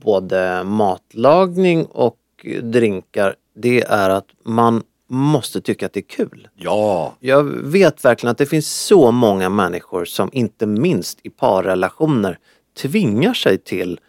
både 0.02 0.64
matlagning 0.64 1.86
och 1.86 2.18
drinkar 2.62 3.36
det 3.56 3.82
är 3.82 4.10
att 4.10 4.28
man 4.44 4.84
måste 5.10 5.62
tycka 5.62 5.86
att 5.86 5.94
det 5.94 6.00
är 6.00 6.02
kul. 6.02 6.48
Ja, 6.56 7.16
Jag 7.20 7.44
vet 7.44 8.06
verkligen 8.06 8.32
att 8.32 8.38
det 8.38 8.46
finns 8.46 8.86
så 8.86 9.12
många 9.12 9.50
människor 9.50 10.06
som 10.06 10.30
inte 10.34 10.66
minst 10.66 11.20
i 11.24 11.30
parrelationer 11.30 12.38
tvingar 12.82 13.34
sig 13.34 13.58
till 13.58 14.00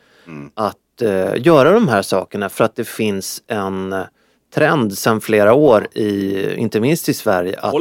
att 0.55 1.03
eh, 1.03 1.33
göra 1.37 1.73
de 1.73 1.89
här 1.89 2.03
sakerna 2.03 2.49
för 2.49 2.65
att 2.65 2.77
det 2.77 2.85
finns 2.85 3.43
en 3.47 3.93
eh, 3.93 4.03
trend 4.55 4.99
sedan 4.99 5.21
flera 5.21 5.55
år 5.55 5.87
i, 5.93 6.55
inte 6.55 6.81
minst 6.81 7.09
i 7.09 7.15
Sverige, 7.15 7.59
att 7.61 7.73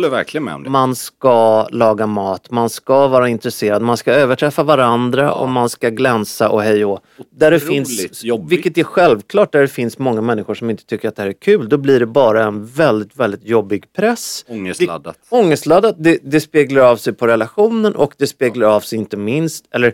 man 0.71 0.95
ska 0.95 1.67
laga 1.67 2.07
mat, 2.07 2.51
man 2.51 2.69
ska 2.69 3.07
vara 3.07 3.29
intresserad, 3.29 3.81
man 3.81 3.97
ska 3.97 4.11
överträffa 4.11 4.63
varandra 4.63 5.33
och 5.33 5.49
man 5.49 5.69
ska 5.69 5.89
glänsa 5.89 6.49
och 6.49 6.61
hej 6.61 6.85
och. 6.85 6.99
Där 7.31 7.51
det 7.51 7.59
finns, 7.59 8.23
jobbigt. 8.23 8.51
vilket 8.51 8.77
är 8.77 8.83
självklart, 8.83 9.51
där 9.51 9.61
det 9.61 9.67
finns 9.67 9.97
många 9.99 10.21
människor 10.21 10.53
som 10.53 10.69
inte 10.69 10.85
tycker 10.85 11.07
att 11.07 11.15
det 11.15 11.21
här 11.21 11.29
är 11.29 11.33
kul, 11.33 11.69
då 11.69 11.77
blir 11.77 11.99
det 11.99 12.05
bara 12.05 12.43
en 12.43 12.65
väldigt, 12.65 13.17
väldigt 13.17 13.45
jobbig 13.45 13.93
press. 13.93 14.45
Ångestladdat. 14.47 15.17
Det, 15.29 15.35
ångestladdat, 15.35 15.95
det, 15.97 16.19
det 16.23 16.41
speglar 16.41 16.81
av 16.81 16.97
sig 16.97 17.13
på 17.13 17.27
relationen 17.27 17.95
och 17.95 18.13
det 18.17 18.27
speglar 18.27 18.67
av 18.67 18.79
sig 18.79 18.99
inte 18.99 19.17
minst, 19.17 19.65
eller 19.71 19.93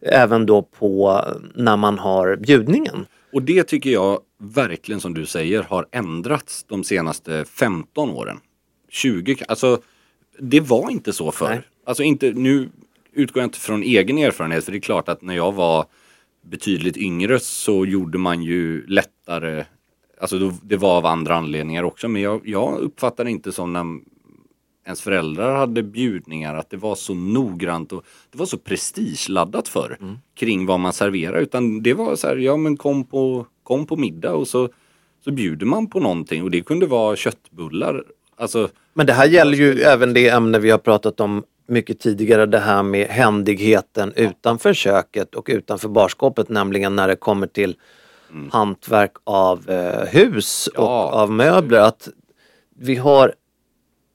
även 0.00 0.46
då 0.46 0.62
på 0.62 1.24
när 1.54 1.76
man 1.76 1.98
har 1.98 2.36
bjudningen. 2.36 3.06
Och 3.32 3.42
det 3.42 3.62
tycker 3.62 3.90
jag 3.90 4.20
verkligen 4.42 5.00
som 5.00 5.14
du 5.14 5.26
säger 5.26 5.62
har 5.62 5.86
ändrats 5.92 6.64
de 6.68 6.84
senaste 6.84 7.44
15 7.44 8.10
åren. 8.10 8.40
20, 8.88 9.36
alltså 9.48 9.80
det 10.38 10.60
var 10.60 10.90
inte 10.90 11.12
så 11.12 11.32
förr. 11.32 11.48
Nej. 11.48 11.60
Alltså 11.84 12.02
inte, 12.02 12.32
nu 12.32 12.68
utgår 13.12 13.40
jag 13.40 13.46
inte 13.46 13.60
från 13.60 13.82
egen 13.82 14.18
erfarenhet 14.18 14.64
för 14.64 14.72
det 14.72 14.78
är 14.78 14.80
klart 14.80 15.08
att 15.08 15.22
när 15.22 15.36
jag 15.36 15.52
var 15.52 15.86
betydligt 16.42 16.96
yngre 16.96 17.40
så 17.40 17.86
gjorde 17.86 18.18
man 18.18 18.42
ju 18.42 18.86
lättare, 18.86 19.64
alltså 20.20 20.52
det 20.62 20.76
var 20.76 20.96
av 20.96 21.06
andra 21.06 21.34
anledningar 21.34 21.82
också 21.82 22.08
men 22.08 22.22
jag, 22.22 22.48
jag 22.48 22.78
uppfattar 22.78 23.28
inte 23.28 23.52
som 23.52 23.72
när 23.72 23.84
ens 24.84 25.02
föräldrar 25.02 25.56
hade 25.56 25.82
bjudningar 25.82 26.54
att 26.54 26.70
det 26.70 26.76
var 26.76 26.94
så 26.94 27.14
noggrant 27.14 27.92
och 27.92 28.04
det 28.30 28.38
var 28.38 28.46
så 28.46 28.58
prestigeladdat 28.58 29.68
för 29.68 29.98
kring 30.34 30.66
vad 30.66 30.80
man 30.80 30.92
serverar 30.92 31.40
utan 31.40 31.82
det 31.82 31.94
var 31.94 32.16
så 32.16 32.26
här, 32.26 32.36
ja 32.36 32.56
men 32.56 32.76
kom 32.76 33.04
på, 33.04 33.46
kom 33.62 33.86
på 33.86 33.96
middag 33.96 34.32
och 34.34 34.48
så, 34.48 34.68
så 35.24 35.30
bjuder 35.30 35.66
man 35.66 35.86
på 35.90 36.00
någonting 36.00 36.42
och 36.42 36.50
det 36.50 36.60
kunde 36.60 36.86
vara 36.86 37.16
köttbullar. 37.16 38.04
Alltså, 38.36 38.68
Men 38.94 39.06
det 39.06 39.12
här 39.12 39.26
gäller 39.26 39.58
ju 39.58 39.80
även 39.80 40.14
det 40.14 40.28
ämne 40.28 40.58
vi 40.58 40.70
har 40.70 40.78
pratat 40.78 41.20
om 41.20 41.44
mycket 41.68 42.00
tidigare, 42.00 42.46
det 42.46 42.58
här 42.58 42.82
med 42.82 43.06
händigheten 43.06 44.12
utanför 44.16 44.74
köket 44.74 45.34
och 45.34 45.46
utanför 45.52 45.88
barskåpet, 45.88 46.48
nämligen 46.48 46.96
när 46.96 47.08
det 47.08 47.16
kommer 47.16 47.46
till 47.46 47.76
hantverk 48.50 49.12
av 49.24 49.70
eh, 49.70 50.06
hus 50.08 50.66
och 50.66 50.84
Ja. 50.84 51.10
av 51.12 51.30
möbler. 51.32 51.78
Att 51.80 52.08
vi 52.78 52.96
har, 52.96 53.34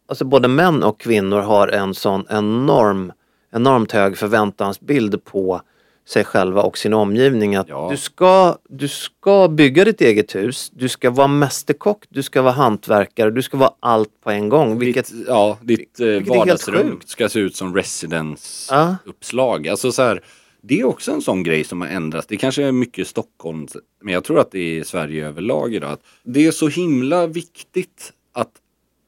alltså 0.07 0.25
både 0.25 0.47
män 0.47 0.83
och 0.83 0.99
kvinnor 0.99 1.39
har 1.39 1.67
en 1.67 1.93
sån 1.93 2.25
enorm, 2.29 3.11
enormt 3.53 3.91
hög 3.91 4.17
förväntansbild 4.17 5.23
på 5.23 5.61
sig 6.07 6.23
själva 6.23 6.61
och 6.61 6.77
sin 6.77 6.93
omgivning. 6.93 7.55
Att 7.55 7.69
Ja. 7.69 7.87
du, 7.91 7.97
ska, 7.97 8.57
du 8.69 8.87
ska 8.87 9.47
bygga 9.47 9.85
ditt 9.85 10.01
eget 10.01 10.35
hus, 10.35 10.71
du 10.75 10.89
ska 10.89 11.09
vara 11.11 11.27
mästerkock, 11.27 12.05
du 12.09 12.23
ska 12.23 12.41
vara 12.41 12.53
hantverkare, 12.53 13.31
du 13.31 13.41
ska 13.41 13.57
vara 13.57 13.71
allt 13.79 14.21
på 14.23 14.31
en 14.31 14.49
gång. 14.49 14.79
Vilket, 14.79 15.07
ditt, 15.11 15.27
ja, 15.27 15.57
ditt 15.61 15.99
eh, 15.99 16.05
vilket 16.05 16.27
helt 16.33 16.39
vardagsrum 16.39 16.99
ska 17.05 17.29
se 17.29 17.39
ut 17.39 17.55
som 17.55 17.67
Ja. 17.67 17.75
residence-uppslag. 17.79 19.67
Alltså 19.67 19.91
så 19.91 20.01
här, 20.01 20.21
det 20.61 20.79
är 20.79 20.83
också 20.85 21.11
en 21.11 21.21
sån 21.21 21.43
grej 21.43 21.63
som 21.63 21.81
har 21.81 21.87
ändrats. 21.87 22.27
Det 22.27 22.37
kanske 22.37 22.63
är 22.63 22.71
mycket 22.71 23.07
Stockholm, 23.07 23.67
men 24.01 24.13
jag 24.13 24.23
tror 24.23 24.39
att 24.39 24.51
det 24.51 24.79
är 24.79 24.83
Sverige 24.83 25.27
överlag 25.27 25.73
idag. 25.73 25.91
Att 25.91 26.01
det 26.23 26.45
är 26.45 26.51
så 26.51 26.67
himla 26.67 27.27
viktigt 27.27 28.13
att 28.33 28.51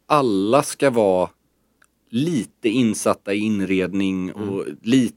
alla 0.08 0.64
ska 0.64 0.90
vara 0.90 1.30
lite 2.12 2.70
insatta 2.70 3.34
i 3.34 3.38
inredning 3.38 4.34
och 4.34 4.66
lite 4.82 5.16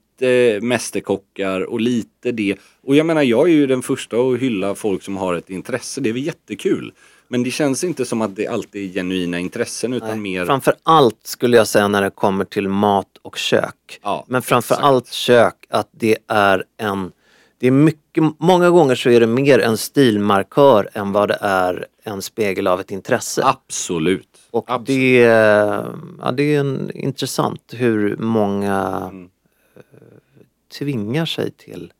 mästerkockar 0.62 1.60
och 1.60 1.80
lite 1.80 2.32
det. 2.32 2.56
Och 2.82 2.96
jag 2.96 3.06
menar, 3.06 3.22
jag 3.22 3.48
är 3.48 3.52
ju 3.52 3.66
den 3.66 3.82
första 3.82 4.16
att 4.16 4.38
hylla 4.38 4.74
folk 4.74 5.02
som 5.02 5.16
har 5.16 5.34
ett 5.34 5.50
intresse. 5.50 6.00
Det 6.00 6.08
är 6.08 6.12
väl 6.12 6.26
jättekul. 6.26 6.92
Men 7.28 7.42
det 7.42 7.50
känns 7.50 7.84
inte 7.84 8.04
som 8.04 8.22
att 8.22 8.36
det 8.36 8.46
alltid 8.46 8.90
är 8.90 8.94
genuina 8.94 9.38
intressen 9.38 9.92
utan 9.92 10.22
mer... 10.22 10.46
Framför 10.46 10.74
allt 10.82 11.20
skulle 11.22 11.56
jag 11.56 11.66
säga 11.66 11.88
när 11.88 12.02
det 12.02 12.10
kommer 12.10 12.44
till 12.44 12.68
mat 12.68 13.08
och 13.22 13.36
kök. 13.36 14.00
Ja, 14.02 14.24
Men 14.28 14.42
framför 14.42 14.74
exakt. 14.74 14.86
allt 14.86 15.12
kök, 15.12 15.54
att 15.68 15.88
det 15.90 16.18
är 16.28 16.64
en... 16.76 17.12
Det 17.58 17.66
är 17.66 17.70
mycket, 17.70 18.24
många 18.38 18.70
gånger 18.70 18.94
så 18.94 19.10
är 19.10 19.20
det 19.20 19.26
mer 19.26 19.58
en 19.58 19.76
stilmarkör 19.76 20.88
än 20.92 21.12
vad 21.12 21.28
det 21.28 21.38
är 21.40 21.86
en 22.04 22.22
spegel 22.22 22.66
av 22.66 22.80
ett 22.80 22.90
intresse. 22.90 23.42
Absolut. 23.44 24.28
och 24.50 24.64
Absolut. 24.70 24.86
det, 24.86 25.18
ja, 26.20 26.32
det 26.32 26.54
är 26.54 26.60
en, 26.60 26.90
intressant 26.94 27.74
hur 27.76 28.16
många 28.16 29.08
Mm 29.12 29.28
tvingar 30.78 31.26
sig 31.26 31.50
till. 31.50 31.92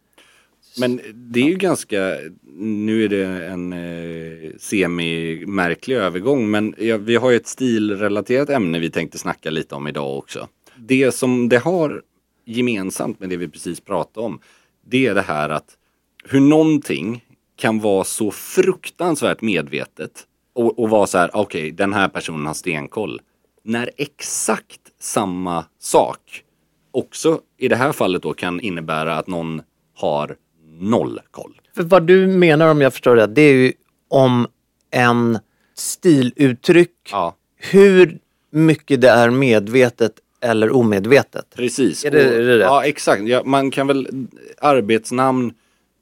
Men 0.79 1.01
det 1.15 1.41
är 1.41 1.45
ju 1.45 1.57
ganska, 1.57 2.17
nu 2.59 3.05
är 3.05 3.09
det 3.09 3.47
en 3.47 3.73
eh, 3.73 4.51
semi-märklig 4.59 5.97
övergång 5.97 6.51
men 6.51 6.75
ja, 6.79 6.97
vi 6.97 7.17
har 7.17 7.31
ju 7.31 7.37
ett 7.37 7.47
stilrelaterat 7.47 8.51
ämne 8.51 8.79
vi 8.79 8.91
tänkte 8.91 9.19
snacka 9.19 9.51
lite 9.51 9.75
om 9.75 9.89
idag 9.89 10.19
också. 10.19 10.49
Det 10.77 11.13
som 11.13 11.49
det 11.49 11.59
har 11.59 12.03
gemensamt 12.45 13.21
med 13.21 13.29
det 13.29 13.37
vi 13.37 13.49
precis 13.49 13.81
pratade 13.81 14.27
om 14.27 14.41
det 14.87 15.07
är 15.07 15.15
det 15.15 15.23
här 15.23 15.49
att 15.49 15.77
hur 16.25 16.41
någonting 16.41 17.25
kan 17.57 17.81
vara 17.81 18.05
så 18.05 18.31
fruktansvärt 18.31 19.41
medvetet 19.41 20.27
och, 20.53 20.79
och 20.79 20.91
vara 20.91 21.07
så 21.07 21.19
här, 21.19 21.31
okej 21.33 21.71
den 21.71 21.93
här 21.93 22.09
personen 22.09 22.47
har 22.47 22.55
stenkoll. 22.55 23.21
När 23.63 23.91
exakt 23.97 24.81
samma 24.99 25.65
sak 25.79 26.45
också 26.93 27.41
i 27.59 27.69
det 27.69 27.77
här 27.77 27.93
fallet 27.93 28.23
då 28.23 28.33
kan 28.35 28.61
innebära 28.61 29.15
att 29.17 29.27
någon 29.27 29.63
har 29.97 30.37
noll 30.79 31.21
koll. 31.31 31.61
För 31.77 31.83
vad 31.83 32.07
du 32.07 32.27
menar 32.27 32.69
om 32.69 32.81
jag 32.81 32.93
förstår 32.93 33.17
det, 33.17 33.27
det 33.27 33.43
är 33.43 33.55
ju 33.55 33.73
om 34.09 34.47
en 34.91 35.39
stiluttryck, 35.75 36.91
Ja, 37.13 37.37
hur 37.57 38.19
mycket 38.51 39.01
det 39.01 39.09
är 39.09 39.31
medvetet 39.31 40.13
eller 40.41 40.71
omedvetet. 40.71 41.47
precis. 41.57 42.05
Är 42.05 42.11
det- 42.11 42.23
är 42.37 42.43
det? 42.43 42.57
Ja, 42.65 42.85
exakt. 42.85 43.23
Ja, 43.23 43.43
man 43.45 43.71
kan 43.71 43.87
väl 43.87 44.27
arbetsnamn 44.61 45.53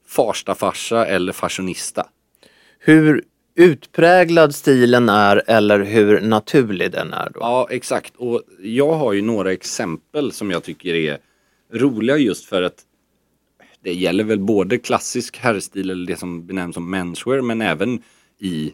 Farstafarsa 0.06 1.06
eller 1.06 1.32
fashionista. 1.32 2.06
Hur 2.78 3.24
utpräglad 3.54 4.54
stilen 4.54 5.08
är 5.08 5.42
eller 5.46 5.80
hur 5.80 6.20
naturlig 6.20 6.92
den 6.92 7.12
är 7.12 7.30
då. 7.34 7.40
Ja, 7.40 7.68
exakt. 7.70 8.16
Och 8.16 8.42
jag 8.62 8.92
har 8.92 9.12
ju 9.12 9.22
några 9.22 9.52
exempel 9.52 10.32
som 10.32 10.50
jag 10.50 10.64
tycker 10.64 10.94
är 10.94 11.18
roliga 11.72 12.16
just 12.16 12.44
för 12.44 12.62
att 12.62 12.84
det 13.82 13.92
gäller 13.92 14.24
väl 14.24 14.38
både 14.38 14.78
klassisk 14.78 15.36
herrstil 15.36 15.90
eller 15.90 16.06
det 16.06 16.16
som 16.16 16.46
benämns 16.46 16.74
som 16.74 16.90
menswear 16.90 17.40
men 17.40 17.60
även 17.60 18.02
i 18.38 18.72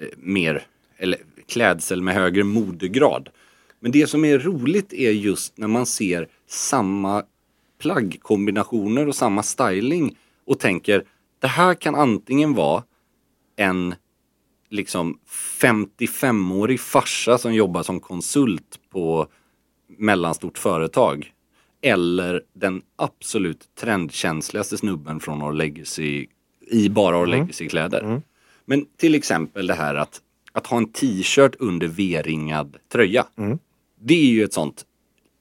eh, 0.00 0.06
mer 0.16 0.62
eller 0.96 1.18
klädsel 1.48 2.02
med 2.02 2.14
högre 2.14 2.44
modegrad. 2.44 3.28
Men 3.80 3.92
det 3.92 4.06
som 4.06 4.24
är 4.24 4.38
roligt 4.38 4.92
är 4.92 5.10
just 5.10 5.58
när 5.58 5.68
man 5.68 5.86
ser 5.86 6.28
samma 6.48 7.24
plaggkombinationer 7.78 9.08
och 9.08 9.16
samma 9.16 9.42
styling 9.42 10.16
och 10.46 10.58
tänker 10.58 11.04
det 11.40 11.46
här 11.46 11.74
kan 11.74 11.94
antingen 11.94 12.54
vara 12.54 12.82
en 13.56 13.94
liksom 14.68 15.18
55-årig 15.60 16.80
farsa 16.80 17.38
som 17.38 17.54
jobbar 17.54 17.82
som 17.82 18.00
konsult 18.00 18.80
på 18.90 19.26
mellanstort 19.98 20.58
företag. 20.58 21.32
Eller 21.82 22.42
den 22.52 22.82
absolut 22.96 23.68
trendkänsligaste 23.80 24.76
snubben 24.76 25.20
från 25.20 25.42
Our 25.42 25.52
Legacy 25.52 26.26
i 26.70 26.88
bara 26.88 27.18
Our 27.18 27.26
Legacy-kläder. 27.26 28.22
Men 28.64 28.86
till 28.96 29.14
exempel 29.14 29.66
det 29.66 29.74
här 29.74 29.94
att, 29.94 30.20
att 30.52 30.66
ha 30.66 30.76
en 30.76 30.92
t-shirt 30.92 31.54
under 31.58 31.86
V-ringad 31.86 32.76
tröja. 32.92 33.26
Det 34.00 34.14
är 34.14 34.30
ju 34.30 34.44
ett 34.44 34.52
sånt 34.52 34.84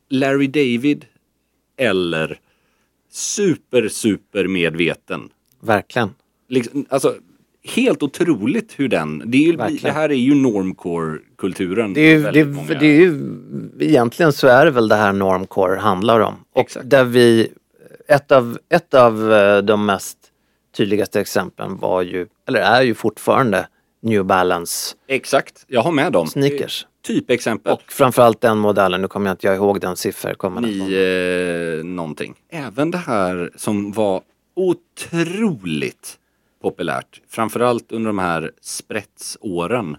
Larry 0.09 0.47
David 0.47 1.05
eller 1.77 2.39
super, 3.09 3.87
super 3.87 4.47
medveten 4.47 5.29
Verkligen. 5.59 6.09
liksom, 6.47 6.85
alltså, 6.89 7.15
helt 7.65 8.03
otroligt 8.03 8.73
hur 8.79 8.87
den, 8.87 9.23
det, 9.25 9.37
är 9.37 9.41
ju, 9.41 9.77
det 9.81 9.91
här 9.91 10.09
är 10.09 10.15
ju 10.15 10.35
normcore-kulturen. 10.35 11.93
Det 11.93 12.13
är, 12.13 12.31
det, 12.31 12.45
många. 12.45 12.67
det 12.67 12.85
är 12.85 12.99
ju, 12.99 13.31
egentligen 13.79 14.33
så 14.33 14.47
är 14.47 14.65
det 14.65 14.71
väl 14.71 14.87
det 14.87 14.95
här 14.95 15.13
normcore 15.13 15.79
handlar 15.79 16.19
om. 16.19 16.33
Och 16.53 16.61
Exakt. 16.61 16.89
där 16.89 17.03
vi, 17.03 17.51
ett 18.07 18.31
av, 18.31 18.57
ett 18.69 18.93
av 18.93 19.33
eh, 19.33 19.57
de 19.57 19.85
mest 19.85 20.17
tydligaste 20.77 21.21
exemplen 21.21 21.77
var 21.77 22.01
ju, 22.01 22.27
eller 22.47 22.59
är 22.59 22.81
ju 22.81 22.93
fortfarande 22.93 23.67
New 24.01 24.25
Balance 24.25 24.95
Exakt, 25.07 25.65
jag 25.67 25.81
har 25.81 25.91
med 25.91 26.11
dem. 26.11 26.27
sneakers. 26.27 26.87
Typexempel. 27.07 27.73
Och 27.73 27.81
framförallt 27.87 28.41
den 28.41 28.57
modellen, 28.57 29.01
nu 29.01 29.07
kommer 29.07 29.27
jag 29.27 29.33
inte 29.33 29.47
ihåg 29.47 29.81
den 29.81 29.95
siffran. 29.95 30.61
Ni, 30.61 30.93
eh, 31.79 31.85
någonting. 31.85 32.35
Även 32.51 32.91
det 32.91 32.97
här 32.97 33.51
som 33.55 33.91
var 33.91 34.21
otroligt 34.55 36.19
populärt, 36.65 37.21
framförallt 37.27 37.91
under 37.91 38.09
de 38.09 38.19
här 38.19 38.51
spretsåren, 38.61 39.97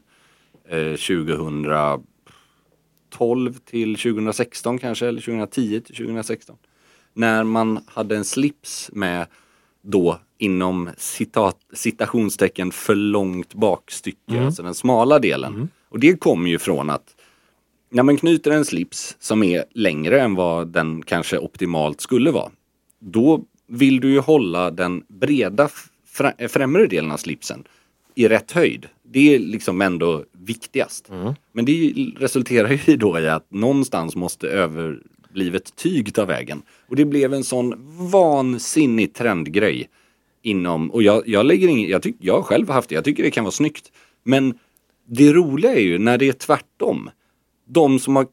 eh, 0.69 0.97
2012 0.97 3.53
till 3.65 3.97
2016 3.97 4.79
kanske, 4.79 5.07
eller 5.07 5.21
2010 5.21 5.81
till 5.81 5.95
2016. 5.95 6.57
När 7.15 7.45
man 7.45 7.81
hade 7.87 8.17
en 8.17 8.25
slips 8.25 8.91
med 8.93 9.27
då 9.83 10.21
inom 10.39 10.91
citat, 10.97 11.59
citationstecken 11.73 12.71
för 12.71 12.95
långt 12.95 13.55
bakstycke, 13.55 14.45
alltså 14.45 14.63
den 14.63 14.75
smala 14.75 15.19
delen. 15.19 15.69
Och 15.89 16.01
det 16.01 16.21
kommer 16.21 16.51
ju 16.51 16.59
från 16.59 16.91
att 16.91 17.15
när 17.91 18.03
man 18.03 18.17
knyter 18.17 18.51
en 18.51 18.65
slips 18.65 19.17
som 19.21 19.43
är 19.43 19.65
längre 19.71 20.21
än 20.21 20.35
vad 20.35 20.69
den 20.69 21.03
kanske 21.03 21.39
optimalt 21.39 22.01
skulle 22.01 22.31
vara, 22.31 22.51
då 23.01 23.45
vill 23.69 24.01
du 24.01 24.11
ju 24.11 24.19
hålla 24.19 24.71
den 24.71 25.05
breda 25.09 25.69
främre 26.49 26.87
delen 26.87 27.13
av 27.13 27.17
slipsen 27.17 27.65
i 28.15 28.29
rätt 28.29 28.53
höjd. 28.53 28.87
Det 29.03 29.35
är 29.35 29.39
liksom 29.39 29.81
ändå 29.81 30.25
viktigast. 30.33 31.09
Men 31.53 31.65
det 31.65 31.95
resulterar 32.17 32.81
ju 32.87 32.97
då 32.97 33.19
i 33.19 33.29
att 33.29 33.53
någonstans 33.53 34.17
måste 34.17 34.49
överblivet 34.49 35.77
tyg 35.77 36.15
ta 36.15 36.25
vägen. 36.25 36.63
Och 36.89 36.97
det 36.97 37.05
blev 37.05 37.35
en 37.35 37.45
sån 37.45 37.75
vansinnig 38.11 39.15
trendgrej 39.15 39.89
inom, 40.43 40.91
och 40.91 41.03
jag, 41.03 41.29
jag 41.29 41.47
lägger 41.47 41.69
ingen, 41.69 41.91
jag, 41.91 42.03
tyck, 42.03 42.17
jag 42.21 42.35
har 42.35 42.43
själv 42.43 42.71
haft 42.71 42.89
det, 42.89 42.95
jag 42.95 43.05
tycker 43.05 43.23
det 43.23 43.31
kan 43.31 43.45
vara 43.45 43.53
snyggt. 43.53 43.93
Men 44.23 44.59
det 45.07 45.33
roliga 45.33 45.75
är 45.75 45.81
ju 45.81 45.99
när 45.99 46.19
det 46.19 46.29
är 46.29 46.33
tvärtom. 46.33 47.11
De 47.69 47.99
som 47.99 48.17
har 48.17 48.27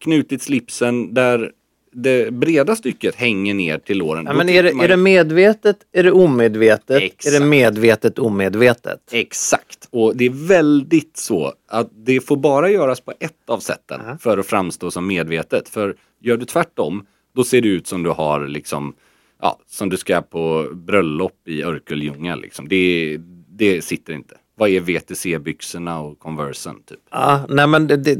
knutit 0.00 0.42
slipsen 0.42 1.14
där 1.14 1.52
det 1.92 2.32
breda 2.32 2.76
stycket 2.76 3.14
hänger 3.14 3.54
ner 3.54 3.78
till 3.78 3.98
låren. 3.98 4.26
Ja, 4.26 4.32
men 4.32 4.48
är 4.48 4.62
det, 4.62 4.74
man 4.74 4.84
är 4.84 4.88
det 4.88 4.96
medvetet, 4.96 5.76
är 5.92 6.02
det 6.02 6.12
omedvetet, 6.12 7.02
Exakt. 7.02 7.26
är 7.26 7.40
det 7.40 7.46
medvetet 7.46 8.18
omedvetet? 8.18 9.00
Exakt, 9.12 9.88
och 9.90 10.16
det 10.16 10.24
är 10.24 10.48
väldigt 10.48 11.16
så 11.16 11.52
att 11.68 11.90
det 11.92 12.20
får 12.20 12.36
bara 12.36 12.70
göras 12.70 13.00
på 13.00 13.12
ett 13.20 13.48
av 13.48 13.58
sätten 13.58 14.00
för 14.20 14.38
att 14.38 14.46
framstå 14.46 14.90
som 14.90 15.06
medvetet. 15.06 15.68
För 15.68 15.96
gör 16.20 16.36
du 16.36 16.44
tvärtom, 16.44 17.06
då 17.34 17.44
ser 17.44 17.60
det 17.60 17.68
ut 17.68 17.86
som 17.86 18.02
du 18.02 18.10
har 18.10 18.46
liksom, 18.46 18.94
ja, 19.42 19.58
som 19.66 19.88
du 19.88 19.96
ska 19.96 20.22
på 20.22 20.68
bröllop 20.72 21.48
i 21.48 21.62
Örkelljunga 21.62 22.36
liksom. 22.36 22.68
Det, 22.68 23.18
det 23.48 23.84
sitter 23.84 24.12
inte. 24.12 24.36
Vad 24.54 24.70
är 24.70 24.80
VTC-byxorna 24.80 26.00
och 26.00 26.18
Conversen 26.18 26.82
typ? 26.82 26.98
Ja, 27.10 27.46
nej 27.48 27.66
men 27.66 27.86
det, 27.86 27.96
det, 27.96 28.18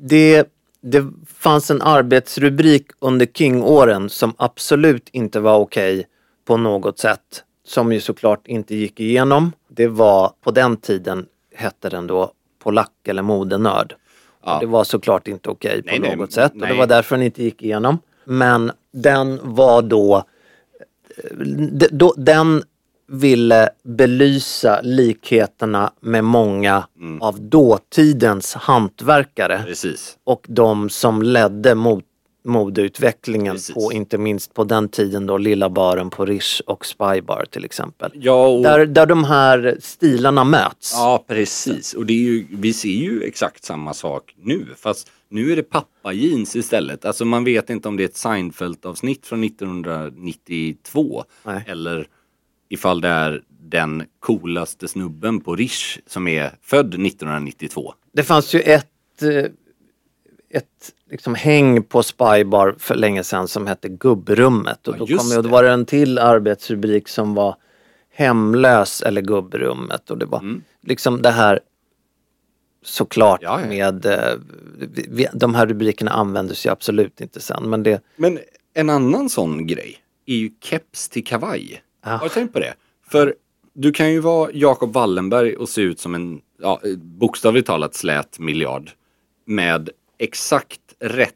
det, 0.00 0.48
det 0.80 1.06
fanns 1.46 1.70
en 1.70 1.82
arbetsrubrik 1.82 2.86
under 2.98 3.26
King-åren 3.26 4.08
som 4.10 4.34
absolut 4.36 5.08
inte 5.12 5.40
var 5.40 5.56
okej 5.58 6.06
på 6.44 6.56
något 6.56 6.98
sätt. 6.98 7.44
Som 7.64 7.92
ju 7.92 8.00
såklart 8.00 8.46
inte 8.46 8.74
gick 8.74 9.00
igenom. 9.00 9.52
Det 9.68 9.86
var 9.88 10.32
på 10.40 10.50
den 10.50 10.76
tiden 10.76 11.26
hette 11.54 11.88
den 11.88 12.06
då 12.06 12.32
polack 12.62 12.92
eller 13.08 13.22
modenörd. 13.22 13.94
Och 14.40 14.60
Det 14.60 14.66
var 14.66 14.84
såklart 14.84 15.28
inte 15.28 15.50
okej 15.50 15.82
på 15.82 15.86
Nej, 15.90 15.98
nej, 16.00 16.16
något 16.16 16.32
sätt 16.32 16.52
och 16.52 16.58
det 16.60 16.66
nej. 16.66 16.78
var 16.78 16.86
därför 16.86 17.16
den 17.16 17.24
inte 17.24 17.42
gick 17.42 17.62
igenom. 17.62 17.98
Men 18.24 18.72
den 18.92 19.40
var 19.42 19.82
då, 19.82 20.24
d- 21.72 21.88
då 21.90 22.14
den 22.16 22.62
ville 23.08 23.68
belysa 23.84 24.80
likheterna 24.82 25.92
med 26.00 26.24
många 26.24 26.86
Mm. 27.00 27.22
av 27.22 27.40
dåtidens 27.40 28.54
hantverkare 28.54 29.62
Precis. 29.66 30.18
och 30.24 30.46
de 30.48 30.90
som 30.90 31.22
ledde 31.22 31.74
mot 31.74 32.04
modeutvecklingen 32.44 33.58
på 33.74 33.92
inte 33.92 34.18
minst 34.18 34.54
på 34.54 34.64
den 34.64 34.88
tiden 34.88 35.26
då 35.26 35.38
Lilla 35.38 35.70
baren 35.70 36.10
på 36.10 36.26
Rish 36.26 36.60
och 36.66 36.86
Spybar 36.86 37.44
till 37.50 37.64
exempel. 37.64 38.10
Ja, 38.14 38.46
och... 38.46 38.62
Där, 38.62 38.86
där 38.86 39.06
de 39.06 39.24
här 39.24 39.76
stilarna 39.80 40.44
möts. 40.44 40.92
Ja, 40.94 41.24
precis. 41.28 41.94
Och 41.94 42.06
det 42.06 42.12
är 42.12 42.22
ju, 42.30 42.46
vi 42.50 42.72
ser 42.72 42.88
ju 42.88 43.22
exakt 43.22 43.64
samma 43.64 43.94
sak 43.94 44.34
nu. 44.42 44.66
Fast 44.76 45.10
nu 45.28 45.52
är 45.52 45.56
det 45.56 45.62
pappa-jeans 45.62 46.56
istället. 46.56 47.04
Alltså 47.04 47.24
man 47.24 47.44
vet 47.44 47.70
inte 47.70 47.88
om 47.88 47.96
det 47.96 48.02
är 48.02 48.08
ett 48.08 48.16
Seinfeld-avsnitt 48.16 49.26
från 49.26 49.44
1992. 49.44 51.24
Nej. 51.44 51.64
Eller 51.66 52.06
ifall 52.68 53.00
det 53.00 53.08
är 53.08 53.42
den 53.48 54.02
coolaste 54.20 54.88
snubben 54.88 55.40
på 55.40 55.56
Rish 55.56 55.98
som 56.06 56.28
är 56.28 56.50
född 56.62 56.86
1992. 56.94 57.94
Det 58.12 58.22
fanns 58.22 58.54
ju 58.54 58.60
ett, 58.60 59.22
eh, 59.22 59.44
ett 60.50 60.92
liksom 61.10 61.34
häng 61.34 61.82
på 61.82 62.02
Spybar 62.02 62.74
för 62.78 62.94
länge 62.94 63.24
sedan 63.24 63.48
som 63.48 63.66
hette 63.66 63.88
Gubbrummet. 63.88 64.88
Och 64.88 64.94
Ja, 64.94 64.98
då, 64.98 65.06
kom 65.18 65.30
jag, 65.32 65.44
då 65.44 65.48
var 65.48 65.62
det 65.62 65.70
en 65.70 65.84
till 65.86 66.18
arbetsrubrik 66.18 67.08
som 67.08 67.34
var 67.34 67.56
Hemlös 68.12 69.02
eller 69.02 69.20
Gubbrummet. 69.20 70.10
Och 70.10 70.18
det 70.18 70.26
var 70.26 70.38
Mm. 70.40 70.62
liksom 70.82 71.22
det 71.22 71.30
här 71.30 71.60
såklart 72.84 73.42
med 73.68 74.06
eh, 74.06 74.34
vi, 74.78 75.06
vi, 75.10 75.26
de 75.34 75.54
här 75.54 75.66
rubrikerna 75.66 76.10
användes 76.10 76.66
ju 76.66 76.70
absolut 76.70 77.20
inte 77.20 77.40
sen. 77.40 77.70
Men 77.70 77.82
det, 77.82 78.00
Men 78.16 78.38
en 78.74 78.90
annan 78.90 79.28
sån 79.28 79.66
grej 79.66 79.98
är 80.26 80.34
ju 80.36 80.50
keps 80.60 81.08
till 81.08 81.24
kavaj. 81.24 81.82
Har 82.10 82.28
du 82.28 82.34
tänkt 82.34 82.52
på 82.52 82.58
det? 82.58 82.74
För 83.08 83.34
du 83.72 83.92
kan 83.92 84.12
ju 84.12 84.20
vara 84.20 84.50
Jakob 84.52 84.92
Wallenberg 84.92 85.56
och 85.56 85.68
se 85.68 85.80
ut 85.80 86.00
som 86.00 86.14
en, 86.14 86.40
ja, 86.62 86.80
bokstavligt 86.96 87.66
talat 87.66 87.94
slät 87.94 88.38
miljard. 88.38 88.90
Med 89.44 89.90
exakt 90.18 90.80
rätt 90.98 91.32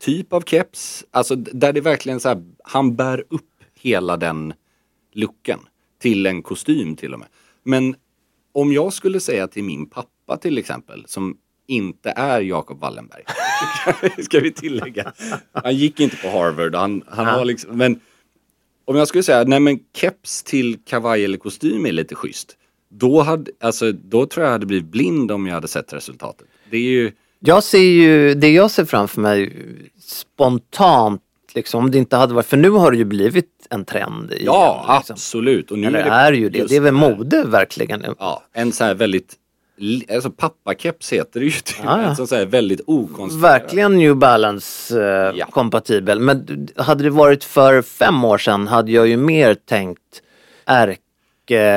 typ 0.00 0.32
av 0.32 0.40
keps. 0.40 1.04
Alltså 1.10 1.36
där 1.36 1.72
det 1.72 1.80
verkligen 1.80 2.20
så 2.20 2.28
här, 2.28 2.42
han 2.64 2.96
bär 2.96 3.24
upp 3.30 3.42
hela 3.80 4.16
den 4.16 4.52
looken. 5.12 5.60
Till 5.98 6.26
en 6.26 6.42
kostym 6.42 6.96
till 6.96 7.12
och 7.14 7.18
med. 7.18 7.28
Men 7.62 7.94
om 8.52 8.72
jag 8.72 8.92
skulle 8.92 9.20
säga 9.20 9.48
till 9.48 9.64
min 9.64 9.86
pappa 9.86 10.36
till 10.36 10.58
exempel, 10.58 11.04
som 11.06 11.36
inte 11.66 12.10
är 12.10 12.40
Jakob 12.40 12.80
Wallenberg. 12.80 13.22
ska 14.22 14.40
vi 14.40 14.52
tillägga. 14.52 15.12
Han 15.52 15.76
gick 15.76 16.00
inte 16.00 16.16
på 16.16 16.28
Harvard. 16.28 16.74
Han, 16.74 17.02
han 17.06 17.26
Ja. 17.26 17.32
har 17.32 17.44
liksom, 17.44 17.76
men 17.78 18.00
om 18.90 18.96
jag 18.96 19.08
skulle 19.08 19.22
säga, 19.22 19.44
nej 19.44 19.60
men 19.60 19.78
keps 19.96 20.42
till 20.42 20.78
kavaj 20.86 21.24
eller 21.24 21.38
kostym 21.38 21.86
är 21.86 21.92
lite 21.92 22.14
schysst. 22.14 22.56
Då, 22.90 23.20
hade, 23.20 23.50
alltså, 23.60 23.92
då 23.92 24.26
tror 24.26 24.44
jag 24.44 24.48
jag 24.48 24.52
hade 24.52 24.66
blivit 24.66 24.86
blind 24.86 25.30
om 25.30 25.46
jag 25.46 25.54
hade 25.54 25.68
sett 25.68 25.92
resultatet. 25.92 26.46
Det 26.70 26.76
är 26.76 26.80
ju, 26.80 27.12
Jag 27.38 27.64
ser 27.64 27.78
ju, 27.78 28.34
det 28.34 28.52
jag 28.52 28.70
ser 28.70 28.84
framför 28.84 29.20
mig 29.20 29.52
spontant, 30.00 31.22
liksom, 31.54 31.84
om 31.84 31.90
det 31.90 31.98
inte 31.98 32.16
hade 32.16 32.34
varit, 32.34 32.46
för 32.46 32.56
nu 32.56 32.70
har 32.70 32.90
det 32.90 32.96
ju 32.96 33.04
blivit 33.04 33.66
en 33.70 33.84
trend. 33.84 34.32
Igen, 34.32 34.44
ja 34.44 34.96
liksom. 34.98 35.14
absolut. 35.14 35.70
Och 35.70 35.78
nu 35.78 35.86
Eller 35.86 35.98
är 35.98 36.04
det, 36.04 36.10
är 36.10 36.32
ju 36.32 36.48
det, 36.48 36.68
det 36.68 36.76
är 36.76 36.80
väl 36.80 36.94
mode 36.94 37.44
verkligen. 37.44 38.04
Ja, 38.18 38.42
en 38.52 38.72
så 38.72 38.84
här 38.84 38.94
väldigt, 38.94 39.34
alltså 40.14 40.30
pappakeps 40.30 41.12
heter 41.12 41.40
det 41.40 41.46
ju 41.46 41.52
typ. 41.52 41.76
Ja, 41.84 42.02
ja. 42.02 42.14
Sån 42.14 42.26
så 42.26 42.34
här 42.36 42.46
väldigt 42.46 42.80
okonstruerad. 42.86 43.40
Verkligen 43.60 43.96
New 43.98 44.16
Balance 44.16 45.02
eh, 45.02 45.48
kompatibel. 45.50 46.20
Men 46.20 46.68
hade 46.76 47.02
det 47.04 47.10
varit 47.10 47.44
för 47.44 47.82
fem 47.82 48.24
år 48.24 48.38
sedan 48.38 48.66
hade 48.68 48.92
jag 48.92 49.08
ju 49.08 49.16
mer 49.16 49.54
tänkt 49.54 50.22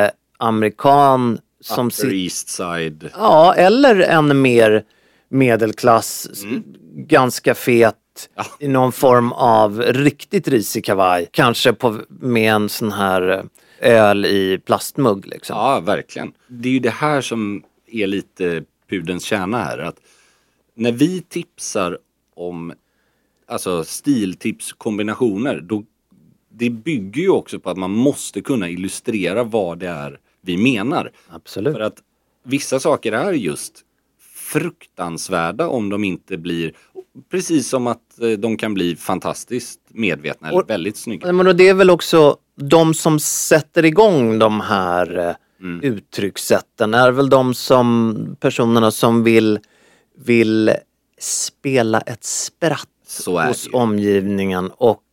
ärke-amerikan 0.04 1.40
som 1.62 1.88
Upper 1.88 2.14
East 2.14 2.50
Side. 2.50 3.10
Ja, 3.18 3.54
eller 3.56 4.00
en 4.00 4.42
mer 4.42 4.84
medelklass, 5.30 6.28
s- 6.32 6.44
ganska 6.96 7.56
fet, 7.56 7.96
i 8.60 8.68
någon 8.68 8.92
form 8.92 9.32
av 9.32 9.82
riktigt 9.82 10.48
risig 10.48 10.86
kavaj. 10.86 11.28
Kanske 11.32 11.74
på, 11.74 11.98
med 12.10 12.54
en 12.54 12.70
sån 12.70 12.92
här 12.92 13.30
eh, 13.32 13.44
öl 14.04 14.26
i 14.26 14.60
plastmugg 14.66 15.28
liksom. 15.28 15.58
Ja, 15.58 15.80
verkligen. 15.80 16.32
Det 16.48 16.70
är 16.70 16.74
ju 16.74 16.80
det 16.80 16.90
här 16.90 17.22
som 17.22 17.64
är 17.94 18.08
lite 18.08 18.64
pudens 18.90 19.24
kärna 19.24 19.58
här. 19.58 19.78
Att 19.78 20.00
när 20.76 20.92
vi 20.92 21.22
tipsar 21.22 21.98
om 22.36 22.74
alltså 23.48 23.84
stiltipskombinationer, 23.84 25.62
då 25.62 25.84
det 26.50 26.70
bygger 26.70 27.22
ju 27.22 27.30
också 27.30 27.60
på 27.60 27.70
att 27.70 27.78
man 27.78 27.92
måste 27.92 28.42
kunna 28.42 28.70
illustrera 28.70 29.44
vad 29.44 29.80
det 29.80 29.88
är 29.88 30.20
vi 30.42 30.58
menar. 30.58 31.12
Absolut. 31.30 31.74
För 31.74 31.82
att 31.82 31.98
vissa 32.44 32.80
saker 32.80 33.12
är 33.12 33.34
just 33.34 33.86
fruktansvärda 34.54 35.68
om 35.68 35.90
de 35.90 36.04
inte 36.04 36.38
blir, 36.38 36.74
precis 37.32 37.70
som 37.70 37.88
att 37.88 38.22
eh, 38.22 38.30
de 38.30 38.58
kan 38.58 38.74
bli 38.74 38.96
fantastiskt 38.96 39.80
medvetna 39.88 40.48
eller 40.50 40.60
Och- 40.62 40.70
väldigt 40.70 40.98
snygga. 40.98 41.32
Men 41.34 41.58
det 41.58 41.70
är 41.70 41.74
väl 41.74 41.90
också 41.90 42.38
de 42.56 42.94
som 42.94 43.20
sätter 43.20 43.86
igång 43.86 44.40
de 44.40 44.62
här 44.62 45.18
eh, 45.18 45.36
Mm. 45.64 45.84
uttryckssätten 45.84 46.94
är 46.94 47.12
väl 47.12 47.30
de 47.30 47.54
som 47.54 48.36
personerna 48.40 48.92
som 48.92 49.24
vill, 49.24 49.60
vill 50.18 50.72
spela 51.20 52.02
ett 52.02 52.24
spratt 52.24 52.88
hos 53.26 53.70
omgivningen 53.74 54.72
och 54.78 55.04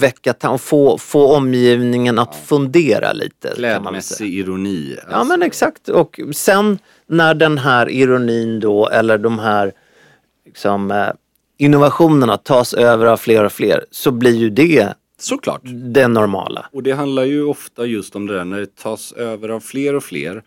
väcka 0.00 0.50
och 0.50 0.60
få, 0.60 0.98
få 0.98 1.36
omgivningen 1.36 2.18
att 2.18 2.36
fundera 2.36 3.12
lite. 3.12 3.52
Klädmässig 3.54 4.34
ironi. 4.34 4.96
Ja 5.10 5.24
men 5.24 5.42
exakt 5.42 5.88
och 5.88 6.20
sen 6.32 6.78
när 7.06 7.34
den 7.34 7.58
här 7.58 7.90
ironin 7.90 8.60
då 8.60 8.88
eller 8.88 9.18
de 9.18 9.38
här 9.38 9.72
liksom, 10.46 10.90
eh, 10.90 11.08
innovationerna 11.58 12.36
tas 12.36 12.74
över 12.74 13.06
av 13.06 13.16
fler 13.16 13.44
och 13.44 13.52
fler 13.52 13.84
så 13.90 14.10
blir 14.10 14.36
ju 14.36 14.50
det 14.50 14.94
Såklart. 15.18 15.60
det 15.64 16.08
normala. 16.08 16.66
Och 16.72 16.82
det 16.82 16.92
handlar 16.92 17.24
ju 17.24 17.44
ofta 17.44 17.86
just 17.86 18.16
om 18.16 18.26
det 18.26 18.34
där 18.34 18.44
när 18.44 18.60
det 18.60 18.74
tas 18.76 19.12
över 19.12 19.48
av 19.48 19.60
fler 19.60 19.94
och 19.94 20.04
fler. 20.04 20.42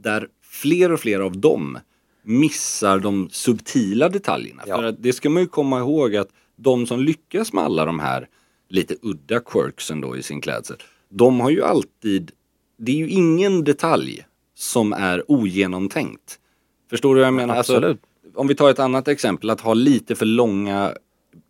Där 0.00 0.28
fler 0.42 0.92
och 0.92 1.00
fler 1.00 1.20
av 1.20 1.38
dem 1.38 1.78
missar 2.22 2.98
de 2.98 3.28
subtila 3.30 4.08
detaljerna. 4.08 4.62
För 4.66 4.82
att 4.82 5.02
det 5.02 5.12
ska 5.12 5.30
man 5.30 5.42
ju 5.42 5.48
komma 5.48 5.78
ihåg 5.78 6.16
att 6.16 6.28
de 6.56 6.86
som 6.86 7.00
lyckas 7.00 7.52
med 7.52 7.64
alla 7.64 7.84
de 7.84 8.00
här 8.00 8.28
lite 8.68 8.96
udda 9.02 9.40
quirksen 9.40 10.00
då 10.00 10.16
i 10.16 10.22
sin 10.22 10.40
klädsel. 10.40 10.76
De 11.08 11.40
har 11.40 11.50
ju 11.50 11.62
alltid, 11.62 12.30
det 12.78 12.92
är 12.92 12.96
ju 12.96 13.08
ingen 13.08 13.64
detalj 13.64 14.26
som 14.54 14.92
är 14.92 15.30
ogenomtänkt. 15.30 16.38
Förstår 16.90 17.14
du 17.14 17.20
vad 17.20 17.26
jag 17.26 17.34
menar? 17.34 17.56
Alltså, 17.56 17.76
Absolut. 17.76 18.00
om 18.34 18.46
vi 18.46 18.54
tar 18.54 18.70
ett 18.70 18.78
annat 18.78 19.08
exempel, 19.08 19.50
att 19.50 19.60
ha 19.60 19.74
lite 19.74 20.14
för 20.14 20.26
långa 20.26 20.92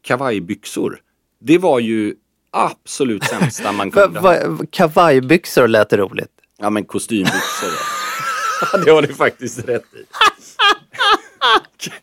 kavajbyxor. 0.03 1.01
Det 1.41 1.59
var 1.59 1.81
ju 1.81 2.14
absolut 2.55 3.25
sämsta 3.25 3.73
man 3.73 3.91
kunde 3.91 4.21
ha. 4.21 4.29
va, 4.49 4.59
kavajbyxor 4.71 5.69
lät 5.69 5.93
roligt. 5.93 6.31
Ja 6.59 6.71
men 6.71 6.85
kostymbyxor 6.85 7.69
då. 7.71 8.79
det 8.85 8.91
har 8.91 9.03
du 9.03 9.15
faktiskt 9.15 9.59
rätt 9.69 9.85
i. 9.95 10.05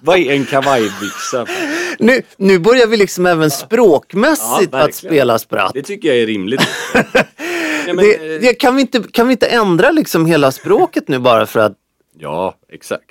Vad 0.00 0.18
är 0.18 0.32
en 0.32 0.44
kavajbyxa? 0.44 1.46
nu, 1.98 2.22
nu 2.36 2.58
börjar 2.58 2.86
vi 2.86 2.96
liksom 2.96 3.26
även 3.26 3.50
språkmässigt 3.50 4.68
Ja, 4.72 4.78
att 4.84 4.94
spela 4.94 5.38
spratt. 5.38 5.70
Det 5.74 5.82
tycker 5.82 6.08
jag 6.08 6.16
är 6.18 6.26
rimligt. 6.26 6.60
Nej, 6.94 7.04
men, 7.86 7.96
Det, 7.96 8.34
eh, 8.34 8.40
det, 8.40 8.54
kan, 8.54 8.76
vi 8.76 8.80
inte, 8.82 9.02
kan 9.12 9.26
vi 9.28 9.32
inte 9.32 9.46
ändra 9.46 9.90
liksom 9.90 10.26
hela 10.26 10.52
språket 10.52 11.08
nu 11.08 11.18
bara 11.18 11.46
för 11.46 11.60
att 11.60 11.72
Ja, 12.20 12.54
exakt. 12.72 13.04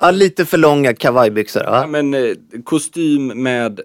ja, 0.00 0.10
lite 0.10 0.44
för 0.46 0.58
långa 0.58 0.94
kavajbyxor? 0.94 1.62
Ja, 1.62 1.80
Ja. 1.80 1.86
men 1.86 2.14
eh, 2.14 2.34
kostym 2.64 3.26
med, 3.42 3.80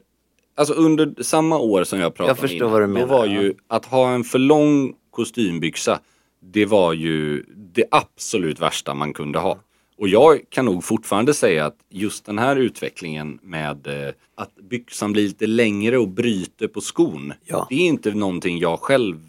alltså 0.60 0.74
under 0.74 1.24
samma 1.24 1.57
år 1.57 1.84
som 1.84 1.99
jag 1.99 2.14
pratade 2.14 2.30
Jag 2.30 2.49
förstår 2.49 2.66
om 2.66 2.72
vad 2.72 2.82
du 2.82 2.86
innan, 2.86 2.93
menar, 2.93 3.07
Då 3.07 3.14
var 3.14 3.26
ja. 3.26 3.41
ju 3.41 3.53
att 3.68 3.86
ha 3.86 4.12
en 4.12 4.24
för 4.24 4.39
lång 4.39 4.93
kostymbyxa, 5.12 5.99
det 6.39 6.66
var 6.66 6.93
ju 6.93 7.45
det 7.74 7.86
absolut 7.91 8.60
värsta 8.60 8.93
man 8.93 9.14
kunde 9.14 9.39
ha. 9.39 9.60
Och 9.97 10.07
jag 10.07 10.39
kan 10.49 10.66
nog 10.66 10.84
fortfarande 10.84 11.34
säga 11.34 11.66
att 11.66 11.78
just 11.89 12.26
den 12.26 12.39
här 12.39 12.55
utvecklingen 12.55 13.39
med 13.43 13.88
eh, 13.88 14.14
att 14.36 14.55
byxan 14.55 15.12
blir 15.12 15.24
lite 15.24 15.47
längre 15.47 15.97
och 15.97 16.07
bryter 16.07 16.68
på 16.68 16.82
skon. 16.82 17.34
Ja. 17.45 17.68
Det 17.70 17.76
är 17.76 17.88
inte 17.88 18.12
någonting 18.12 18.60
jag 18.60 18.80
själv 18.80 19.20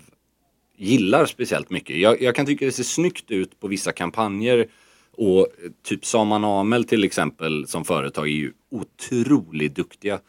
gillar 0.77 1.27
speciellt 1.27 1.71
mycket. 1.71 1.97
Jag, 1.99 2.23
jag 2.23 2.35
kan 2.35 2.47
tycka 2.47 2.65
det 2.65 2.73
ser 2.73 2.83
snyggt 2.83 3.31
ut 3.31 3.61
på 3.61 3.69
vissa 3.69 3.93
kampanjer 3.93 4.67
och 5.17 5.39
eh, 5.39 5.47
typ 5.83 6.05
Saman 6.05 6.45
Amel 6.45 6.85
till 6.85 7.05
exempel 7.05 7.67
som 7.67 7.85
företag 7.85 8.27
är 8.27 8.33
ju 8.33 8.53
otroligt 8.71 9.75
duktiga 9.75 10.21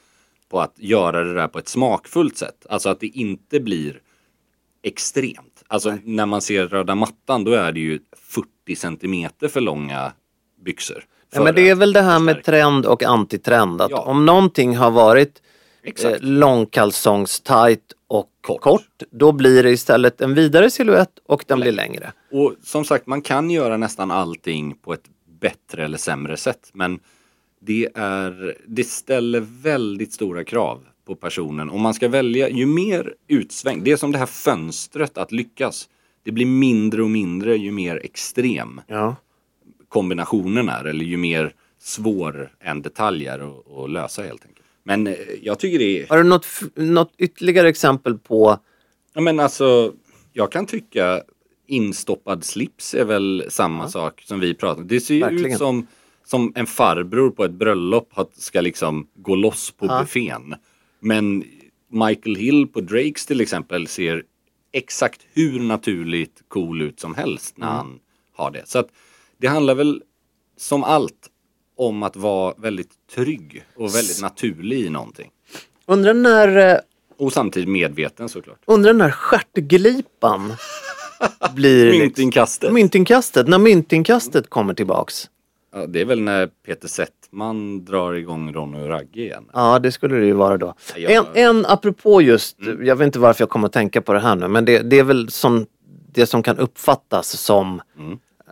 på 0.52 0.62
att 0.62 0.74
göra 0.78 1.24
det 1.24 1.34
där 1.34 1.48
på 1.48 1.60
ett 1.60 1.68
smakfullt 1.68 2.38
sätt. 2.38 2.66
Alltså 2.70 2.90
att 2.90 3.00
det 3.00 3.08
inte 3.08 3.60
blir 3.60 4.00
extremt. 4.84 5.64
Alltså 5.68 5.98
när 6.04 6.26
man 6.26 6.42
ser 6.42 6.68
röda 6.68 6.96
mattan 6.96 7.44
då 7.44 7.52
är 7.54 7.72
det 7.72 7.80
ju 7.80 8.00
40 8.66 8.76
centimeter 8.76 9.48
för 9.48 9.62
långa 9.62 10.12
byxor. 10.66 11.04
Ja, 11.34 11.44
men 11.44 11.56
det 11.56 11.70
är 11.70 11.76
väl 11.76 11.94
det 11.94 12.02
här 12.02 12.20
med 12.20 12.44
trend 12.44 12.86
och 12.86 13.04
antitrend. 13.04 13.82
Att 13.82 13.92
Ja. 13.92 14.02
om 14.02 14.26
någonting 14.26 14.76
har 14.78 14.92
varit 14.92 15.42
eh, 15.84 15.90
Exakt. 15.90 16.24
långkalsongs-tight 16.24 17.94
och 18.08 18.30
Kort. 18.42 18.62
kort. 18.62 19.04
då 19.12 19.32
blir 19.32 19.64
det 19.64 19.72
istället 19.72 20.22
en 20.22 20.34
vidare 20.34 20.70
silhuett 20.72 21.12
och 21.28 21.44
den 21.48 21.60
blir 21.60 21.72
längre. 21.72 22.12
Och 22.32 22.54
som 22.64 22.86
sagt, 22.86 23.08
man 23.08 23.22
kan 23.22 23.52
göra 23.52 23.78
nästan 23.78 24.12
allting 24.12 24.76
på 24.76 24.94
ett 24.94 25.04
bättre 25.42 25.86
eller 25.86 25.98
sämre 25.98 26.38
sätt. 26.38 26.70
Men 26.74 27.00
det, 27.62 27.90
är, 27.96 28.58
det 28.68 28.84
ställer 28.84 29.40
väldigt 29.62 30.14
stora 30.14 30.44
krav 30.44 30.86
på 31.06 31.16
personen. 31.16 31.70
Om 31.70 31.82
man 31.82 31.94
ska 31.94 32.08
välja, 32.08 32.50
ju 32.50 32.66
mer 32.66 33.14
utsväng, 33.28 33.84
det 33.84 33.92
är 33.92 33.98
som 33.98 34.12
det 34.12 34.18
här 34.18 34.26
fönstret 34.26 35.18
att 35.18 35.32
lyckas. 35.32 35.90
Det 36.24 36.32
blir 36.32 36.46
mindre 36.46 37.04
och 37.04 37.10
mindre 37.10 37.58
ju 37.58 37.72
mer 37.72 38.02
extrem 38.04 38.82
Ja. 38.88 39.16
kombinationen 39.88 40.70
är. 40.70 40.86
Eller 40.86 41.06
ju 41.06 41.18
mer 41.18 41.54
svår 41.80 42.56
en 42.60 42.82
detalj 42.82 43.26
är 43.26 43.40
att, 43.40 43.78
att 43.78 43.90
lösa 43.90 44.24
helt 44.24 44.46
enkelt. 44.46 44.66
Men 44.84 45.08
eh, 45.08 45.16
jag 45.42 45.60
tycker 45.60 45.80
det 45.80 46.04
är... 46.04 46.08
Har 46.10 46.18
du 46.18 46.24
något, 46.24 46.48
något 46.76 47.14
ytterligare 47.18 47.70
exempel 47.70 48.18
på 48.18 48.60
Ja 49.14 49.22
men 49.22 49.40
alltså, 49.40 49.94
jag 50.34 50.52
kan 50.52 50.66
tycka 50.66 51.22
instoppad 51.68 52.44
slips 52.44 52.94
är 52.94 53.06
väl 53.06 53.46
samma 53.50 53.90
sak 53.90 54.22
som 54.26 54.40
vi 54.40 54.54
pratar 54.54 54.82
om. 54.82 54.88
Det 54.88 55.00
ser 55.02 55.32
ju 55.32 55.48
ut 55.48 55.58
som, 55.58 55.88
som 56.26 56.52
en 56.56 56.68
farbror 56.68 57.30
på 57.30 57.44
ett 57.44 57.52
bröllop 57.52 58.14
ska 58.38 58.62
liksom 58.62 59.08
gå 59.16 59.36
loss 59.36 59.72
på 59.72 59.86
Ja. 59.86 60.00
buffén. 60.00 60.56
Men 61.00 61.44
Michael 61.92 62.36
Hill 62.36 62.68
på 62.68 62.82
Drakes 62.82 63.26
till 63.26 63.42
exempel 63.42 63.88
ser 63.88 64.24
exakt 64.72 65.22
hur 65.34 65.60
naturligt 65.60 66.42
cool 66.48 66.82
ut 66.82 67.00
som 67.00 67.16
helst 67.16 67.58
när 67.58 67.68
Mm. 67.68 67.78
han 67.78 68.00
har 68.36 68.52
det. 68.52 68.64
Så 68.66 68.80
att 68.80 68.88
det 69.38 69.48
handlar 69.48 69.76
väl 69.76 70.02
som 70.58 70.84
allt 70.84 71.28
om 71.78 72.04
att 72.04 72.16
vara 72.16 72.54
väldigt 72.58 72.92
trygg 73.16 73.64
och 73.76 73.96
väldigt 73.96 74.22
naturlig 74.22 74.80
i 74.80 74.90
någonting. 74.90 75.32
Undrar 75.86 76.14
när, 76.14 76.72
eh, 76.74 76.78
Och 77.18 77.34
samtidigt 77.34 77.70
medveten 77.70 78.30
såklart. 78.30 78.60
undrar 78.66 78.94
när 78.94 79.12
stjärtglipan 79.12 80.54
blir... 81.56 81.86
liksom- 81.86 82.00
Myntinkastet. 82.00 82.74
Myntinkastet, 82.74 83.48
när 83.48 83.58
myntinkastet 83.60 84.50
kommer 84.50 84.74
tillbaks. 84.74 85.30
Ja, 85.74 85.86
det 85.88 86.02
är 86.02 86.06
väl 86.06 86.22
när 86.22 86.48
Peter 86.66 86.88
Settman 86.88 87.86
drar 87.86 88.14
igång 88.14 88.54
Ronny 88.54 88.82
och 88.84 88.88
Ragge 88.90 89.22
igen. 89.22 89.50
Ja, 89.54 89.80
det 89.80 89.92
skulle 89.92 90.16
det 90.16 90.26
ju 90.26 90.34
vara 90.34 90.58
då. 90.58 90.74
Ja. 90.96 91.10
En, 91.10 91.26
en 91.34 91.66
apropå 91.66 92.22
just, 92.22 92.58
jag 92.82 92.96
vet 92.96 93.06
inte 93.06 93.20
varför 93.20 93.42
jag 93.42 93.50
kommer 93.50 93.68
att 93.68 93.74
tänka 93.74 94.02
på 94.02 94.14
det 94.14 94.20
här 94.20 94.36
nu, 94.36 94.48
men 94.48 94.66
det, 94.66 94.80
det 94.80 95.00
är 95.00 95.04
väl 95.04 95.30
som 95.30 95.66
det 96.12 96.26
som 96.26 96.44
kan 96.44 96.58
uppfattas 96.58 97.28
som, 97.38 97.82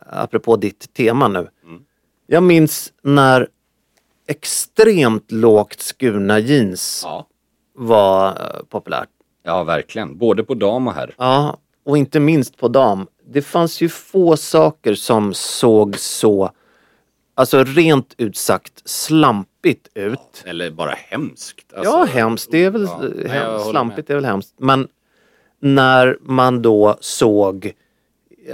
apropå 0.10 0.56
ditt 0.56 0.94
tema 0.94 1.28
nu. 1.28 1.48
Jag 2.28 2.44
minns 2.44 2.94
när 3.04 3.48
extremt 4.28 5.32
lågt 5.32 5.82
skurna 5.82 6.40
jeans 6.40 7.02
Ja. 7.06 7.28
var 7.76 8.28
eh, 8.28 8.64
populärt. 8.70 9.10
ja, 9.44 9.64
verkligen. 9.64 10.18
Både 10.18 10.44
på 10.44 10.54
dam 10.54 10.88
och 10.88 10.94
herr. 10.94 11.16
Ja, 11.18 11.58
och 11.86 11.98
inte 11.98 12.20
minst 12.20 12.58
på 12.58 12.68
dam. 12.68 13.08
Det 13.32 13.42
fanns 13.42 13.82
ju 13.82 13.90
få 13.90 14.38
saker 14.38 14.94
som 14.96 15.34
såg 15.34 15.98
så, 16.00 16.52
alltså 17.40 17.64
rent 17.64 18.14
ut 18.18 18.38
sagt 18.38 18.90
slampigt 18.90 19.88
ut. 19.94 20.44
Eller 20.46 20.72
bara 20.72 20.92
hemskt. 20.92 21.74
Alltså, 21.74 21.92
ja, 21.92 22.04
hemskt. 22.04 22.52
Det 22.52 22.64
är 22.66 22.70
väl, 22.70 22.84
ja, 22.84 23.00
nej, 23.02 23.14
jag 23.26 23.30
hem, 23.30 23.52
håller 23.52 23.72
slampigt 23.72 24.10
är 24.10 24.16
väl 24.16 24.26
hemskt. 24.26 24.54
Men 24.58 24.88
när 25.60 26.18
man 26.22 26.62
då 26.62 26.98
såg 27.00 27.72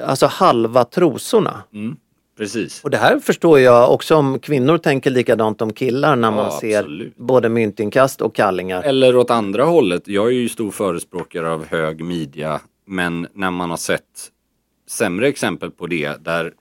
alltså 0.05 0.25
halva 0.25 0.83
trosorna. 0.83 1.63
Mm, 1.73 1.95
precis. 2.37 2.83
Och 2.83 2.89
det 2.89 2.97
här 2.97 3.19
förstår 3.19 3.59
jag 3.59 3.91
också 3.93 4.15
om 4.15 4.39
kvinnor 4.39 4.77
tänker 4.77 5.09
likadant 5.11 5.61
om 5.61 5.73
killar 5.73 6.15
när 6.15 6.27
Ja, 6.27 6.35
man 6.35 6.51
ser 6.51 6.79
absolut. 6.79 7.17
både 7.17 7.49
myntinkast 7.49 8.21
och 8.21 8.35
kallingar. 8.35 8.83
Eller 8.83 9.15
åt 9.15 9.31
andra 9.31 9.63
hållet. 9.63 10.07
Jag 10.07 10.27
är 10.27 10.31
ju 10.31 10.49
stor 10.49 10.71
förespråkare 10.71 11.51
av 11.51 11.65
hög 11.65 12.03
midja. 12.03 12.61
Men 12.87 13.27
när 13.33 13.51
man 13.51 13.69
har 13.69 13.77
sett 13.77 14.31
sämre 14.89 15.27
exempel 15.27 15.71
på 15.71 15.87
det 15.87 16.23
där 16.23 16.53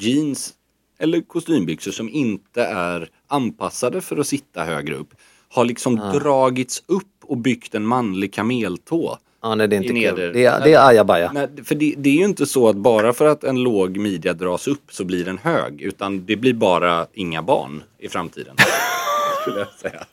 jeans 0.00 0.54
eller 0.98 1.20
kostymbyxor 1.20 1.90
som 1.92 2.08
inte 2.08 2.62
är 2.62 3.08
anpassade 3.26 4.00
för 4.00 4.16
att 4.16 4.26
sitta 4.26 4.64
högre 4.64 4.94
upp 4.94 5.14
har 5.48 5.64
liksom 5.64 5.96
dragits 5.96 6.82
upp 6.86 7.04
och 7.24 7.36
byggt 7.36 7.74
en 7.74 7.86
manlig 7.86 8.32
kameltå. 8.34 9.18
Ja, 9.42 9.54
nej, 9.54 9.68
det 9.68 9.76
är 9.76 9.78
inte 9.78 9.88
kul. 9.88 9.96
neder- 9.98 10.32
Det 10.32 10.44
är, 10.44 10.60
det 10.64 10.72
är 10.74 10.88
ajabaja. 10.88 11.30
Nej, 11.34 11.48
för 11.64 11.74
det, 11.74 11.94
det 11.98 12.10
är 12.10 12.14
ju 12.14 12.24
inte 12.24 12.46
så 12.46 12.68
att 12.68 12.76
bara 12.76 13.12
för 13.12 13.26
att 13.26 13.44
en 13.44 13.62
låg 13.62 13.96
midja 13.98 14.32
dras 14.34 14.68
upp 14.68 14.82
så 14.90 15.04
blir 15.04 15.24
den 15.24 15.38
hög. 15.38 15.80
Utan 15.82 16.26
det 16.26 16.36
blir 16.36 16.54
bara 16.54 17.06
inga 17.14 17.42
barn 17.42 17.82
i 17.98 18.08
framtiden. 18.08 18.54
skulle 19.42 19.58
jag 19.58 19.68
säga. 19.68 20.04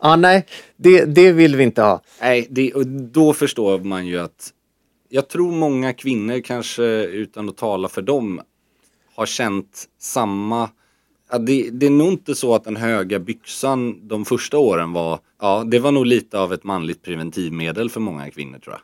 Ja, 0.00 0.16
nej, 0.18 0.46
det, 0.76 1.04
det 1.04 1.32
vill 1.32 1.56
vi 1.56 1.62
inte 1.64 1.82
ha. 1.82 2.02
Nej, 2.20 2.46
det, 2.50 2.72
och 2.74 2.86
då 2.86 3.32
förstår 3.32 3.78
man 3.78 4.06
ju 4.06 4.18
att 4.20 4.52
jag 5.08 5.28
tror 5.28 5.52
många 5.52 5.92
kvinnor 5.92 6.40
kanske 6.40 6.82
utan 7.04 7.48
att 7.48 7.56
tala 7.56 7.88
för 7.88 8.02
dem 8.02 8.40
har 9.20 9.26
känt 9.26 9.88
samma 9.98 10.68
Ja, 11.32 11.38
det, 11.38 11.70
det 11.70 11.86
är 11.86 11.90
nog 11.90 12.12
inte 12.12 12.34
så 12.34 12.54
att 12.54 12.64
den 12.64 12.76
höga 12.76 13.18
byxan 13.18 14.08
de 14.08 14.24
första 14.24 14.58
åren 14.58 14.92
var, 14.92 15.18
ja 15.40 15.64
det 15.66 15.78
var 15.78 15.92
nog 15.92 16.06
lite 16.06 16.38
av 16.38 16.52
ett 16.52 16.64
manligt 16.64 17.02
preventivmedel 17.02 17.90
för 17.90 18.00
många 18.00 18.30
kvinnor 18.30 18.58
tror 18.58 18.74
jag. 18.74 18.80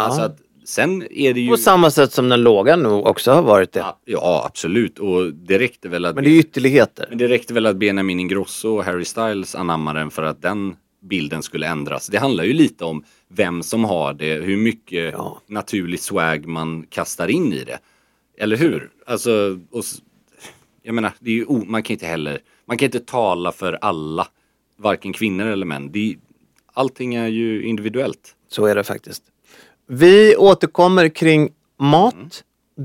Alltså 0.00 0.20
att, 0.22 0.38
sen 0.64 1.02
är 1.10 1.34
det 1.34 1.40
ju... 1.40 1.50
På 1.50 1.56
samma 1.56 1.90
sätt 1.90 2.12
som 2.12 2.28
den 2.28 2.42
låga 2.42 2.76
nog 2.76 3.06
också 3.06 3.32
har 3.32 3.42
varit 3.42 3.72
det. 3.72 3.78
Ja, 3.80 3.98
ja 4.04 4.42
absolut 4.46 4.98
och 4.98 5.32
det 5.34 5.58
räckte 5.58 5.88
väl 5.88 6.04
att 6.04 6.14
Men 6.14 6.24
det 6.24 6.30
är 6.30 6.38
ytterligheter. 6.38 7.06
men 7.08 7.18
det 7.18 7.28
räckte 7.28 7.54
väl 7.54 7.66
att 7.66 7.76
Benjamin 7.76 8.20
Ingrosso 8.20 8.68
och 8.76 8.84
Harry 8.84 9.04
Styles 9.04 9.54
anammade 9.54 9.98
den 10.00 10.10
för 10.10 10.22
att 10.22 10.42
den 10.42 10.76
bilden 11.02 11.42
skulle 11.42 11.66
ändras. 11.66 12.06
Det 12.06 12.18
handlar 12.18 12.44
ju 12.44 12.52
lite 12.52 12.84
om 12.84 13.04
vem 13.28 13.62
som 13.62 13.84
har 13.84 14.12
det, 14.14 14.34
hur 14.34 14.56
mycket 14.56 15.12
Ja. 15.12 15.40
naturlig 15.46 16.00
swag 16.00 16.46
man 16.46 16.86
kastar 16.90 17.28
in 17.28 17.52
i 17.52 17.64
det. 17.64 17.78
Eller 18.40 18.56
hur? 18.56 18.90
Alltså, 19.06 19.58
och, 19.70 19.84
jag 20.82 20.94
menar, 20.94 21.12
det 21.20 21.30
är 21.30 21.34
ju, 21.34 21.46
man 21.66 21.82
kan 21.82 21.94
inte 21.94 22.06
heller, 22.06 22.38
man 22.66 22.76
kan 22.78 22.86
inte 22.86 23.00
tala 23.00 23.52
för 23.52 23.78
alla, 23.80 24.26
varken 24.76 25.12
kvinnor 25.12 25.46
eller 25.46 25.66
män. 25.66 25.92
Det 25.92 26.16
allting 26.72 27.14
är 27.14 27.26
ju 27.28 27.62
individuellt. 27.64 28.34
Så 28.48 28.66
är 28.66 28.74
det 28.74 28.84
faktiskt. 28.84 29.22
Vi 29.88 30.36
återkommer 30.36 31.08
kring 31.08 31.50
mat, 31.78 32.14
Mm. 32.14 32.28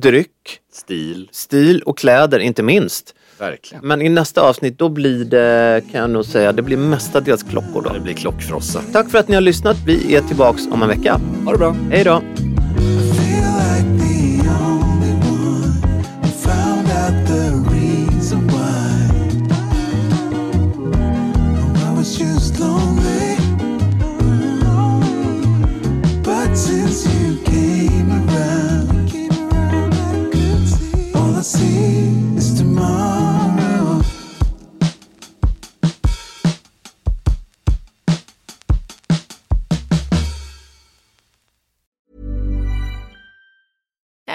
dryck, 0.01 0.59
Stil, 0.71 1.29
stil 1.31 1.81
och 1.81 1.97
kläder 1.97 2.39
inte 2.39 2.63
minst. 2.63 3.15
verkligen. 3.39 3.87
Men 3.87 4.01
i 4.01 4.09
nästa 4.09 4.41
avsnitt 4.41 4.77
då 4.79 4.89
blir 4.89 5.25
det, 5.25 5.83
kan 5.91 6.01
jag 6.01 6.09
nog 6.09 6.25
säga, 6.25 6.51
det 6.51 6.61
blir 6.61 6.77
mestadels 6.77 7.43
klockor 7.43 7.81
då. 7.81 7.89
Det 7.93 7.99
blir 7.99 8.13
klockfrossa. 8.13 8.81
Tack 8.93 9.09
för 9.11 9.17
att 9.17 9.27
ni 9.27 9.35
har 9.35 9.41
lyssnat. 9.41 9.77
Vi 9.85 10.15
är 10.15 10.21
tillbaks 10.21 10.67
om 10.71 10.81
en 10.81 10.89
vecka. 10.89 11.21
Ha 11.45 11.51
det 11.51 11.57
bra! 11.57 11.75
Hej 11.91 12.03
då! 12.03 12.21